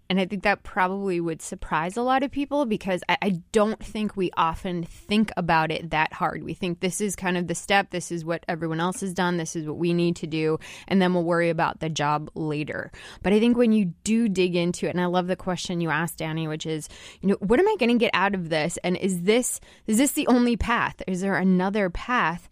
And 0.08 0.20
I 0.20 0.26
think 0.26 0.42
that 0.44 0.62
probably 0.62 1.20
would 1.20 1.42
surprise 1.42 1.96
a 1.96 2.02
lot 2.02 2.22
of 2.22 2.30
people 2.30 2.64
because 2.64 3.02
I, 3.08 3.18
I, 3.22 3.42
don't 3.52 3.82
think 3.82 4.16
we 4.16 4.30
often 4.36 4.84
think 4.84 5.32
about 5.36 5.72
it 5.72 5.90
that 5.90 6.12
hard. 6.12 6.44
We 6.44 6.54
think 6.54 6.80
this 6.80 7.00
is 7.00 7.16
kind 7.16 7.36
of 7.36 7.46
the 7.46 7.54
step, 7.54 7.90
this 7.90 8.12
is 8.12 8.24
what 8.24 8.44
everyone 8.48 8.80
else 8.80 9.00
has 9.00 9.14
done, 9.14 9.36
this 9.36 9.56
is 9.56 9.66
what 9.66 9.78
we 9.78 9.92
need 9.92 10.16
to 10.16 10.26
do, 10.26 10.58
and 10.86 11.00
then 11.00 11.14
we'll 11.14 11.24
worry 11.24 11.50
about 11.50 11.80
the 11.80 11.88
job 11.88 12.30
later. 12.34 12.92
But 13.22 13.32
I 13.32 13.40
think 13.40 13.56
when 13.56 13.72
you 13.72 13.86
do 14.04 14.28
dig 14.28 14.54
into 14.54 14.86
it, 14.86 14.90
and 14.90 15.00
I 15.00 15.06
love 15.06 15.26
the 15.26 15.36
question 15.36 15.80
you 15.80 15.90
asked, 15.90 16.18
Danny, 16.18 16.46
which 16.46 16.66
is, 16.66 16.88
you 17.20 17.28
know, 17.28 17.36
what 17.40 17.58
am 17.58 17.68
I 17.68 17.76
going 17.78 17.90
to 17.90 17.98
get 17.98 18.10
out 18.14 18.34
of 18.34 18.48
this? 18.48 18.78
And 18.84 18.96
is 18.96 19.22
this 19.22 19.60
is 19.86 19.98
this 19.98 20.12
the 20.12 20.26
only 20.28 20.56
path? 20.56 21.02
Is 21.06 21.20
there 21.20 21.36
another 21.36 21.90
path? 21.90 22.48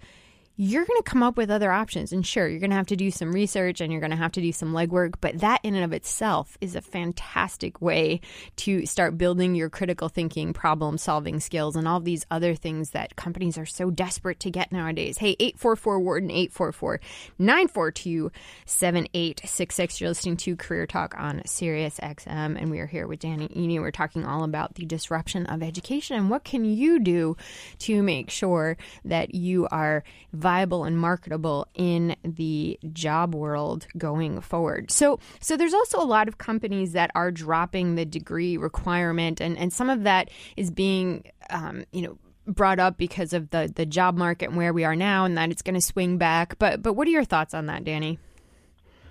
You're 0.57 0.84
going 0.84 1.02
to 1.02 1.11
come 1.11 1.24
up 1.24 1.36
with 1.36 1.50
other 1.50 1.72
options. 1.72 2.12
And 2.12 2.24
sure, 2.24 2.46
you're 2.46 2.61
going 2.61 2.70
to 2.70 2.76
have 2.76 2.86
to 2.86 2.96
do 2.96 3.11
some 3.11 3.32
research 3.32 3.80
and 3.80 3.90
you're 3.90 4.00
going 4.00 4.12
to 4.12 4.16
have 4.16 4.30
to 4.32 4.40
do 4.40 4.52
some 4.52 4.72
legwork, 4.72 5.14
but 5.20 5.40
that 5.40 5.59
in 5.64 5.74
and 5.74 5.84
of 5.84 5.92
itself 5.92 6.57
is 6.61 6.76
a 6.76 6.80
fantastic 6.80 7.82
way 7.82 8.20
to 8.57 8.86
start 8.86 9.18
building 9.18 9.57
your 9.57 9.68
critical 9.68 10.09
thinking, 10.09 10.52
problem 10.52 10.96
solving 10.96 11.40
skills, 11.40 11.74
and 11.74 11.88
all 11.88 11.98
these 11.98 12.24
other 12.30 12.55
things 12.55 12.90
that 12.90 13.16
companies 13.16 13.59
are 13.59 13.66
so 13.66 13.90
desperate 13.90 14.38
to 14.40 14.50
get 14.50 14.70
nowadays. 14.70 15.18
Hey, 15.18 15.34
844 15.40 15.98
Wharton, 15.98 16.30
844 16.30 17.00
942 17.40 18.30
7866. 18.64 20.00
You're 20.00 20.11
listening 20.11 20.36
to 20.36 20.55
Career 20.55 20.86
Talk 20.86 21.16
on 21.18 21.42
Sirius 21.46 21.98
XM, 21.98 22.61
and 22.61 22.70
we 22.70 22.78
are 22.78 22.86
here 22.86 23.09
with 23.09 23.18
Danny 23.18 23.48
Iny. 23.48 23.80
We're 23.80 23.90
talking 23.90 24.24
all 24.24 24.44
about 24.44 24.76
the 24.76 24.86
disruption 24.86 25.46
of 25.46 25.64
education 25.64 26.16
and 26.16 26.30
what 26.30 26.44
can 26.44 26.64
you 26.64 27.00
do 27.00 27.36
to 27.80 28.05
make 28.05 28.30
sure 28.30 28.76
that 29.05 29.34
you 29.34 29.66
are 29.72 30.05
viable 30.45 30.84
and 30.84 30.99
marketable 30.99 31.66
in 31.72 32.14
the 32.22 32.78
job 32.92 33.34
world 33.34 33.86
going 33.97 34.42
forward. 34.42 34.90
So, 34.90 35.18
so 35.40 35.57
there's 35.57 35.72
also 35.72 35.99
a 35.99 36.05
lot 36.05 36.28
of 36.28 36.36
companies 36.36 36.92
that 36.92 37.11
are 37.14 37.30
dropping 37.30 37.95
the 37.95 38.05
degree 38.05 38.59
requirement, 38.59 39.40
and, 39.40 39.57
and 39.57 39.72
some 39.72 39.88
of 39.88 40.03
that 40.03 40.28
is 40.59 40.70
being, 40.70 41.24
um, 41.49 41.86
you 41.92 42.03
know, 42.03 42.18
brought 42.47 42.78
up 42.78 42.99
because 42.99 43.32
of 43.32 43.49
the 43.49 43.72
the 43.74 43.86
job 43.86 44.18
market 44.18 44.51
and 44.51 44.57
where 44.59 44.74
we 44.74 44.84
are 44.84 44.95
now, 44.95 45.24
and 45.24 45.38
that 45.38 45.51
it's 45.51 45.62
going 45.62 45.76
to 45.76 45.80
swing 45.80 46.18
back. 46.18 46.59
But 46.59 46.82
but 46.82 46.92
what 46.92 47.09
are 47.09 47.11
your 47.11 47.24
thoughts 47.24 47.55
on 47.55 47.64
that, 47.66 47.84
Danny? 47.84 48.18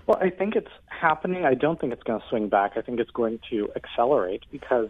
Well, 0.06 0.20
I 0.22 0.30
think 0.30 0.56
it's 0.56 0.76
happening. 0.86 1.46
I 1.46 1.56
don't 1.56 1.82
think 1.82 1.94
it's 1.94 2.04
going 2.04 2.20
to 2.20 2.28
swing 2.28 2.48
back. 2.48 2.74
I 2.76 2.82
think 2.82 3.00
it's 3.00 3.10
going 3.10 3.40
to 3.50 3.70
accelerate 3.76 4.44
because 4.52 4.90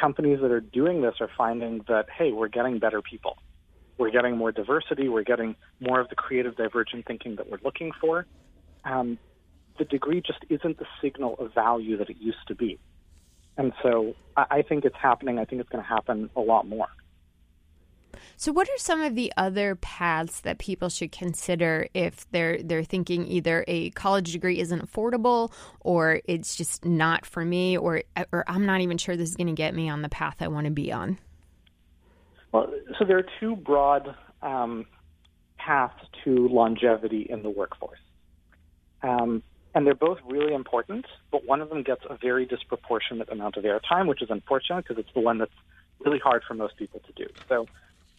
companies 0.00 0.38
that 0.40 0.52
are 0.52 0.60
doing 0.60 1.02
this 1.02 1.14
are 1.18 1.30
finding 1.36 1.84
that 1.88 2.06
hey, 2.16 2.30
we're 2.30 2.46
getting 2.46 2.78
better 2.78 3.02
people. 3.02 3.38
We're 3.98 4.10
getting 4.10 4.36
more 4.36 4.52
diversity. 4.52 5.08
We're 5.08 5.22
getting 5.22 5.56
more 5.80 6.00
of 6.00 6.08
the 6.08 6.16
creative, 6.16 6.56
divergent 6.56 7.06
thinking 7.06 7.36
that 7.36 7.50
we're 7.50 7.58
looking 7.62 7.92
for. 8.00 8.26
Um, 8.84 9.18
the 9.78 9.84
degree 9.84 10.20
just 10.20 10.40
isn't 10.48 10.78
the 10.78 10.86
signal 11.00 11.36
of 11.38 11.54
value 11.54 11.96
that 11.98 12.10
it 12.10 12.16
used 12.18 12.46
to 12.48 12.54
be. 12.54 12.78
And 13.56 13.72
so 13.82 14.14
I, 14.36 14.46
I 14.50 14.62
think 14.62 14.84
it's 14.84 14.96
happening. 14.96 15.38
I 15.38 15.44
think 15.44 15.60
it's 15.60 15.70
going 15.70 15.82
to 15.82 15.88
happen 15.88 16.30
a 16.36 16.40
lot 16.40 16.66
more. 16.66 16.88
So, 18.36 18.52
what 18.52 18.68
are 18.68 18.78
some 18.78 19.00
of 19.00 19.14
the 19.14 19.32
other 19.36 19.76
paths 19.76 20.40
that 20.40 20.58
people 20.58 20.88
should 20.88 21.12
consider 21.12 21.88
if 21.94 22.30
they're 22.30 22.62
they're 22.62 22.84
thinking 22.84 23.26
either 23.26 23.64
a 23.68 23.90
college 23.90 24.32
degree 24.32 24.60
isn't 24.60 24.80
affordable, 24.80 25.52
or 25.80 26.20
it's 26.24 26.56
just 26.56 26.84
not 26.84 27.26
for 27.26 27.44
me, 27.44 27.76
or 27.76 28.02
or 28.32 28.44
I'm 28.48 28.66
not 28.66 28.80
even 28.80 28.98
sure 28.98 29.16
this 29.16 29.30
is 29.30 29.36
going 29.36 29.48
to 29.48 29.52
get 29.52 29.74
me 29.74 29.88
on 29.88 30.02
the 30.02 30.08
path 30.08 30.36
I 30.40 30.48
want 30.48 30.66
to 30.66 30.70
be 30.70 30.92
on? 30.92 31.18
Well, 32.54 32.72
so 33.00 33.04
there 33.04 33.18
are 33.18 33.26
two 33.40 33.56
broad 33.56 34.14
um, 34.40 34.86
paths 35.58 36.00
to 36.22 36.46
longevity 36.46 37.26
in 37.28 37.42
the 37.42 37.50
workforce. 37.50 37.98
Um, 39.02 39.42
and 39.74 39.84
they're 39.84 39.96
both 39.96 40.18
really 40.24 40.54
important, 40.54 41.04
but 41.32 41.44
one 41.44 41.60
of 41.60 41.68
them 41.68 41.82
gets 41.82 42.02
a 42.08 42.16
very 42.16 42.46
disproportionate 42.46 43.28
amount 43.28 43.56
of 43.56 43.64
airtime, 43.64 44.06
which 44.06 44.22
is 44.22 44.30
unfortunate 44.30 44.84
because 44.86 44.98
it's 44.98 45.12
the 45.14 45.20
one 45.20 45.38
that's 45.38 45.50
really 46.04 46.20
hard 46.20 46.44
for 46.46 46.54
most 46.54 46.76
people 46.76 47.00
to 47.00 47.12
do. 47.24 47.28
So, 47.48 47.66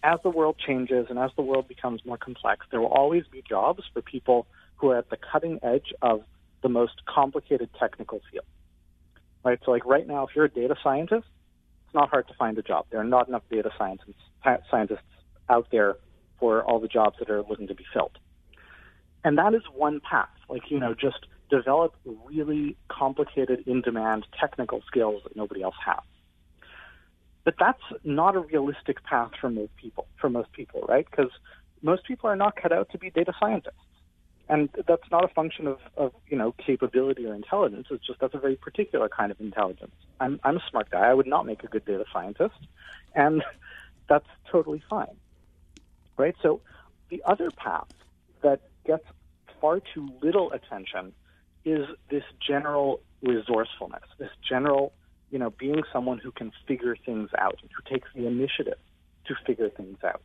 as 0.03 0.19
the 0.21 0.29
world 0.29 0.57
changes 0.59 1.07
and 1.09 1.17
as 1.17 1.31
the 1.37 1.41
world 1.41 1.69
becomes 1.69 2.05
more 2.05 2.17
complex, 2.17 2.65
there 2.71 2.81
will 2.81 2.87
always 2.89 3.23
be 3.31 3.41
jobs 3.47 3.83
for 3.93 4.01
people 4.01 4.47
who 4.75 4.89
are 4.89 4.97
at 4.97 5.09
the 5.09 5.17
cutting 5.17 5.59
edge 5.63 5.93
of 6.01 6.23
the 6.61 6.67
most 6.67 7.05
complicated 7.05 7.69
technical 7.79 8.19
field. 8.29 8.45
Right? 9.45 9.59
So, 9.63 9.71
like 9.71 9.85
right 9.85 10.05
now, 10.05 10.27
if 10.27 10.35
you're 10.35 10.45
a 10.45 10.49
data 10.49 10.75
scientist, 10.83 11.25
not 11.95 12.09
hard 12.09 12.27
to 12.27 12.33
find 12.35 12.55
a 12.59 12.61
job. 12.61 12.85
There 12.91 12.99
are 12.99 13.05
not 13.05 13.27
enough 13.27 13.43
data 13.49 13.71
scientists, 13.77 15.01
out 15.49 15.67
there 15.71 15.95
for 16.39 16.63
all 16.63 16.79
the 16.79 16.87
jobs 16.87 17.17
that 17.19 17.29
are 17.29 17.41
looking 17.41 17.67
to 17.67 17.75
be 17.75 17.85
filled. 17.93 18.17
And 19.23 19.37
that 19.37 19.53
is 19.55 19.63
one 19.73 19.99
path. 19.99 20.29
Like, 20.49 20.69
you 20.69 20.79
know, 20.79 20.93
just 20.93 21.25
develop 21.49 21.95
really 22.25 22.75
complicated, 22.89 23.63
in 23.67 23.81
demand 23.81 24.25
technical 24.39 24.81
skills 24.85 25.21
that 25.23 25.35
nobody 25.35 25.61
else 25.63 25.75
has. 25.83 26.03
But 27.43 27.55
that's 27.59 27.81
not 28.03 28.35
a 28.35 28.39
realistic 28.39 29.03
path 29.03 29.31
for 29.39 29.49
most 29.49 29.75
people, 29.75 30.07
for 30.19 30.29
most 30.29 30.51
people, 30.51 30.81
right? 30.87 31.07
Because 31.09 31.31
most 31.81 32.03
people 32.05 32.29
are 32.29 32.35
not 32.35 32.55
cut 32.55 32.71
out 32.71 32.89
to 32.91 32.97
be 32.97 33.09
data 33.11 33.33
scientists. 33.39 33.84
And 34.47 34.69
that's 34.87 35.09
not 35.11 35.23
a 35.23 35.27
function 35.27 35.67
of, 35.67 35.79
of, 35.97 36.13
you 36.27 36.37
know, 36.37 36.53
capability 36.53 37.25
or 37.25 37.33
intelligence. 37.33 37.87
It's 37.89 38.05
just 38.05 38.19
that's 38.19 38.35
a 38.35 38.39
very 38.39 38.55
particular 38.55 39.09
kind 39.09 39.31
of 39.31 39.39
intelligence. 39.39 39.95
I'm, 40.19 40.39
I'm 40.43 40.57
a 40.57 40.63
smart 40.69 40.91
guy. 40.91 40.99
I 40.99 41.13
would 41.13 41.27
not 41.27 41.45
make 41.45 41.63
a 41.63 41.67
good 41.67 41.85
data 41.85 42.05
scientist. 42.13 42.55
And 43.15 43.43
that's 44.07 44.27
totally 44.51 44.83
fine. 44.89 45.15
Right? 46.17 46.35
So 46.41 46.61
the 47.09 47.23
other 47.25 47.49
path 47.51 47.87
that 48.43 48.61
gets 48.85 49.05
far 49.59 49.81
too 49.93 50.09
little 50.21 50.51
attention 50.51 51.13
is 51.65 51.87
this 52.11 52.23
general 52.45 53.01
resourcefulness, 53.23 54.03
this 54.19 54.29
general, 54.47 54.93
you 55.31 55.39
know, 55.39 55.49
being 55.49 55.81
someone 55.91 56.19
who 56.19 56.31
can 56.31 56.51
figure 56.67 56.95
things 56.95 57.31
out 57.37 57.59
who 57.61 57.91
takes 57.91 58.07
the 58.15 58.27
initiative 58.27 58.77
to 59.25 59.35
figure 59.45 59.69
things 59.69 59.97
out 60.03 60.21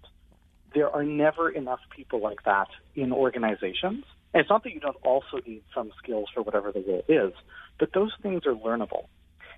there 0.74 0.90
are 0.90 1.04
never 1.04 1.50
enough 1.50 1.80
people 1.94 2.20
like 2.20 2.44
that 2.44 2.68
in 2.94 3.12
organizations. 3.12 4.04
And 4.32 4.40
it's 4.40 4.50
not 4.50 4.62
that 4.64 4.72
you 4.72 4.80
don't 4.80 4.96
also 5.04 5.38
need 5.46 5.62
some 5.74 5.90
skills 6.02 6.28
for 6.32 6.42
whatever 6.42 6.70
the 6.72 6.80
role 6.80 7.04
is, 7.08 7.32
but 7.78 7.92
those 7.92 8.12
things 8.22 8.46
are 8.46 8.54
learnable. 8.54 9.06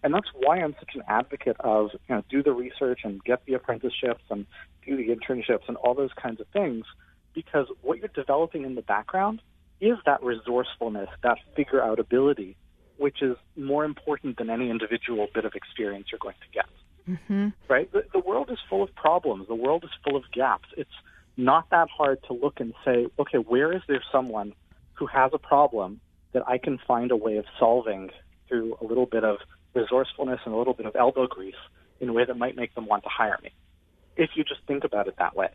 And 0.02 0.12
that's 0.12 0.28
why 0.34 0.58
I'm 0.58 0.74
such 0.80 0.94
an 0.94 1.02
advocate 1.06 1.56
of, 1.60 1.90
you 2.08 2.14
know, 2.14 2.22
do 2.28 2.42
the 2.42 2.52
research 2.52 3.00
and 3.04 3.22
get 3.22 3.44
the 3.46 3.54
apprenticeships 3.54 4.24
and 4.30 4.46
do 4.84 4.96
the 4.96 5.14
internships 5.14 5.68
and 5.68 5.76
all 5.76 5.94
those 5.94 6.10
kinds 6.20 6.40
of 6.40 6.46
things, 6.48 6.84
because 7.34 7.66
what 7.82 7.98
you're 7.98 8.08
developing 8.08 8.64
in 8.64 8.74
the 8.74 8.82
background 8.82 9.40
is 9.80 9.98
that 10.06 10.22
resourcefulness, 10.22 11.08
that 11.22 11.38
figure 11.54 11.82
out 11.82 11.98
ability, 11.98 12.56
which 12.96 13.22
is 13.22 13.36
more 13.56 13.84
important 13.84 14.38
than 14.38 14.50
any 14.50 14.70
individual 14.70 15.28
bit 15.34 15.44
of 15.44 15.54
experience 15.54 16.06
you're 16.10 16.18
going 16.18 16.36
to 16.40 16.52
get. 16.52 16.66
Mm-hmm. 17.09 17.48
Right? 17.68 17.90
The, 17.92 18.05
the 18.12 18.20
world 18.20 18.50
is 18.50 18.59
full 18.68 18.82
of 18.82 18.94
problems. 18.94 19.48
The 19.48 19.55
world 19.55 19.84
is 19.84 19.90
full 20.05 20.16
of 20.16 20.24
gaps. 20.32 20.68
It's 20.76 20.90
not 21.36 21.70
that 21.70 21.88
hard 21.88 22.22
to 22.28 22.32
look 22.32 22.61
and 22.61 22.74
say, 22.84 23.07
okay, 23.18 23.38
where 23.38 23.72
is 23.72 23.82
there 23.88 24.03
someone 24.12 24.53
who 24.94 25.07
has 25.07 25.32
a 25.34 25.38
problem 25.38 26.00
that 26.32 26.46
I 26.46 26.59
can 26.59 26.78
find 26.86 27.11
a 27.11 27.16
way 27.16 27.36
of 27.36 27.44
solving 27.59 28.11
through 28.48 28.76
a 28.80 28.84
little 28.84 29.07
bit 29.07 29.24
of 29.24 29.38
resourcefulness 29.74 30.40
and 30.44 30.55
a 30.55 30.57
little 30.57 30.74
bit 30.74 30.86
of 30.86 30.94
elbow 30.96 31.26
grease 31.26 31.55
in 32.00 32.09
a 32.09 32.12
way 32.12 32.24
that 32.24 32.36
might 32.36 32.57
make 32.57 32.74
them 32.74 32.86
want 32.86 33.03
to 33.05 33.09
hire 33.09 33.38
me? 33.42 33.50
If 34.16 34.30
you 34.34 34.44
just 34.44 34.61
think 34.66 34.84
about 34.84 35.09
it 35.09 35.16
that 35.18 35.34
way. 35.34 35.48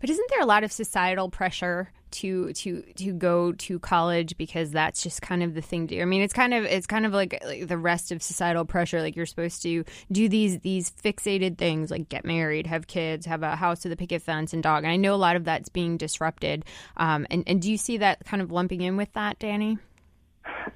But 0.00 0.10
isn't 0.10 0.30
there 0.30 0.40
a 0.40 0.46
lot 0.46 0.64
of 0.64 0.72
societal 0.72 1.28
pressure 1.28 1.90
to 2.10 2.52
to 2.54 2.82
to 2.96 3.12
go 3.12 3.52
to 3.52 3.78
college 3.78 4.36
because 4.38 4.70
that's 4.70 5.02
just 5.02 5.20
kind 5.20 5.42
of 5.42 5.54
the 5.54 5.60
thing 5.60 5.86
to 5.88 5.96
do? 5.96 6.02
I 6.02 6.04
mean, 6.04 6.22
it's 6.22 6.32
kind 6.32 6.54
of 6.54 6.64
it's 6.64 6.86
kind 6.86 7.04
of 7.04 7.12
like, 7.12 7.42
like 7.44 7.66
the 7.66 7.78
rest 7.78 8.12
of 8.12 8.22
societal 8.22 8.64
pressure. 8.64 9.00
Like 9.00 9.16
you're 9.16 9.26
supposed 9.26 9.62
to 9.62 9.84
do 10.10 10.28
these 10.28 10.60
these 10.60 10.90
fixated 10.90 11.58
things, 11.58 11.90
like 11.90 12.08
get 12.08 12.24
married, 12.24 12.66
have 12.66 12.86
kids, 12.86 13.26
have 13.26 13.42
a 13.42 13.56
house 13.56 13.84
with 13.84 13.92
a 13.92 13.96
picket 13.96 14.22
fence 14.22 14.52
and 14.52 14.62
dog. 14.62 14.84
And 14.84 14.92
I 14.92 14.96
know 14.96 15.14
a 15.14 15.16
lot 15.16 15.36
of 15.36 15.44
that's 15.44 15.68
being 15.68 15.96
disrupted. 15.96 16.64
Um, 16.96 17.26
and 17.30 17.44
and 17.46 17.60
do 17.60 17.70
you 17.70 17.76
see 17.76 17.98
that 17.98 18.24
kind 18.24 18.42
of 18.42 18.50
lumping 18.52 18.82
in 18.82 18.96
with 18.96 19.12
that, 19.14 19.38
Danny? 19.38 19.78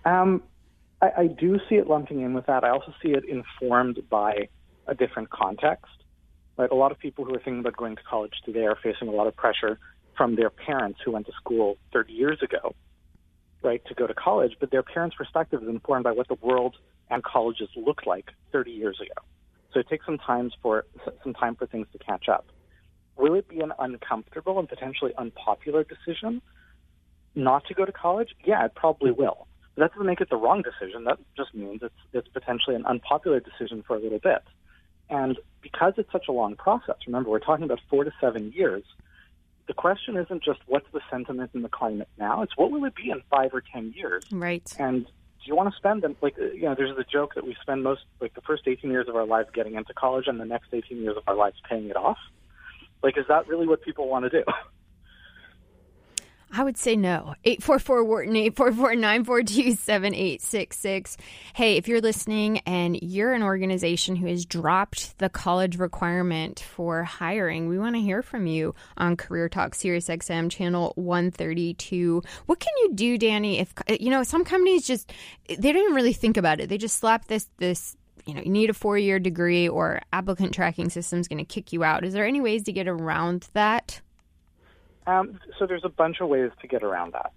Um, 0.04 0.42
I, 1.00 1.10
I 1.18 1.26
do 1.26 1.58
see 1.68 1.76
it 1.76 1.86
lumping 1.86 2.20
in 2.20 2.34
with 2.34 2.46
that. 2.46 2.64
I 2.64 2.70
also 2.70 2.92
see 3.02 3.10
it 3.10 3.24
informed 3.24 4.00
by 4.10 4.48
a 4.86 4.94
different 4.94 5.30
context. 5.30 6.01
Right? 6.56 6.70
A 6.70 6.74
lot 6.74 6.92
of 6.92 6.98
people 6.98 7.24
who 7.24 7.34
are 7.34 7.38
thinking 7.38 7.60
about 7.60 7.76
going 7.76 7.96
to 7.96 8.02
college 8.02 8.34
today 8.44 8.64
are 8.64 8.76
facing 8.82 9.08
a 9.08 9.12
lot 9.12 9.26
of 9.26 9.36
pressure 9.36 9.78
from 10.16 10.36
their 10.36 10.50
parents 10.50 11.00
who 11.04 11.12
went 11.12 11.26
to 11.26 11.32
school 11.32 11.76
30 11.92 12.12
years 12.12 12.42
ago, 12.42 12.74
right, 13.62 13.82
to 13.86 13.94
go 13.94 14.06
to 14.06 14.14
college. 14.14 14.52
But 14.60 14.70
their 14.70 14.82
parents' 14.82 15.16
perspective 15.16 15.62
is 15.62 15.68
informed 15.68 16.04
by 16.04 16.12
what 16.12 16.28
the 16.28 16.36
world 16.42 16.76
and 17.10 17.22
colleges 17.22 17.68
looked 17.76 18.06
like 18.06 18.30
30 18.52 18.70
years 18.70 19.00
ago. 19.00 19.26
So 19.72 19.80
it 19.80 19.88
takes 19.88 20.04
some 20.04 20.18
time 20.18 20.50
for 20.60 20.84
some 21.22 21.32
time 21.32 21.54
for 21.56 21.66
things 21.66 21.86
to 21.92 21.98
catch 21.98 22.28
up. 22.28 22.46
Will 23.16 23.34
it 23.34 23.48
be 23.48 23.60
an 23.60 23.72
uncomfortable 23.78 24.58
and 24.58 24.68
potentially 24.68 25.12
unpopular 25.16 25.84
decision 25.84 26.42
not 27.34 27.64
to 27.66 27.74
go 27.74 27.84
to 27.84 27.92
college? 27.92 28.30
Yeah, 28.44 28.64
it 28.66 28.74
probably 28.74 29.10
will. 29.10 29.46
But 29.74 29.82
that 29.82 29.92
doesn't 29.92 30.06
make 30.06 30.20
it 30.20 30.28
the 30.28 30.36
wrong 30.36 30.62
decision. 30.62 31.04
That 31.04 31.18
just 31.36 31.54
means 31.54 31.80
it's 31.82 31.94
it's 32.12 32.28
potentially 32.28 32.76
an 32.76 32.84
unpopular 32.84 33.40
decision 33.40 33.82
for 33.86 33.96
a 33.96 34.00
little 34.00 34.18
bit. 34.18 34.42
And 35.12 35.38
because 35.60 35.92
it's 35.98 36.10
such 36.10 36.26
a 36.28 36.32
long 36.32 36.56
process, 36.56 36.96
remember, 37.06 37.28
we're 37.28 37.38
talking 37.38 37.66
about 37.66 37.80
four 37.90 38.02
to 38.02 38.12
seven 38.18 38.50
years, 38.52 38.82
the 39.68 39.74
question 39.74 40.16
isn't 40.16 40.42
just 40.42 40.60
what's 40.66 40.90
the 40.92 41.02
sentiment 41.10 41.50
in 41.54 41.60
the 41.60 41.68
climate 41.68 42.08
now, 42.18 42.42
it's 42.42 42.56
what 42.56 42.70
will 42.70 42.84
it 42.86 42.94
be 42.94 43.10
in 43.10 43.22
five 43.30 43.52
or 43.52 43.60
ten 43.60 43.92
years? 43.94 44.24
Right. 44.32 44.66
And 44.78 45.04
do 45.04 45.10
you 45.44 45.54
want 45.54 45.70
to 45.70 45.76
spend 45.76 46.02
them, 46.02 46.16
like, 46.22 46.36
you 46.38 46.62
know, 46.62 46.74
there's 46.74 46.96
the 46.96 47.04
joke 47.04 47.34
that 47.34 47.44
we 47.44 47.54
spend 47.60 47.82
most, 47.82 48.02
like, 48.20 48.32
the 48.34 48.40
first 48.40 48.62
18 48.66 48.90
years 48.90 49.06
of 49.06 49.14
our 49.14 49.26
lives 49.26 49.50
getting 49.52 49.74
into 49.74 49.92
college 49.92 50.28
and 50.28 50.40
the 50.40 50.46
next 50.46 50.72
18 50.72 50.96
years 50.96 51.16
of 51.16 51.24
our 51.26 51.34
lives 51.34 51.56
paying 51.68 51.90
it 51.90 51.96
off? 51.96 52.18
Like, 53.02 53.18
is 53.18 53.26
that 53.28 53.48
really 53.48 53.66
what 53.66 53.82
people 53.82 54.08
want 54.08 54.24
to 54.24 54.30
do? 54.30 54.44
I 56.54 56.64
would 56.64 56.76
say 56.76 56.96
no. 56.96 57.34
844 57.44 58.04
Wharton, 58.04 58.36
844 58.36 58.94
942 58.96 59.74
7866. 59.74 61.16
Hey, 61.54 61.78
if 61.78 61.88
you're 61.88 62.02
listening 62.02 62.58
and 62.60 62.98
you're 63.00 63.32
an 63.32 63.42
organization 63.42 64.16
who 64.16 64.26
has 64.26 64.44
dropped 64.44 65.16
the 65.18 65.30
college 65.30 65.78
requirement 65.78 66.60
for 66.60 67.04
hiring, 67.04 67.68
we 67.68 67.78
want 67.78 67.94
to 67.94 68.02
hear 68.02 68.20
from 68.20 68.46
you 68.46 68.74
on 68.98 69.16
Career 69.16 69.48
Talk 69.48 69.74
Sirius 69.74 70.08
XM 70.08 70.50
channel 70.50 70.92
132. 70.96 72.22
What 72.44 72.60
can 72.60 72.72
you 72.82 72.92
do, 72.94 73.16
Danny, 73.16 73.58
if, 73.58 73.72
you 73.98 74.10
know, 74.10 74.22
some 74.22 74.44
companies 74.44 74.86
just, 74.86 75.10
they 75.48 75.72
don't 75.72 75.82
even 75.82 75.94
really 75.94 76.12
think 76.12 76.36
about 76.36 76.60
it. 76.60 76.68
They 76.68 76.76
just 76.76 76.98
slap 76.98 77.28
this, 77.28 77.48
this, 77.56 77.96
you 78.26 78.34
know, 78.34 78.42
you 78.42 78.50
need 78.50 78.68
a 78.68 78.74
four 78.74 78.98
year 78.98 79.18
degree 79.18 79.70
or 79.70 80.02
applicant 80.12 80.52
tracking 80.52 80.90
system 80.90 81.18
is 81.18 81.28
going 81.28 81.38
to 81.38 81.44
kick 81.44 81.72
you 81.72 81.82
out. 81.82 82.04
Is 82.04 82.12
there 82.12 82.26
any 82.26 82.42
ways 82.42 82.64
to 82.64 82.72
get 82.72 82.88
around 82.88 83.48
that? 83.54 84.02
Um, 85.06 85.40
so 85.58 85.66
there's 85.66 85.84
a 85.84 85.88
bunch 85.88 86.20
of 86.20 86.28
ways 86.28 86.50
to 86.60 86.68
get 86.68 86.82
around 86.82 87.14
that. 87.14 87.32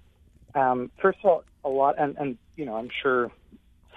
Um, 0.60 0.92
first 1.02 1.20
of 1.24 1.26
all, 1.26 1.44
a 1.64 1.70
lot, 1.70 1.96
and, 1.98 2.16
and 2.18 2.38
you 2.56 2.66
know, 2.66 2.76
I'm 2.76 2.90
sure 3.02 3.32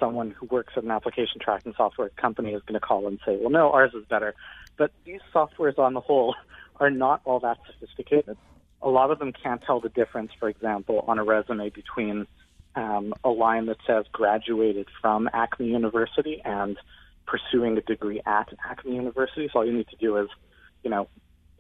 someone 0.01 0.31
who 0.31 0.47
works 0.47 0.75
at 0.77 0.85
an 0.85 0.91
application 0.91 1.41
tracking 1.41 1.75
software 1.77 2.09
company 2.11 2.53
is 2.53 2.63
going 2.63 2.81
to 2.81 2.87
call 2.87 3.07
and 3.07 3.19
say, 3.25 3.37
"Well, 3.41 3.51
no, 3.51 3.71
ours 3.73 3.93
is 3.95 4.05
better." 4.07 4.35
But 4.77 4.93
these 5.05 5.21
softwares, 5.35 5.79
on 5.79 5.95
the 5.95 6.01
whole, 6.01 6.35
are 6.81 6.91
not 6.91 7.21
all 7.25 7.41
that 7.41 7.59
sophisticated. 7.67 8.37
A 8.81 8.89
lot 8.89 9.11
of 9.11 9.19
them 9.19 9.33
can't 9.33 9.61
tell 9.63 9.81
the 9.81 9.89
difference, 9.89 10.31
for 10.39 10.49
example, 10.49 11.05
on 11.09 11.19
a 11.19 11.25
resume 11.25 11.71
between 11.71 12.27
um, 12.77 13.13
a 13.25 13.31
line 13.31 13.67
that 13.67 13.79
says 13.87 14.05
graduated 14.13 14.87
from 15.01 15.29
Acme 15.33 15.67
University 15.67 16.41
and 16.45 16.77
pursuing 17.27 17.77
a 17.77 17.81
degree 17.81 18.21
at 18.25 18.49
Acme 18.65 18.95
University. 18.95 19.49
So 19.53 19.61
all 19.61 19.67
you 19.67 19.73
need 19.73 19.89
to 19.89 19.97
do 19.97 20.17
is, 20.17 20.29
you 20.85 20.91
know, 20.91 21.09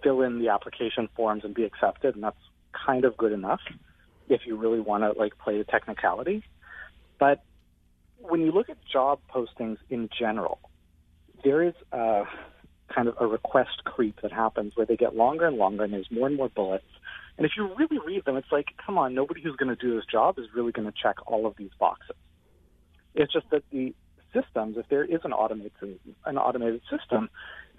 fill 0.02 0.22
in 0.22 0.38
the 0.38 0.48
application 0.48 1.08
forms 1.16 1.44
and 1.44 1.54
be 1.54 1.64
accepted, 1.64 2.14
and 2.14 2.24
that's 2.24 2.36
kind 2.72 3.04
of 3.04 3.16
good 3.16 3.32
enough 3.32 3.60
if 4.28 4.42
you 4.46 4.56
really 4.56 4.80
want 4.80 5.02
to 5.02 5.18
like 5.18 5.38
play 5.38 5.58
the 5.58 5.64
technicality. 5.64 6.44
But 7.18 7.42
when 8.18 8.40
you 8.40 8.52
look 8.52 8.68
at 8.68 8.76
job 8.90 9.20
postings 9.32 9.78
in 9.90 10.08
general, 10.18 10.58
there 11.44 11.62
is 11.62 11.74
a 11.92 12.24
kind 12.94 13.08
of 13.08 13.14
a 13.20 13.26
request 13.26 13.84
creep 13.84 14.20
that 14.22 14.32
happens 14.32 14.72
where 14.74 14.86
they 14.86 14.96
get 14.96 15.14
longer 15.14 15.46
and 15.46 15.56
longer, 15.56 15.84
and 15.84 15.92
there's 15.92 16.10
more 16.10 16.26
and 16.26 16.36
more 16.36 16.48
bullets. 16.48 16.84
And 17.36 17.44
if 17.44 17.52
you 17.56 17.72
really 17.76 17.98
read 18.04 18.24
them, 18.24 18.36
it's 18.36 18.50
like, 18.50 18.66
come 18.84 18.98
on, 18.98 19.14
nobody 19.14 19.40
who's 19.40 19.56
going 19.56 19.74
to 19.74 19.76
do 19.76 19.94
this 19.94 20.04
job 20.10 20.38
is 20.38 20.46
really 20.54 20.72
going 20.72 20.90
to 20.90 20.94
check 21.00 21.16
all 21.26 21.46
of 21.46 21.54
these 21.56 21.70
boxes. 21.78 22.16
It's 23.14 23.32
just 23.32 23.48
that 23.50 23.62
the 23.70 23.94
systems, 24.32 24.76
if 24.76 24.88
there 24.88 25.04
is 25.04 25.20
an 25.24 25.32
automated 25.32 25.72
an 26.26 26.38
automated 26.38 26.82
system, 26.90 27.30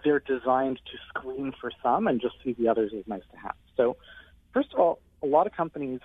they're 0.04 0.20
designed 0.20 0.80
to 0.86 0.98
screen 1.10 1.54
for 1.60 1.72
some 1.84 2.08
and 2.08 2.22
just 2.22 2.36
see 2.44 2.54
the 2.54 2.68
others 2.68 2.92
as 2.98 3.08
nice 3.08 3.24
to 3.32 3.38
have. 3.38 3.56
So, 3.78 3.98
first 4.54 4.74
of 4.74 4.80
all, 4.80 5.00
a 5.22 5.26
lot 5.26 5.48
of 5.48 5.54
companies 5.54 6.00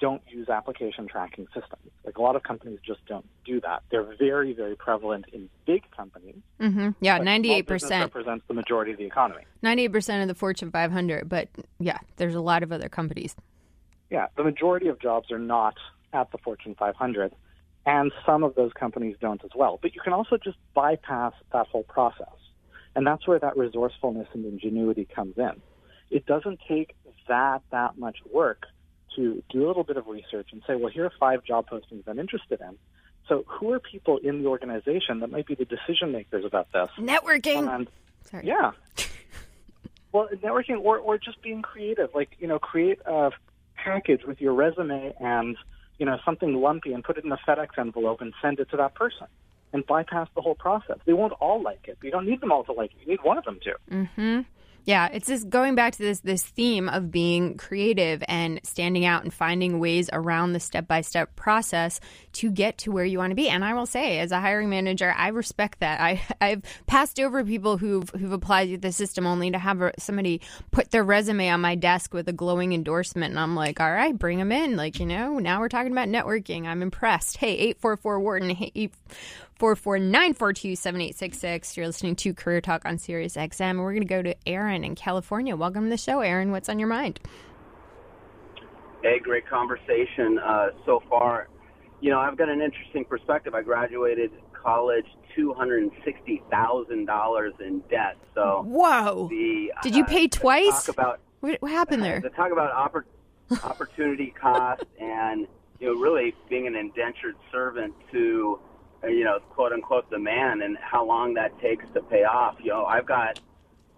don't 0.00 0.22
use 0.28 0.48
application 0.48 1.06
tracking 1.06 1.46
systems. 1.46 1.92
Like 2.04 2.16
a 2.16 2.22
lot 2.22 2.34
of 2.34 2.42
companies 2.42 2.78
just 2.84 3.04
don't 3.06 3.26
do 3.44 3.60
that. 3.60 3.82
They're 3.90 4.14
very, 4.18 4.54
very 4.54 4.74
prevalent 4.74 5.26
in 5.32 5.48
big 5.66 5.84
companies. 5.94 6.36
Mm-hmm. 6.58 6.90
Yeah, 7.00 7.18
ninety-eight 7.18 7.66
percent 7.66 8.04
represents 8.04 8.44
the 8.48 8.54
majority 8.54 8.92
of 8.92 8.98
the 8.98 9.04
economy. 9.04 9.42
Ninety-eight 9.62 9.92
percent 9.92 10.22
of 10.22 10.28
the 10.28 10.34
Fortune 10.34 10.70
500, 10.70 11.28
but 11.28 11.48
yeah, 11.78 11.98
there's 12.16 12.34
a 12.34 12.40
lot 12.40 12.62
of 12.62 12.72
other 12.72 12.88
companies. 12.88 13.36
Yeah, 14.08 14.26
the 14.36 14.42
majority 14.42 14.88
of 14.88 14.98
jobs 15.00 15.30
are 15.30 15.38
not 15.38 15.74
at 16.12 16.32
the 16.32 16.38
Fortune 16.38 16.74
500, 16.76 17.32
and 17.86 18.10
some 18.26 18.42
of 18.42 18.54
those 18.54 18.72
companies 18.72 19.16
don't 19.20 19.44
as 19.44 19.50
well. 19.54 19.78
But 19.80 19.94
you 19.94 20.00
can 20.00 20.12
also 20.12 20.36
just 20.36 20.56
bypass 20.74 21.34
that 21.52 21.66
whole 21.68 21.84
process. 21.84 22.26
And 22.94 23.06
that's 23.06 23.26
where 23.26 23.38
that 23.38 23.56
resourcefulness 23.56 24.28
and 24.32 24.44
ingenuity 24.44 25.04
comes 25.04 25.38
in. 25.38 25.60
It 26.10 26.26
doesn't 26.26 26.60
take 26.68 26.94
that 27.28 27.62
that 27.70 27.96
much 27.98 28.18
work 28.32 28.66
to 29.16 29.42
do 29.50 29.64
a 29.64 29.68
little 29.68 29.84
bit 29.84 29.96
of 29.96 30.06
research 30.06 30.48
and 30.52 30.62
say, 30.66 30.74
well, 30.74 30.88
here 30.88 31.04
are 31.04 31.12
five 31.18 31.44
job 31.44 31.68
postings 31.68 32.02
I'm 32.06 32.18
interested 32.18 32.60
in. 32.60 32.76
So 33.28 33.44
who 33.46 33.72
are 33.72 33.80
people 33.80 34.18
in 34.18 34.42
the 34.42 34.48
organization 34.48 35.20
that 35.20 35.30
might 35.30 35.46
be 35.46 35.54
the 35.54 35.64
decision 35.64 36.12
makers 36.12 36.44
about 36.44 36.72
this? 36.72 36.88
Networking. 36.98 37.72
And, 37.72 37.88
Sorry. 38.28 38.46
Yeah. 38.46 38.72
well, 40.12 40.28
networking 40.42 40.80
or, 40.82 40.98
or 40.98 41.18
just 41.18 41.40
being 41.42 41.62
creative. 41.62 42.10
Like, 42.14 42.30
you 42.38 42.48
know, 42.48 42.58
create 42.58 42.98
a 43.06 43.30
package 43.76 44.22
with 44.26 44.40
your 44.40 44.54
resume 44.54 45.14
and, 45.20 45.56
you 45.98 46.06
know, 46.06 46.18
something 46.24 46.54
lumpy 46.54 46.92
and 46.92 47.04
put 47.04 47.18
it 47.18 47.24
in 47.24 47.30
a 47.30 47.38
FedEx 47.46 47.78
envelope 47.78 48.20
and 48.20 48.32
send 48.42 48.58
it 48.58 48.70
to 48.70 48.76
that 48.78 48.94
person 48.94 49.28
and 49.72 49.86
bypass 49.86 50.28
the 50.34 50.40
whole 50.40 50.54
process. 50.54 50.98
They 51.04 51.12
won't 51.12 51.32
all 51.34 51.62
like 51.62 51.86
it. 51.88 51.98
You 52.02 52.10
don't 52.10 52.26
need 52.26 52.40
them 52.40 52.52
all 52.52 52.64
to 52.64 52.72
like 52.72 52.90
it. 52.92 52.98
You 53.02 53.08
need 53.08 53.22
one 53.22 53.38
of 53.38 53.44
them 53.44 53.58
to. 53.62 53.74
Mm-hmm. 53.90 54.40
Yeah, 54.84 55.08
it's 55.12 55.26
just 55.26 55.50
going 55.50 55.74
back 55.74 55.92
to 55.92 55.98
this 55.98 56.20
this 56.20 56.42
theme 56.42 56.88
of 56.88 57.10
being 57.10 57.56
creative 57.56 58.24
and 58.26 58.60
standing 58.64 59.04
out 59.04 59.22
and 59.22 59.32
finding 59.32 59.78
ways 59.78 60.08
around 60.12 60.52
the 60.52 60.60
step 60.60 60.88
by 60.88 61.02
step 61.02 61.36
process 61.36 62.00
to 62.34 62.50
get 62.50 62.78
to 62.78 62.92
where 62.92 63.04
you 63.04 63.18
want 63.18 63.30
to 63.30 63.34
be. 63.34 63.48
And 63.48 63.64
I 63.64 63.74
will 63.74 63.86
say, 63.86 64.18
as 64.20 64.32
a 64.32 64.40
hiring 64.40 64.70
manager, 64.70 65.14
I 65.16 65.28
respect 65.28 65.80
that. 65.80 66.00
I 66.00 66.22
I've 66.40 66.62
passed 66.86 67.20
over 67.20 67.44
people 67.44 67.76
who've 67.76 68.08
who've 68.10 68.32
applied 68.32 68.66
to 68.70 68.78
the 68.78 68.92
system 68.92 69.26
only 69.26 69.50
to 69.50 69.58
have 69.58 69.92
somebody 69.98 70.40
put 70.70 70.90
their 70.90 71.04
resume 71.04 71.50
on 71.50 71.60
my 71.60 71.74
desk 71.74 72.14
with 72.14 72.28
a 72.28 72.32
glowing 72.32 72.72
endorsement, 72.72 73.30
and 73.30 73.38
I'm 73.38 73.54
like, 73.54 73.80
all 73.80 73.92
right, 73.92 74.18
bring 74.18 74.38
them 74.38 74.52
in. 74.52 74.76
Like 74.76 74.98
you 74.98 75.06
know, 75.06 75.38
now 75.38 75.60
we're 75.60 75.68
talking 75.68 75.92
about 75.92 76.08
networking. 76.08 76.66
I'm 76.66 76.82
impressed. 76.82 77.36
Hey, 77.36 77.54
eight 77.56 77.80
four 77.80 77.96
four 77.96 78.18
Wharton. 78.18 78.56
Eight 79.60 79.76
44942 79.76 81.76
You're 81.76 81.86
listening 81.86 82.16
to 82.16 82.32
Career 82.32 82.62
Talk 82.62 82.86
on 82.86 82.96
Sirius 82.96 83.36
XM. 83.36 83.78
We're 83.78 83.92
going 83.92 84.00
to 84.00 84.08
go 84.08 84.22
to 84.22 84.34
Aaron 84.46 84.84
in 84.84 84.94
California. 84.94 85.54
Welcome 85.54 85.84
to 85.84 85.90
the 85.90 85.98
show, 85.98 86.20
Aaron. 86.20 86.50
What's 86.50 86.70
on 86.70 86.78
your 86.78 86.88
mind? 86.88 87.20
Hey, 89.02 89.18
great 89.18 89.46
conversation 89.46 90.38
uh, 90.38 90.68
so 90.86 91.02
far. 91.10 91.50
You 92.00 92.08
know, 92.08 92.18
I've 92.18 92.38
got 92.38 92.48
an 92.48 92.62
interesting 92.62 93.04
perspective. 93.04 93.54
I 93.54 93.60
graduated 93.60 94.30
college 94.54 95.04
$260,000 95.36 97.60
in 97.60 97.80
debt. 97.90 98.16
So, 98.34 98.64
whoa. 98.66 99.28
The, 99.28 99.74
Did 99.82 99.94
you 99.94 100.04
uh, 100.04 100.06
pay 100.06 100.26
twice? 100.28 100.86
Talk 100.86 100.94
about, 100.94 101.20
what, 101.40 101.70
happened 101.70 102.02
there? 102.02 102.20
To 102.22 102.30
talk 102.30 102.50
about 102.50 102.72
oppor- 102.72 103.04
opportunity 103.62 104.32
cost 104.40 104.84
and 104.98 105.46
you 105.80 105.94
know, 105.94 106.00
really 106.00 106.34
being 106.48 106.66
an 106.66 106.76
indentured 106.76 107.36
servant 107.52 107.92
to, 108.12 108.58
Uh, 109.02 109.08
you 109.08 109.24
know, 109.24 109.38
quote 109.50 109.72
unquote, 109.72 110.10
the 110.10 110.18
man, 110.18 110.62
and 110.62 110.76
how 110.78 111.04
long 111.04 111.34
that 111.34 111.58
takes 111.60 111.84
to 111.94 112.02
pay 112.02 112.24
off. 112.24 112.56
You 112.60 112.70
know, 112.70 112.84
I've 112.84 113.06
got 113.06 113.40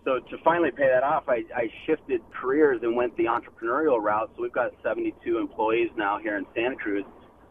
so 0.05 0.19
to 0.19 0.39
finally 0.43 0.71
pay 0.71 0.89
that 0.89 1.05
off, 1.05 1.25
I, 1.29 1.45
I 1.55 1.71
shifted 1.87 2.21
careers 2.33 2.81
and 2.83 2.97
went 2.97 3.17
the 3.17 3.25
entrepreneurial 3.25 4.03
route. 4.03 4.31
So 4.37 4.43
we've 4.43 4.53
got 4.53 4.73
72 4.83 5.39
employees 5.39 5.91
now 5.97 6.19
here 6.19 6.37
in 6.37 6.47
Santa 6.55 6.77
Cruz. 6.77 7.05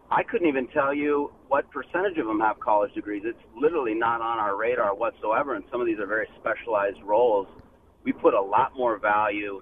I 0.09 0.23
couldn't 0.23 0.47
even 0.47 0.67
tell 0.67 0.93
you 0.93 1.31
what 1.47 1.69
percentage 1.71 2.17
of 2.17 2.27
them 2.27 2.41
have 2.41 2.59
college 2.59 2.93
degrees. 2.93 3.23
It's 3.25 3.39
literally 3.55 3.93
not 3.93 4.19
on 4.19 4.39
our 4.39 4.57
radar 4.57 4.93
whatsoever, 4.93 5.55
and 5.55 5.63
some 5.71 5.79
of 5.79 5.87
these 5.87 5.99
are 5.99 6.05
very 6.05 6.27
specialized 6.39 7.01
roles. 7.03 7.47
We 8.03 8.11
put 8.11 8.33
a 8.33 8.41
lot 8.41 8.73
more 8.75 8.97
value 8.99 9.61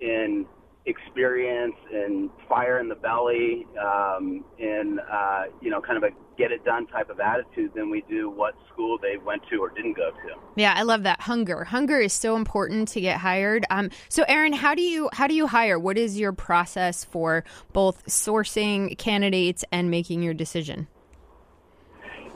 in 0.00 0.46
experience 0.88 1.76
and 1.92 2.30
fire 2.48 2.80
in 2.80 2.88
the 2.88 2.94
belly 2.94 3.66
um, 3.80 4.44
in 4.58 4.98
uh, 5.12 5.44
you 5.60 5.70
know 5.70 5.80
kind 5.80 6.02
of 6.02 6.02
a 6.02 6.10
get 6.38 6.50
it 6.52 6.64
done 6.64 6.86
type 6.86 7.10
of 7.10 7.20
attitude 7.20 7.72
than 7.74 7.90
we 7.90 8.02
do 8.08 8.30
what 8.30 8.54
school 8.72 8.96
they 9.02 9.18
went 9.18 9.42
to 9.50 9.56
or 9.58 9.70
didn't 9.70 9.94
go 9.94 10.10
to. 10.10 10.34
Yeah, 10.56 10.72
I 10.76 10.82
love 10.82 11.02
that 11.02 11.20
hunger. 11.20 11.64
Hunger 11.64 11.98
is 11.98 12.12
so 12.12 12.36
important 12.36 12.88
to 12.88 13.00
get 13.00 13.18
hired. 13.18 13.66
Um, 13.70 13.90
so, 14.08 14.24
Aaron, 14.28 14.52
how 14.52 14.74
do 14.74 14.82
you 14.82 15.10
how 15.12 15.26
do 15.26 15.34
you 15.34 15.46
hire? 15.46 15.78
What 15.78 15.98
is 15.98 16.18
your 16.18 16.32
process 16.32 17.04
for 17.04 17.44
both 17.72 18.06
sourcing 18.06 18.96
candidates 18.96 19.64
and 19.70 19.90
making 19.90 20.22
your 20.22 20.34
decision? 20.34 20.86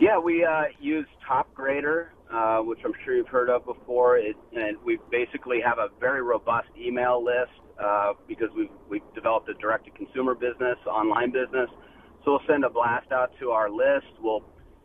Yeah, 0.01 0.19
we 0.19 0.45
uh, 0.45 0.65
use 0.81 1.07
Top 1.27 1.55
Grader, 1.55 2.13
uh, 2.33 2.59
which 2.59 2.79
I'm 2.85 2.93
sure 3.05 3.15
you've 3.17 3.29
heard 3.29 3.51
of 3.51 3.65
before. 3.65 4.19
It, 4.19 4.37
and 4.55 4.77
we 4.85 4.99
basically 5.11 5.61
have 5.65 5.79
a 5.79 5.89
very 6.01 6.23
robust 6.23 6.69
email 6.79 7.23
list 7.23 7.53
uh, 7.83 8.13
because 8.27 8.49
we've, 8.57 8.71
we've 8.89 9.15
developed 9.15 9.49
a 9.49 9.55
direct 9.55 9.85
to 9.87 9.91
consumer 9.91 10.35
business, 10.35 10.79
online 10.87 11.31
business. 11.31 11.69
So 12.25 12.33
we'll 12.33 12.47
send 12.49 12.65
a 12.65 12.71
blast 12.71 13.11
out 13.13 13.31
to 13.41 13.51
our 13.51 13.71
list. 13.71 14.07
We'll 14.21 14.45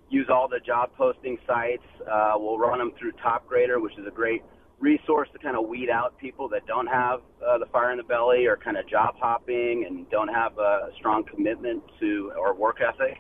use 0.10 0.28
all 0.30 0.48
the 0.48 0.60
job 0.66 0.90
posting 0.98 1.38
sites. 1.46 1.84
Uh, 2.10 2.34
we'll 2.36 2.58
run 2.58 2.80
them 2.80 2.92
through 3.00 3.14
TopGrader, 3.14 3.82
which 3.82 3.94
is 3.98 4.08
a 4.08 4.12
great 4.12 4.42
resource 4.80 5.28
to 5.34 5.40
kind 5.40 5.58
of 5.58 5.68
weed 5.68 5.90
out 5.90 6.18
people 6.18 6.48
that 6.50 6.66
don't 6.68 6.88
have 6.88 7.22
uh, 7.46 7.58
the 7.58 7.66
fire 7.68 7.92
in 7.92 7.98
the 7.98 8.04
belly 8.04 8.46
or 8.46 8.58
kind 8.58 8.78
of 8.78 8.88
job 8.88 9.16
hopping 9.20 9.86
and 9.88 10.10
don't 10.10 10.28
have 10.28 10.58
a 10.60 10.90
strong 10.98 11.24
commitment 11.24 11.82
to 12.00 12.32
or 12.38 12.54
work 12.54 12.78
ethic. 12.82 13.18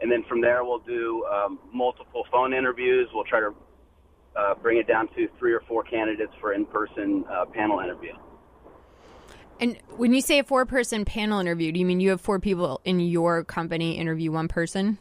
And 0.00 0.10
then 0.10 0.24
from 0.28 0.40
there, 0.40 0.64
we'll 0.64 0.78
do 0.78 1.26
um, 1.26 1.58
multiple 1.74 2.24
phone 2.32 2.54
interviews. 2.54 3.08
We'll 3.12 3.24
try 3.24 3.40
to 3.40 3.52
uh, 4.36 4.54
bring 4.54 4.78
it 4.78 4.86
down 4.86 5.08
to 5.16 5.28
three 5.38 5.52
or 5.52 5.60
four 5.68 5.82
candidates 5.82 6.32
for 6.40 6.52
in-person 6.52 7.24
uh, 7.30 7.44
panel 7.46 7.80
interview. 7.80 8.12
And 9.58 9.76
when 9.96 10.14
you 10.14 10.22
say 10.22 10.38
a 10.38 10.44
four 10.44 10.64
person 10.64 11.04
panel 11.04 11.38
interview, 11.38 11.70
do 11.70 11.78
you 11.78 11.86
mean 11.86 12.00
you 12.00 12.10
have 12.10 12.20
four 12.20 12.40
people 12.40 12.80
in 12.84 12.98
your 13.00 13.44
company 13.44 13.98
interview 13.98 14.32
one 14.32 14.48
person? 14.48 14.98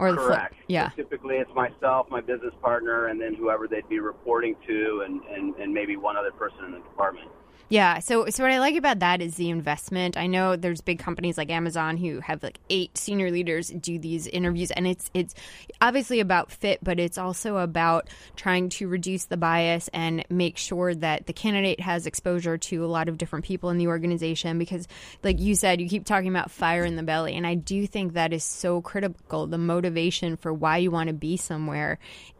Or 0.00 0.14
Correct. 0.14 0.54
yeah. 0.68 0.90
So 0.90 0.96
typically, 0.96 1.36
it's 1.36 1.50
myself, 1.54 2.08
my 2.08 2.20
business 2.20 2.54
partner, 2.62 3.06
and 3.06 3.20
then 3.20 3.34
whoever 3.34 3.66
they'd 3.66 3.88
be 3.88 3.98
reporting 3.98 4.54
to, 4.66 5.02
and, 5.04 5.22
and, 5.24 5.54
and 5.56 5.74
maybe 5.74 5.96
one 5.96 6.16
other 6.16 6.30
person 6.30 6.66
in 6.66 6.72
the 6.72 6.78
department. 6.78 7.28
Yeah. 7.70 7.98
So, 7.98 8.30
so 8.30 8.42
what 8.42 8.52
I 8.52 8.60
like 8.60 8.76
about 8.76 9.00
that 9.00 9.20
is 9.20 9.34
the 9.34 9.50
investment. 9.50 10.16
I 10.16 10.26
know 10.26 10.56
there's 10.56 10.80
big 10.80 10.98
companies 10.98 11.36
like 11.36 11.50
Amazon 11.50 11.98
who 11.98 12.20
have 12.20 12.42
like 12.42 12.58
eight 12.70 12.96
senior 12.96 13.30
leaders 13.30 13.68
do 13.68 13.98
these 13.98 14.26
interviews, 14.26 14.70
and 14.70 14.86
it's 14.86 15.10
it's 15.12 15.34
obviously 15.78 16.20
about 16.20 16.50
fit, 16.50 16.78
but 16.82 16.98
it's 16.98 17.18
also 17.18 17.58
about 17.58 18.08
trying 18.36 18.70
to 18.70 18.88
reduce 18.88 19.26
the 19.26 19.36
bias 19.36 19.88
and 19.92 20.24
make 20.30 20.56
sure 20.56 20.94
that 20.94 21.26
the 21.26 21.34
candidate 21.34 21.80
has 21.80 22.06
exposure 22.06 22.56
to 22.56 22.84
a 22.84 22.88
lot 22.88 23.06
of 23.06 23.18
different 23.18 23.44
people 23.44 23.68
in 23.68 23.76
the 23.76 23.88
organization. 23.88 24.58
Because, 24.58 24.88
like 25.22 25.38
you 25.38 25.54
said, 25.54 25.78
you 25.78 25.90
keep 25.90 26.06
talking 26.06 26.30
about 26.30 26.50
fire 26.50 26.86
in 26.86 26.96
the 26.96 27.02
belly, 27.02 27.36
and 27.36 27.46
I 27.46 27.54
do 27.54 27.86
think 27.86 28.14
that 28.14 28.32
is 28.32 28.44
so 28.44 28.80
critical. 28.80 29.46
The 29.46 29.58
motivation 29.58 30.38
for 30.38 30.54
why 30.54 30.78
you 30.78 30.90
want 30.90 31.08
to 31.08 31.14
be 31.14 31.36
somewhere 31.36 31.98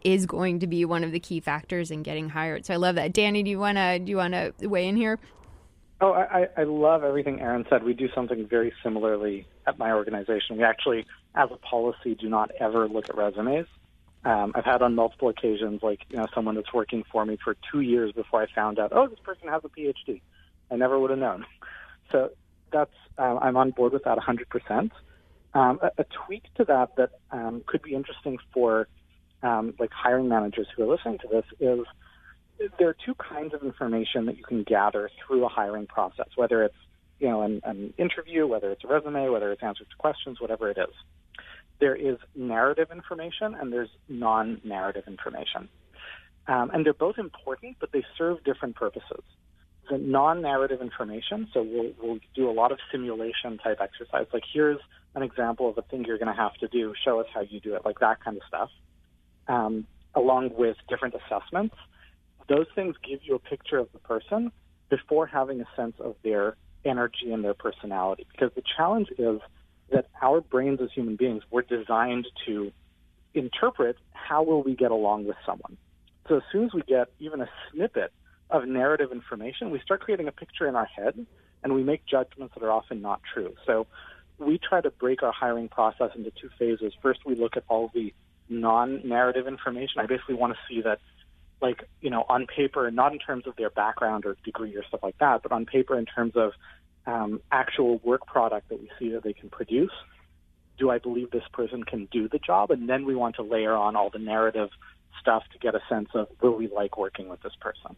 is 0.08 0.24
going 0.24 0.60
to 0.60 0.66
be 0.66 0.86
one 0.86 1.04
of 1.04 1.12
the 1.12 1.20
key 1.20 1.38
factors 1.38 1.90
in 1.90 2.02
getting 2.02 2.30
hired. 2.30 2.64
So 2.64 2.72
I 2.72 2.78
love 2.78 2.94
that. 2.94 3.12
Danny, 3.12 3.42
do 3.42 3.50
you 3.50 3.58
wanna 3.58 3.98
do 3.98 4.10
you 4.10 4.16
wanna 4.16 4.52
weigh 4.60 4.88
in 4.88 4.96
here? 4.96 5.18
Oh, 6.00 6.12
I, 6.12 6.48
I 6.56 6.62
love 6.62 7.02
everything 7.02 7.40
Aaron 7.40 7.66
said. 7.68 7.82
We 7.82 7.92
do 7.92 8.08
something 8.14 8.46
very 8.46 8.72
similarly 8.82 9.46
at 9.66 9.78
my 9.78 9.92
organization. 9.92 10.56
We 10.56 10.62
actually, 10.62 11.04
as 11.34 11.50
a 11.52 11.56
policy, 11.56 12.14
do 12.14 12.28
not 12.28 12.52
ever 12.58 12.88
look 12.88 13.10
at 13.10 13.16
resumes. 13.16 13.66
Um, 14.24 14.52
I've 14.54 14.64
had 14.64 14.80
on 14.80 14.94
multiple 14.94 15.28
occasions, 15.28 15.82
like 15.82 16.00
you 16.08 16.16
know, 16.16 16.26
someone 16.34 16.54
that's 16.54 16.72
working 16.72 17.04
for 17.10 17.26
me 17.26 17.36
for 17.42 17.56
two 17.70 17.80
years 17.80 18.12
before 18.12 18.42
I 18.42 18.46
found 18.54 18.78
out, 18.78 18.92
oh, 18.94 19.08
this 19.08 19.18
person 19.18 19.48
has 19.48 19.62
a 19.64 19.68
PhD. 19.68 20.22
I 20.70 20.76
never 20.76 20.98
would 20.98 21.10
have 21.10 21.18
known. 21.18 21.44
So 22.10 22.30
that's 22.72 22.94
um, 23.18 23.38
I'm 23.42 23.56
on 23.56 23.72
board 23.72 23.92
with 23.92 24.04
that 24.04 24.18
100%. 24.18 24.90
Um, 25.54 25.80
a, 25.82 25.90
a 25.98 26.04
tweak 26.04 26.44
to 26.54 26.64
that 26.64 26.96
that 26.96 27.10
um, 27.30 27.62
could 27.66 27.82
be 27.82 27.94
interesting 27.94 28.38
for 28.54 28.88
um, 29.42 29.74
like 29.78 29.90
hiring 29.92 30.28
managers 30.28 30.66
who 30.76 30.82
are 30.84 30.94
listening 30.94 31.18
to 31.18 31.28
this 31.28 31.44
is 31.60 31.86
there 32.78 32.88
are 32.88 32.96
two 33.04 33.14
kinds 33.14 33.54
of 33.54 33.62
information 33.62 34.26
that 34.26 34.36
you 34.36 34.44
can 34.44 34.64
gather 34.64 35.10
through 35.26 35.44
a 35.44 35.48
hiring 35.48 35.86
process, 35.86 36.28
whether 36.36 36.64
it's 36.64 36.74
you 37.18 37.28
know 37.28 37.42
an, 37.42 37.60
an 37.64 37.94
interview, 37.98 38.46
whether 38.46 38.70
it's 38.70 38.84
a 38.84 38.88
resume, 38.88 39.28
whether 39.28 39.52
it's 39.52 39.62
answers 39.62 39.86
to 39.90 39.96
questions, 39.96 40.40
whatever 40.40 40.70
it 40.70 40.78
is. 40.78 40.94
There 41.80 41.94
is 41.94 42.16
narrative 42.34 42.88
information 42.90 43.54
and 43.54 43.72
there's 43.72 43.90
non-narrative 44.08 45.04
information, 45.06 45.68
um, 46.48 46.70
and 46.70 46.84
they're 46.84 46.92
both 46.92 47.18
important, 47.18 47.76
but 47.78 47.92
they 47.92 48.04
serve 48.16 48.42
different 48.42 48.74
purposes. 48.74 49.22
The 49.88 49.98
non-narrative 49.98 50.82
information, 50.82 51.48
so 51.54 51.62
we'll, 51.62 51.92
we'll 52.02 52.18
do 52.34 52.50
a 52.50 52.52
lot 52.52 52.72
of 52.72 52.78
simulation 52.90 53.58
type 53.58 53.78
exercise. 53.80 54.26
Like 54.32 54.42
here's 54.52 54.80
an 55.14 55.22
example 55.22 55.70
of 55.70 55.78
a 55.78 55.82
thing 55.82 56.04
you're 56.04 56.18
going 56.18 56.34
to 56.34 56.40
have 56.40 56.54
to 56.54 56.68
do. 56.68 56.92
Show 57.04 57.20
us 57.20 57.26
how 57.32 57.42
you 57.42 57.60
do 57.60 57.74
it, 57.74 57.82
like 57.84 58.00
that 58.00 58.22
kind 58.22 58.36
of 58.36 58.42
stuff. 58.46 58.70
Um, 59.48 59.86
along 60.14 60.50
with 60.56 60.76
different 60.88 61.14
assessments 61.14 61.74
those 62.48 62.66
things 62.74 62.96
give 63.06 63.20
you 63.22 63.34
a 63.34 63.38
picture 63.38 63.78
of 63.78 63.88
the 63.92 63.98
person 63.98 64.50
before 64.88 65.26
having 65.26 65.60
a 65.60 65.66
sense 65.76 65.94
of 66.00 66.16
their 66.24 66.56
energy 66.84 67.32
and 67.32 67.44
their 67.44 67.54
personality. 67.54 68.26
Because 68.32 68.50
the 68.54 68.62
challenge 68.76 69.08
is 69.18 69.40
that 69.92 70.06
our 70.20 70.40
brains 70.40 70.80
as 70.80 70.90
human 70.92 71.16
beings 71.16 71.42
were 71.50 71.62
designed 71.62 72.26
to 72.46 72.72
interpret 73.34 73.96
how 74.12 74.42
will 74.42 74.62
we 74.62 74.74
get 74.74 74.90
along 74.90 75.26
with 75.26 75.36
someone. 75.44 75.76
So 76.28 76.36
as 76.36 76.42
soon 76.50 76.64
as 76.64 76.74
we 76.74 76.82
get 76.82 77.08
even 77.18 77.40
a 77.40 77.48
snippet 77.70 78.12
of 78.50 78.66
narrative 78.66 79.12
information, 79.12 79.70
we 79.70 79.80
start 79.80 80.00
creating 80.00 80.28
a 80.28 80.32
picture 80.32 80.66
in 80.66 80.74
our 80.74 80.86
head 80.86 81.26
and 81.62 81.74
we 81.74 81.82
make 81.82 82.06
judgments 82.06 82.54
that 82.54 82.64
are 82.64 82.70
often 82.70 83.02
not 83.02 83.20
true. 83.34 83.54
So 83.66 83.86
we 84.38 84.58
try 84.58 84.80
to 84.80 84.90
break 84.90 85.22
our 85.22 85.32
hiring 85.32 85.68
process 85.68 86.10
into 86.14 86.30
two 86.30 86.48
phases. 86.58 86.92
First, 87.02 87.20
we 87.26 87.34
look 87.34 87.56
at 87.56 87.64
all 87.68 87.90
the 87.92 88.14
non-narrative 88.48 89.46
information. 89.46 90.00
I 90.00 90.06
basically 90.06 90.34
want 90.34 90.54
to 90.54 90.58
see 90.68 90.82
that 90.82 91.00
like 91.60 91.88
you 92.00 92.10
know 92.10 92.24
on 92.28 92.46
paper, 92.46 92.90
not 92.90 93.12
in 93.12 93.18
terms 93.18 93.46
of 93.46 93.56
their 93.56 93.70
background 93.70 94.24
or 94.26 94.36
degree 94.44 94.76
or 94.76 94.84
stuff 94.84 95.00
like 95.02 95.18
that, 95.18 95.42
but 95.42 95.52
on 95.52 95.66
paper 95.66 95.98
in 95.98 96.06
terms 96.06 96.34
of 96.36 96.52
um, 97.06 97.40
actual 97.50 97.98
work 98.04 98.26
product 98.26 98.68
that 98.68 98.80
we 98.80 98.90
see 98.98 99.10
that 99.10 99.22
they 99.22 99.32
can 99.32 99.48
produce. 99.48 99.92
Do 100.78 100.90
I 100.90 100.98
believe 100.98 101.30
this 101.30 101.48
person 101.52 101.82
can 101.82 102.06
do 102.12 102.28
the 102.28 102.38
job? 102.38 102.70
And 102.70 102.88
then 102.88 103.04
we 103.04 103.16
want 103.16 103.36
to 103.36 103.42
layer 103.42 103.74
on 103.74 103.96
all 103.96 104.10
the 104.10 104.20
narrative 104.20 104.68
stuff 105.20 105.42
to 105.52 105.58
get 105.58 105.74
a 105.74 105.80
sense 105.88 106.10
of 106.14 106.28
will 106.40 106.56
we 106.56 106.68
like 106.68 106.96
working 106.96 107.28
with 107.28 107.42
this 107.42 107.54
person. 107.60 107.96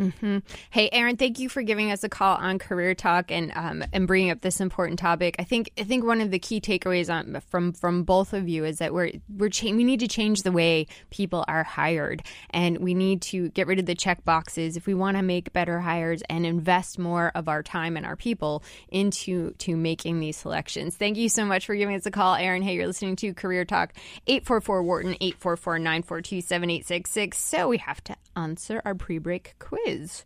Mm-hmm. 0.00 0.38
Hey, 0.70 0.88
Aaron, 0.92 1.18
thank 1.18 1.38
you 1.38 1.50
for 1.50 1.62
giving 1.62 1.90
us 1.92 2.02
a 2.02 2.08
call 2.08 2.36
on 2.36 2.58
Career 2.58 2.94
Talk 2.94 3.30
and 3.30 3.52
um, 3.54 3.84
and 3.92 4.06
bringing 4.06 4.30
up 4.30 4.40
this 4.40 4.58
important 4.58 4.98
topic. 4.98 5.36
I 5.38 5.44
think 5.44 5.70
I 5.78 5.82
think 5.82 6.04
one 6.04 6.22
of 6.22 6.30
the 6.30 6.38
key 6.38 6.58
takeaways 6.58 7.12
on, 7.12 7.38
from 7.50 7.72
from 7.74 8.04
both 8.04 8.32
of 8.32 8.48
you 8.48 8.64
is 8.64 8.78
that 8.78 8.94
we're 8.94 9.12
we're 9.28 9.50
cha- 9.50 9.66
we 9.66 9.84
need 9.84 10.00
to 10.00 10.08
change 10.08 10.42
the 10.42 10.52
way 10.52 10.86
people 11.10 11.44
are 11.48 11.64
hired, 11.64 12.22
and 12.48 12.78
we 12.78 12.94
need 12.94 13.20
to 13.22 13.50
get 13.50 13.66
rid 13.66 13.78
of 13.78 13.84
the 13.84 13.94
check 13.94 14.24
boxes 14.24 14.78
if 14.78 14.86
we 14.86 14.94
want 14.94 15.18
to 15.18 15.22
make 15.22 15.52
better 15.52 15.80
hires 15.80 16.22
and 16.30 16.46
invest 16.46 16.98
more 16.98 17.30
of 17.34 17.46
our 17.46 17.62
time 17.62 17.98
and 17.98 18.06
our 18.06 18.16
people 18.16 18.62
into 18.88 19.52
to 19.58 19.76
making 19.76 20.18
these 20.18 20.36
selections. 20.38 20.96
Thank 20.96 21.18
you 21.18 21.28
so 21.28 21.44
much 21.44 21.66
for 21.66 21.74
giving 21.74 21.94
us 21.94 22.06
a 22.06 22.10
call, 22.10 22.36
Aaron. 22.36 22.62
Hey, 22.62 22.74
you're 22.74 22.86
listening 22.86 23.16
to 23.16 23.34
Career 23.34 23.66
Talk 23.66 23.92
eight 24.26 24.46
four 24.46 24.62
four 24.62 24.82
Wharton 24.82 25.14
eight 25.20 25.36
four 25.36 25.58
four 25.58 25.78
nine 25.78 26.02
four 26.02 26.22
two 26.22 26.40
seven 26.40 26.70
eight 26.70 26.86
six 26.86 27.10
six. 27.10 27.36
So 27.36 27.68
we 27.68 27.76
have 27.76 28.02
to 28.04 28.16
answer 28.34 28.80
our 28.86 28.94
pre 28.94 29.18
break 29.18 29.56
quiz 29.58 29.89
is. 29.90 30.24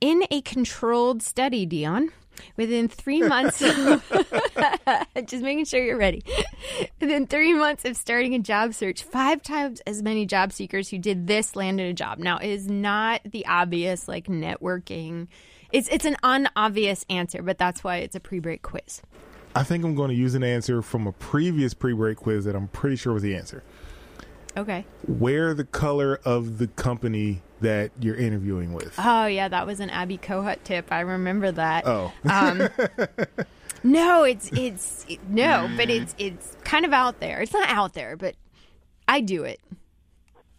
In 0.00 0.24
a 0.30 0.40
controlled 0.42 1.22
study, 1.22 1.66
Dion, 1.66 2.10
within 2.56 2.88
three 2.88 3.22
months, 3.28 3.58
just 5.26 5.42
making 5.42 5.64
sure 5.64 5.82
you're 5.82 5.98
ready. 5.98 6.22
Within 7.00 7.26
three 7.26 7.54
months 7.54 7.84
of 7.84 7.96
starting 7.96 8.34
a 8.34 8.38
job 8.38 8.74
search, 8.74 9.02
five 9.02 9.42
times 9.42 9.80
as 9.86 10.02
many 10.02 10.26
job 10.26 10.52
seekers 10.52 10.90
who 10.90 10.98
did 10.98 11.26
this 11.26 11.56
landed 11.56 11.88
a 11.88 11.92
job. 11.92 12.18
Now, 12.18 12.38
it 12.38 12.48
is 12.48 12.68
not 12.68 13.20
the 13.24 13.46
obvious 13.46 14.08
like 14.08 14.26
networking. 14.26 15.28
It's 15.72 15.88
it's 15.88 16.04
an 16.04 16.16
unobvious 16.22 17.04
answer, 17.08 17.42
but 17.42 17.58
that's 17.58 17.82
why 17.82 17.96
it's 17.98 18.16
a 18.16 18.20
pre-break 18.20 18.62
quiz. 18.62 19.02
I 19.54 19.62
think 19.62 19.84
I'm 19.84 19.94
going 19.94 20.10
to 20.10 20.16
use 20.16 20.34
an 20.34 20.44
answer 20.44 20.82
from 20.82 21.06
a 21.06 21.12
previous 21.12 21.74
pre-break 21.74 22.18
quiz 22.18 22.44
that 22.44 22.54
I'm 22.54 22.68
pretty 22.68 22.96
sure 22.96 23.14
was 23.14 23.22
the 23.22 23.34
answer. 23.34 23.62
Okay. 24.56 24.84
Wear 25.06 25.54
the 25.54 25.64
color 25.64 26.20
of 26.24 26.58
the 26.58 26.66
company 26.68 27.42
that 27.60 27.90
you're 28.00 28.16
interviewing 28.16 28.72
with. 28.72 28.94
Oh 28.98 29.26
yeah, 29.26 29.48
that 29.48 29.66
was 29.66 29.80
an 29.80 29.90
Abby 29.90 30.18
Kohut 30.18 30.62
tip. 30.64 30.92
I 30.92 31.00
remember 31.00 31.50
that. 31.52 31.86
Oh. 31.86 32.12
um, 32.30 32.68
No, 33.84 34.24
it's 34.24 34.50
it's 34.52 35.06
it, 35.08 35.20
no, 35.28 35.70
but 35.76 35.88
it's 35.88 36.14
it's 36.18 36.56
kind 36.64 36.84
of 36.84 36.92
out 36.92 37.20
there. 37.20 37.40
It's 37.40 37.52
not 37.52 37.68
out 37.68 37.94
there, 37.94 38.16
but 38.16 38.34
I 39.06 39.20
do 39.20 39.44
it. 39.44 39.60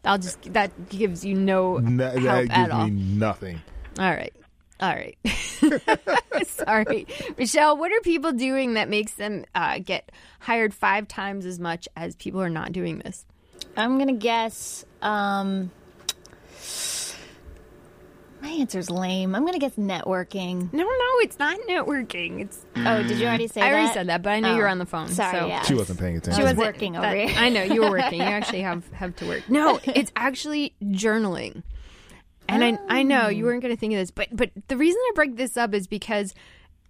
I'll 0.05 0.17
just 0.17 0.41
that 0.53 0.87
gives 0.89 1.25
you 1.25 1.33
no 1.35 1.77
No, 1.79 2.09
help 2.11 2.21
that 2.47 2.49
at 2.51 2.71
all. 2.71 2.85
me 2.85 2.91
nothing. 2.91 3.61
All 3.99 4.09
right. 4.09 4.33
All 4.79 4.95
right. 4.95 5.17
Sorry. 6.47 7.05
Michelle, 7.37 7.75
what 7.75 7.91
are 7.91 7.99
people 7.99 8.31
doing 8.31 8.75
that 8.75 8.87
makes 8.87 9.11
them 9.15 9.43
uh, 9.53 9.79
get 9.79 10.09
hired 10.39 10.73
five 10.73 11.05
times 11.09 11.45
as 11.45 11.59
much 11.59 11.89
as 11.97 12.15
people 12.15 12.39
who 12.39 12.45
are 12.45 12.49
not 12.49 12.71
doing 12.71 12.99
this? 12.99 13.25
I'm 13.75 13.97
gonna 13.97 14.13
guess. 14.13 14.85
Um, 15.01 15.71
my 18.41 18.49
answer's 18.49 18.89
lame. 18.89 19.35
I'm 19.35 19.45
gonna 19.45 19.59
guess 19.59 19.75
networking. 19.75 20.71
No, 20.71 20.83
no, 20.83 21.19
it's 21.19 21.37
not 21.39 21.59
networking. 21.67 22.39
It's 22.41 22.65
Oh, 22.77 23.03
did 23.03 23.19
you 23.19 23.27
already 23.27 23.47
say 23.47 23.59
that? 23.59 23.67
I 23.67 23.71
that? 23.71 23.75
already 23.77 23.93
said 23.93 24.07
that, 24.07 24.21
but 24.21 24.29
I 24.29 24.39
knew 24.39 24.49
you 24.51 24.57
were 24.57 24.67
Oh, 24.67 24.71
on 24.71 24.77
the 24.79 24.85
phone. 24.85 25.09
Sorry, 25.09 25.37
so. 25.39 25.47
yeah. 25.47 25.61
She 25.63 25.73
wasn't 25.73 25.99
paying 25.99 26.15
attention. 26.17 26.39
She 26.41 26.47
was 26.47 26.55
working 26.55 26.95
over 26.95 27.13
here. 27.13 27.33
I 27.37 27.49
know 27.49 27.63
you 27.63 27.81
were 27.81 27.91
working. 27.91 28.19
You 28.19 28.25
actually 28.27 28.61
have 28.61 28.87
have 28.93 29.15
to 29.17 29.27
work. 29.27 29.49
No, 29.49 29.79
it's 29.83 30.11
actually 30.15 30.73
journaling. 30.81 31.63
And 32.47 32.63
I 32.63 32.79
I 32.87 33.03
know 33.03 33.27
you 33.27 33.43
weren't 33.45 33.61
going 33.61 33.75
to 33.75 33.79
think 33.79 33.93
of 33.93 33.99
this, 33.99 34.09
but 34.11 34.29
but 34.31 34.51
the 34.69 34.77
reason 34.77 34.99
I 35.09 35.11
break 35.15 35.35
this 35.35 35.57
up 35.57 35.73
is 35.73 35.85
because 35.87 36.33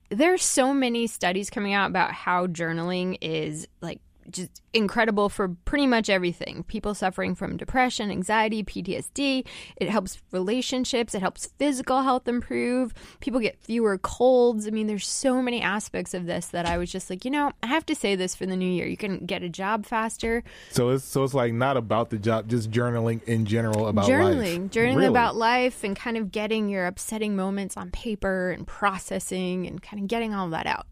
there's 0.10 0.44
so 0.44 0.74
many 0.74 1.08
studies 1.08 1.50
coming 1.50 1.74
out 1.74 1.90
about 1.90 2.12
how 2.14 2.46
journaling 2.48 3.18
is 3.22 3.68
like 3.82 4.00
just 4.32 4.62
incredible 4.74 5.30
for 5.30 5.50
pretty 5.66 5.88
much 5.88 6.10
everything. 6.10 6.64
People 6.64 6.94
suffering 6.94 7.36
from 7.36 7.58
depression, 7.58 8.12
anxiety, 8.12 8.64
PTSD. 8.64 9.46
It 9.78 9.90
helps 9.90 10.22
relationships. 10.32 11.16
It 11.16 11.22
helps 11.22 11.48
physical 11.58 12.02
health 12.04 12.28
improve. 12.28 12.94
People 13.20 13.40
get 13.40 13.58
fewer 13.60 13.98
colds. 13.98 14.68
I 14.68 14.72
mean, 14.72 14.88
there's 14.88 15.08
so 15.08 15.42
many 15.42 15.62
aspects 15.62 16.14
of 16.14 16.26
this 16.26 16.48
that 16.48 16.66
I 16.66 16.78
was 16.78 16.92
just 16.92 17.10
like, 17.10 17.26
you 17.26 17.32
know, 17.32 17.52
I 17.64 17.68
have 17.68 17.86
to 17.88 17.96
say 17.96 18.16
this 18.16 18.36
for 18.36 18.46
the 18.46 18.56
new 18.56 18.70
year. 18.70 18.88
You 18.88 18.98
can 18.98 19.26
get 19.26 19.44
a 19.44 19.50
job 19.50 19.86
faster. 19.86 20.44
So 20.72 20.90
it's 20.90 21.06
so 21.06 21.24
it's 21.24 21.34
like 21.34 21.54
not 21.54 21.78
about 21.78 22.10
the 22.10 22.18
job, 22.20 22.48
just 22.48 22.70
journaling 22.72 23.24
in 23.24 23.46
general 23.46 23.88
about 23.88 24.06
journaling, 24.08 24.64
life. 24.64 24.72
journaling 24.72 24.96
Really? 24.96 25.06
about 25.08 25.36
life 25.36 25.84
and 25.84 25.96
kind 25.96 26.18
of 26.18 26.32
getting 26.32 26.70
your 26.70 26.86
upsetting 26.86 27.36
moments 27.36 27.78
on 27.78 27.92
paper 27.92 28.52
and 28.52 28.68
processing 28.68 29.66
and 29.68 29.82
kind 29.82 30.02
of 30.02 30.08
getting 30.08 30.34
all 30.34 30.50
that 30.50 30.66
out. 30.68 30.86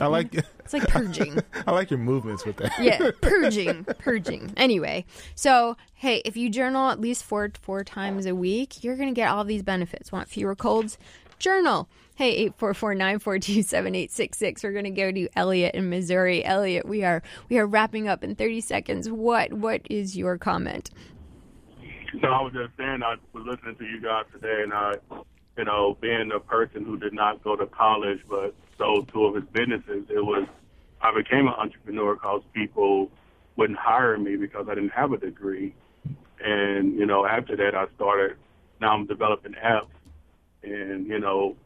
I 0.00 0.06
like 0.06 0.34
It's 0.64 0.72
like 0.72 0.88
purging. 0.88 1.38
I 1.66 1.72
like 1.72 1.90
your 1.90 1.98
movements 1.98 2.44
with 2.46 2.56
that. 2.58 2.72
yeah, 2.80 3.10
purging, 3.20 3.84
purging. 3.98 4.52
Anyway, 4.56 5.04
so 5.34 5.76
hey, 5.94 6.22
if 6.24 6.36
you 6.36 6.48
journal 6.48 6.90
at 6.90 7.00
least 7.00 7.24
four 7.24 7.50
four 7.60 7.82
times 7.84 8.26
a 8.26 8.34
week, 8.34 8.84
you're 8.84 8.96
gonna 8.96 9.12
get 9.12 9.28
all 9.30 9.44
these 9.44 9.62
benefits. 9.62 10.12
Want 10.12 10.28
fewer 10.28 10.54
colds? 10.54 10.96
Journal. 11.38 11.88
Hey, 12.14 12.32
eight 12.32 12.54
four 12.56 12.74
four 12.74 12.94
nine 12.94 13.18
four 13.18 13.38
two 13.38 13.62
seven 13.62 13.94
eight 13.94 14.10
six 14.10 14.38
six. 14.38 14.62
We're 14.62 14.72
gonna 14.72 14.90
go 14.90 15.10
to 15.10 15.28
Elliot 15.34 15.74
in 15.74 15.88
Missouri. 15.90 16.44
Elliot, 16.44 16.86
we 16.86 17.02
are 17.02 17.22
we 17.48 17.58
are 17.58 17.66
wrapping 17.66 18.08
up 18.08 18.22
in 18.22 18.34
thirty 18.34 18.60
seconds. 18.60 19.10
What 19.10 19.52
what 19.54 19.80
is 19.90 20.16
your 20.16 20.38
comment? 20.38 20.90
No, 22.14 22.28
I 22.28 22.42
was 22.42 22.52
just 22.52 22.76
saying 22.76 23.02
I 23.02 23.16
was 23.32 23.46
listening 23.46 23.76
to 23.76 23.84
you 23.84 24.00
guys 24.02 24.24
today, 24.32 24.62
and 24.62 24.72
I, 24.72 24.94
you 25.56 25.64
know, 25.64 25.96
being 26.00 26.30
a 26.34 26.40
person 26.40 26.84
who 26.84 26.96
did 26.98 27.12
not 27.14 27.42
go 27.42 27.56
to 27.56 27.66
college 27.66 28.18
but 28.28 28.54
sold 28.80 29.08
two 29.12 29.24
of 29.26 29.34
his 29.34 29.44
businesses, 29.52 30.06
it 30.08 30.24
was 30.24 30.46
I 31.02 31.14
became 31.14 31.46
an 31.46 31.54
entrepreneur 31.54 32.14
because 32.14 32.42
people 32.52 33.10
wouldn't 33.56 33.78
hire 33.78 34.18
me 34.18 34.36
because 34.36 34.66
I 34.68 34.74
didn't 34.74 34.90
have 34.90 35.12
a 35.12 35.18
degree, 35.18 35.74
and 36.44 36.98
you 36.98 37.06
know, 37.06 37.26
after 37.26 37.56
that 37.56 37.74
I 37.74 37.86
started. 37.94 38.36
Now 38.80 38.94
I'm 38.94 39.06
developing 39.06 39.52
apps, 39.62 39.88
and 40.62 41.06
you 41.06 41.18
know, 41.20 41.56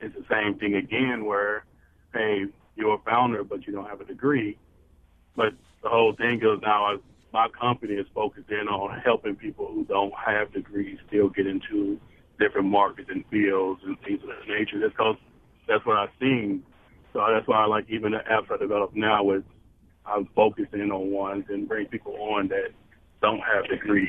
it's 0.00 0.14
the 0.14 0.24
same 0.30 0.58
thing 0.58 0.76
again 0.76 1.24
where, 1.24 1.64
hey, 2.14 2.46
you're 2.76 2.94
a 2.94 2.98
founder 2.98 3.42
but 3.42 3.66
you 3.66 3.72
don't 3.72 3.88
have 3.88 4.00
a 4.00 4.04
degree, 4.04 4.56
but 5.34 5.54
the 5.82 5.88
whole 5.88 6.14
thing 6.14 6.40
is 6.40 6.60
now 6.62 6.98
my 7.32 7.48
company 7.48 7.94
is 7.94 8.06
focused 8.14 8.50
in 8.50 8.68
on 8.68 9.00
helping 9.00 9.34
people 9.34 9.66
who 9.66 9.84
don't 9.84 10.12
have 10.14 10.52
degrees 10.52 10.98
still 11.08 11.28
get 11.28 11.46
into 11.46 11.98
different 12.38 12.68
markets 12.68 13.08
and 13.10 13.24
fields 13.30 13.80
and 13.84 14.00
things 14.02 14.22
of 14.22 14.28
that 14.28 14.48
nature. 14.48 14.78
That's 14.78 14.92
because 14.92 15.16
that's 15.72 15.86
what 15.86 15.96
I've 15.96 16.10
seen. 16.20 16.62
So 17.12 17.20
that's 17.32 17.48
why 17.48 17.62
I 17.62 17.66
like 17.66 17.86
even 17.88 18.12
the 18.12 18.18
apps 18.18 18.50
I 18.52 18.58
develop 18.58 18.94
now 18.94 19.24
with 19.24 19.44
I'm 20.06 20.28
focusing 20.34 20.90
on 20.90 21.10
ones 21.10 21.44
and 21.48 21.68
bring 21.68 21.86
people 21.86 22.14
on 22.20 22.48
that 22.48 22.70
don't 23.22 23.40
have 23.40 23.68
degrees. 23.68 24.08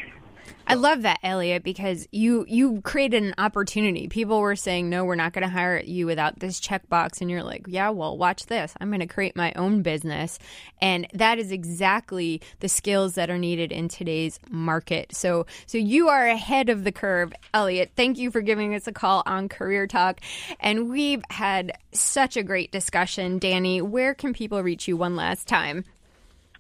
I 0.66 0.76
love 0.76 1.02
that, 1.02 1.20
Elliot, 1.24 1.64
because 1.64 2.08
you 2.12 2.46
you 2.48 2.82
created 2.82 3.22
an 3.22 3.34
opportunity. 3.38 4.08
People 4.08 4.40
were 4.40 4.56
saying, 4.56 4.90
"No, 4.90 5.04
we're 5.04 5.16
not 5.16 5.34
going 5.34 5.44
to 5.44 5.50
hire 5.50 5.82
you 5.84 6.06
without 6.06 6.40
this 6.40 6.60
checkbox," 6.60 7.20
and 7.20 7.30
you're 7.30 7.44
like, 7.44 7.66
"Yeah, 7.68 7.90
well, 7.90 8.18
watch 8.18 8.46
this. 8.46 8.74
I'm 8.80 8.90
going 8.90 9.02
to 9.02 9.06
create 9.06 9.36
my 9.36 9.52
own 9.58 9.82
business," 9.82 10.40
and 10.82 11.06
that 11.14 11.38
is 11.38 11.52
exactly 11.52 12.42
the 12.62 12.70
skills 12.70 13.16
that 13.16 13.30
are 13.30 13.38
needed 13.38 13.72
in 13.74 13.90
today's 13.90 14.40
market. 14.50 15.14
So, 15.14 15.46
so 15.66 15.78
you 15.78 16.08
are 16.08 16.28
ahead 16.28 16.70
of 16.70 16.86
the 16.86 16.94
curve, 16.94 17.34
Elliot. 17.54 17.92
Thank 17.96 18.18
you 18.18 18.32
for 18.32 18.42
giving 18.42 18.74
us 18.74 18.88
a 18.88 18.94
call 18.94 19.22
on 19.26 19.50
Career 19.50 19.86
Talk, 19.86 20.22
and 20.62 20.90
we've 20.90 21.24
had 21.30 21.74
such 21.92 22.38
a 22.38 22.44
great 22.44 22.72
discussion. 22.72 23.38
Danny, 23.38 23.82
where 23.82 24.14
can 24.14 24.34
people 24.34 24.64
reach 24.64 24.88
you 24.88 24.96
one 24.96 25.18
last 25.18 25.48
time? 25.48 25.84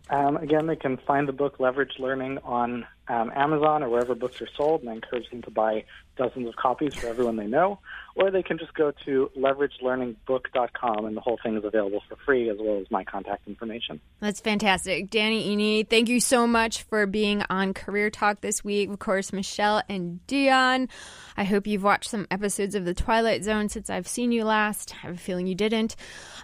Um, 0.09 0.35
again, 0.37 0.67
they 0.67 0.75
can 0.75 0.97
find 0.97 1.27
the 1.27 1.33
book 1.33 1.59
Leverage 1.59 1.93
Learning 1.97 2.37
on 2.43 2.85
um, 3.07 3.31
Amazon 3.35 3.83
or 3.83 3.89
wherever 3.89 4.15
books 4.15 4.41
are 4.41 4.47
sold, 4.55 4.81
and 4.81 4.89
I 4.89 4.93
encourage 4.93 5.29
them 5.29 5.41
to 5.43 5.51
buy 5.51 5.85
dozens 6.17 6.47
of 6.47 6.55
copies 6.55 6.93
for 6.99 7.07
everyone 7.07 7.35
they 7.35 7.47
know. 7.47 7.79
Or 8.15 8.29
they 8.29 8.43
can 8.43 8.59
just 8.59 8.75
go 8.75 8.91
to 9.05 9.31
leveragelearningbook.com, 9.35 11.05
and 11.05 11.17
the 11.17 11.21
whole 11.21 11.39
thing 11.41 11.57
is 11.57 11.63
available 11.63 12.03
for 12.07 12.15
free, 12.25 12.47
as 12.49 12.57
well 12.59 12.79
as 12.79 12.91
my 12.91 13.03
contact 13.03 13.47
information. 13.47 13.99
That's 14.19 14.39
fantastic. 14.39 15.09
Danny 15.09 15.55
Iny, 15.55 15.89
thank 15.89 16.09
you 16.09 16.19
so 16.19 16.45
much 16.45 16.83
for 16.83 17.07
being 17.07 17.43
on 17.49 17.73
Career 17.73 18.11
Talk 18.11 18.41
this 18.41 18.63
week. 18.63 18.89
Of 18.89 18.99
course, 18.99 19.33
Michelle 19.33 19.81
and 19.89 20.25
Dion. 20.27 20.89
I 21.35 21.43
hope 21.43 21.65
you've 21.65 21.83
watched 21.83 22.11
some 22.11 22.27
episodes 22.29 22.75
of 22.75 22.85
The 22.85 22.93
Twilight 22.93 23.43
Zone 23.43 23.67
since 23.69 23.89
I've 23.89 24.07
seen 24.07 24.31
you 24.31 24.43
last. 24.43 24.93
I 24.93 25.07
have 25.07 25.15
a 25.15 25.17
feeling 25.17 25.47
you 25.47 25.55
didn't. 25.55 25.95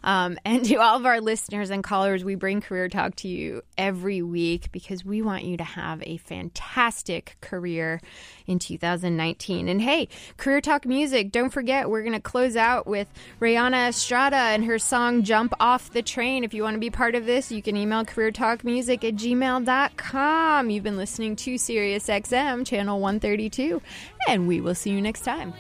Um, 0.04 0.40
and 0.46 0.66
to 0.66 0.78
all 0.78 0.98
of 0.98 1.06
our 1.06 1.22
listeners 1.22 1.70
and 1.70 1.84
callers, 1.84 2.24
we 2.24 2.34
bring 2.34 2.62
Career 2.62 2.90
Talk 2.90 3.16
to 3.18 3.28
you 3.28 3.62
every 3.78 4.24
week 4.24 4.72
because 4.72 5.06
we 5.06 5.22
want 5.22 5.44
you 5.44 5.58
to 5.58 5.64
have 5.64 6.02
a 6.04 6.18
fantastic 6.18 7.38
career 7.42 8.02
in 8.48 8.58
2019. 8.58 9.68
And 9.68 9.82
hey, 9.82 10.08
Career 10.38 10.62
Talk 10.62 10.86
music, 10.86 11.32
don't 11.32 11.52
forget, 11.52 11.59
we're 11.62 12.02
going 12.02 12.14
to 12.14 12.22
close 12.22 12.56
out 12.56 12.88
with 12.88 13.08
Raihanna 13.40 13.90
Estrada 13.90 14.36
and 14.36 14.66
her 14.66 14.80
song 14.80 15.24
Jump 15.24 15.54
Off 15.60 15.92
the 15.92 16.02
Train. 16.02 16.44
If 16.44 16.54
you 16.54 16.64
want 16.64 16.76
to 16.76 16.80
be 16.80 16.90
part 16.90 17.16
of 17.16 17.26
this, 17.26 17.52
you 17.52 17.62
can 17.62 17.76
email 17.76 18.06
careertalkmusic 18.06 19.04
at 19.04 19.16
gmail.com. 19.16 20.70
You've 20.70 20.84
been 20.84 20.98
listening 20.98 21.36
to 21.38 21.56
SiriusXM, 21.56 22.66
channel 22.66 23.00
132, 23.00 23.82
and 24.28 24.48
we 24.48 24.62
will 24.62 24.76
see 24.76 24.92
you 24.92 25.02
next 25.02 25.22
time. 25.22 25.54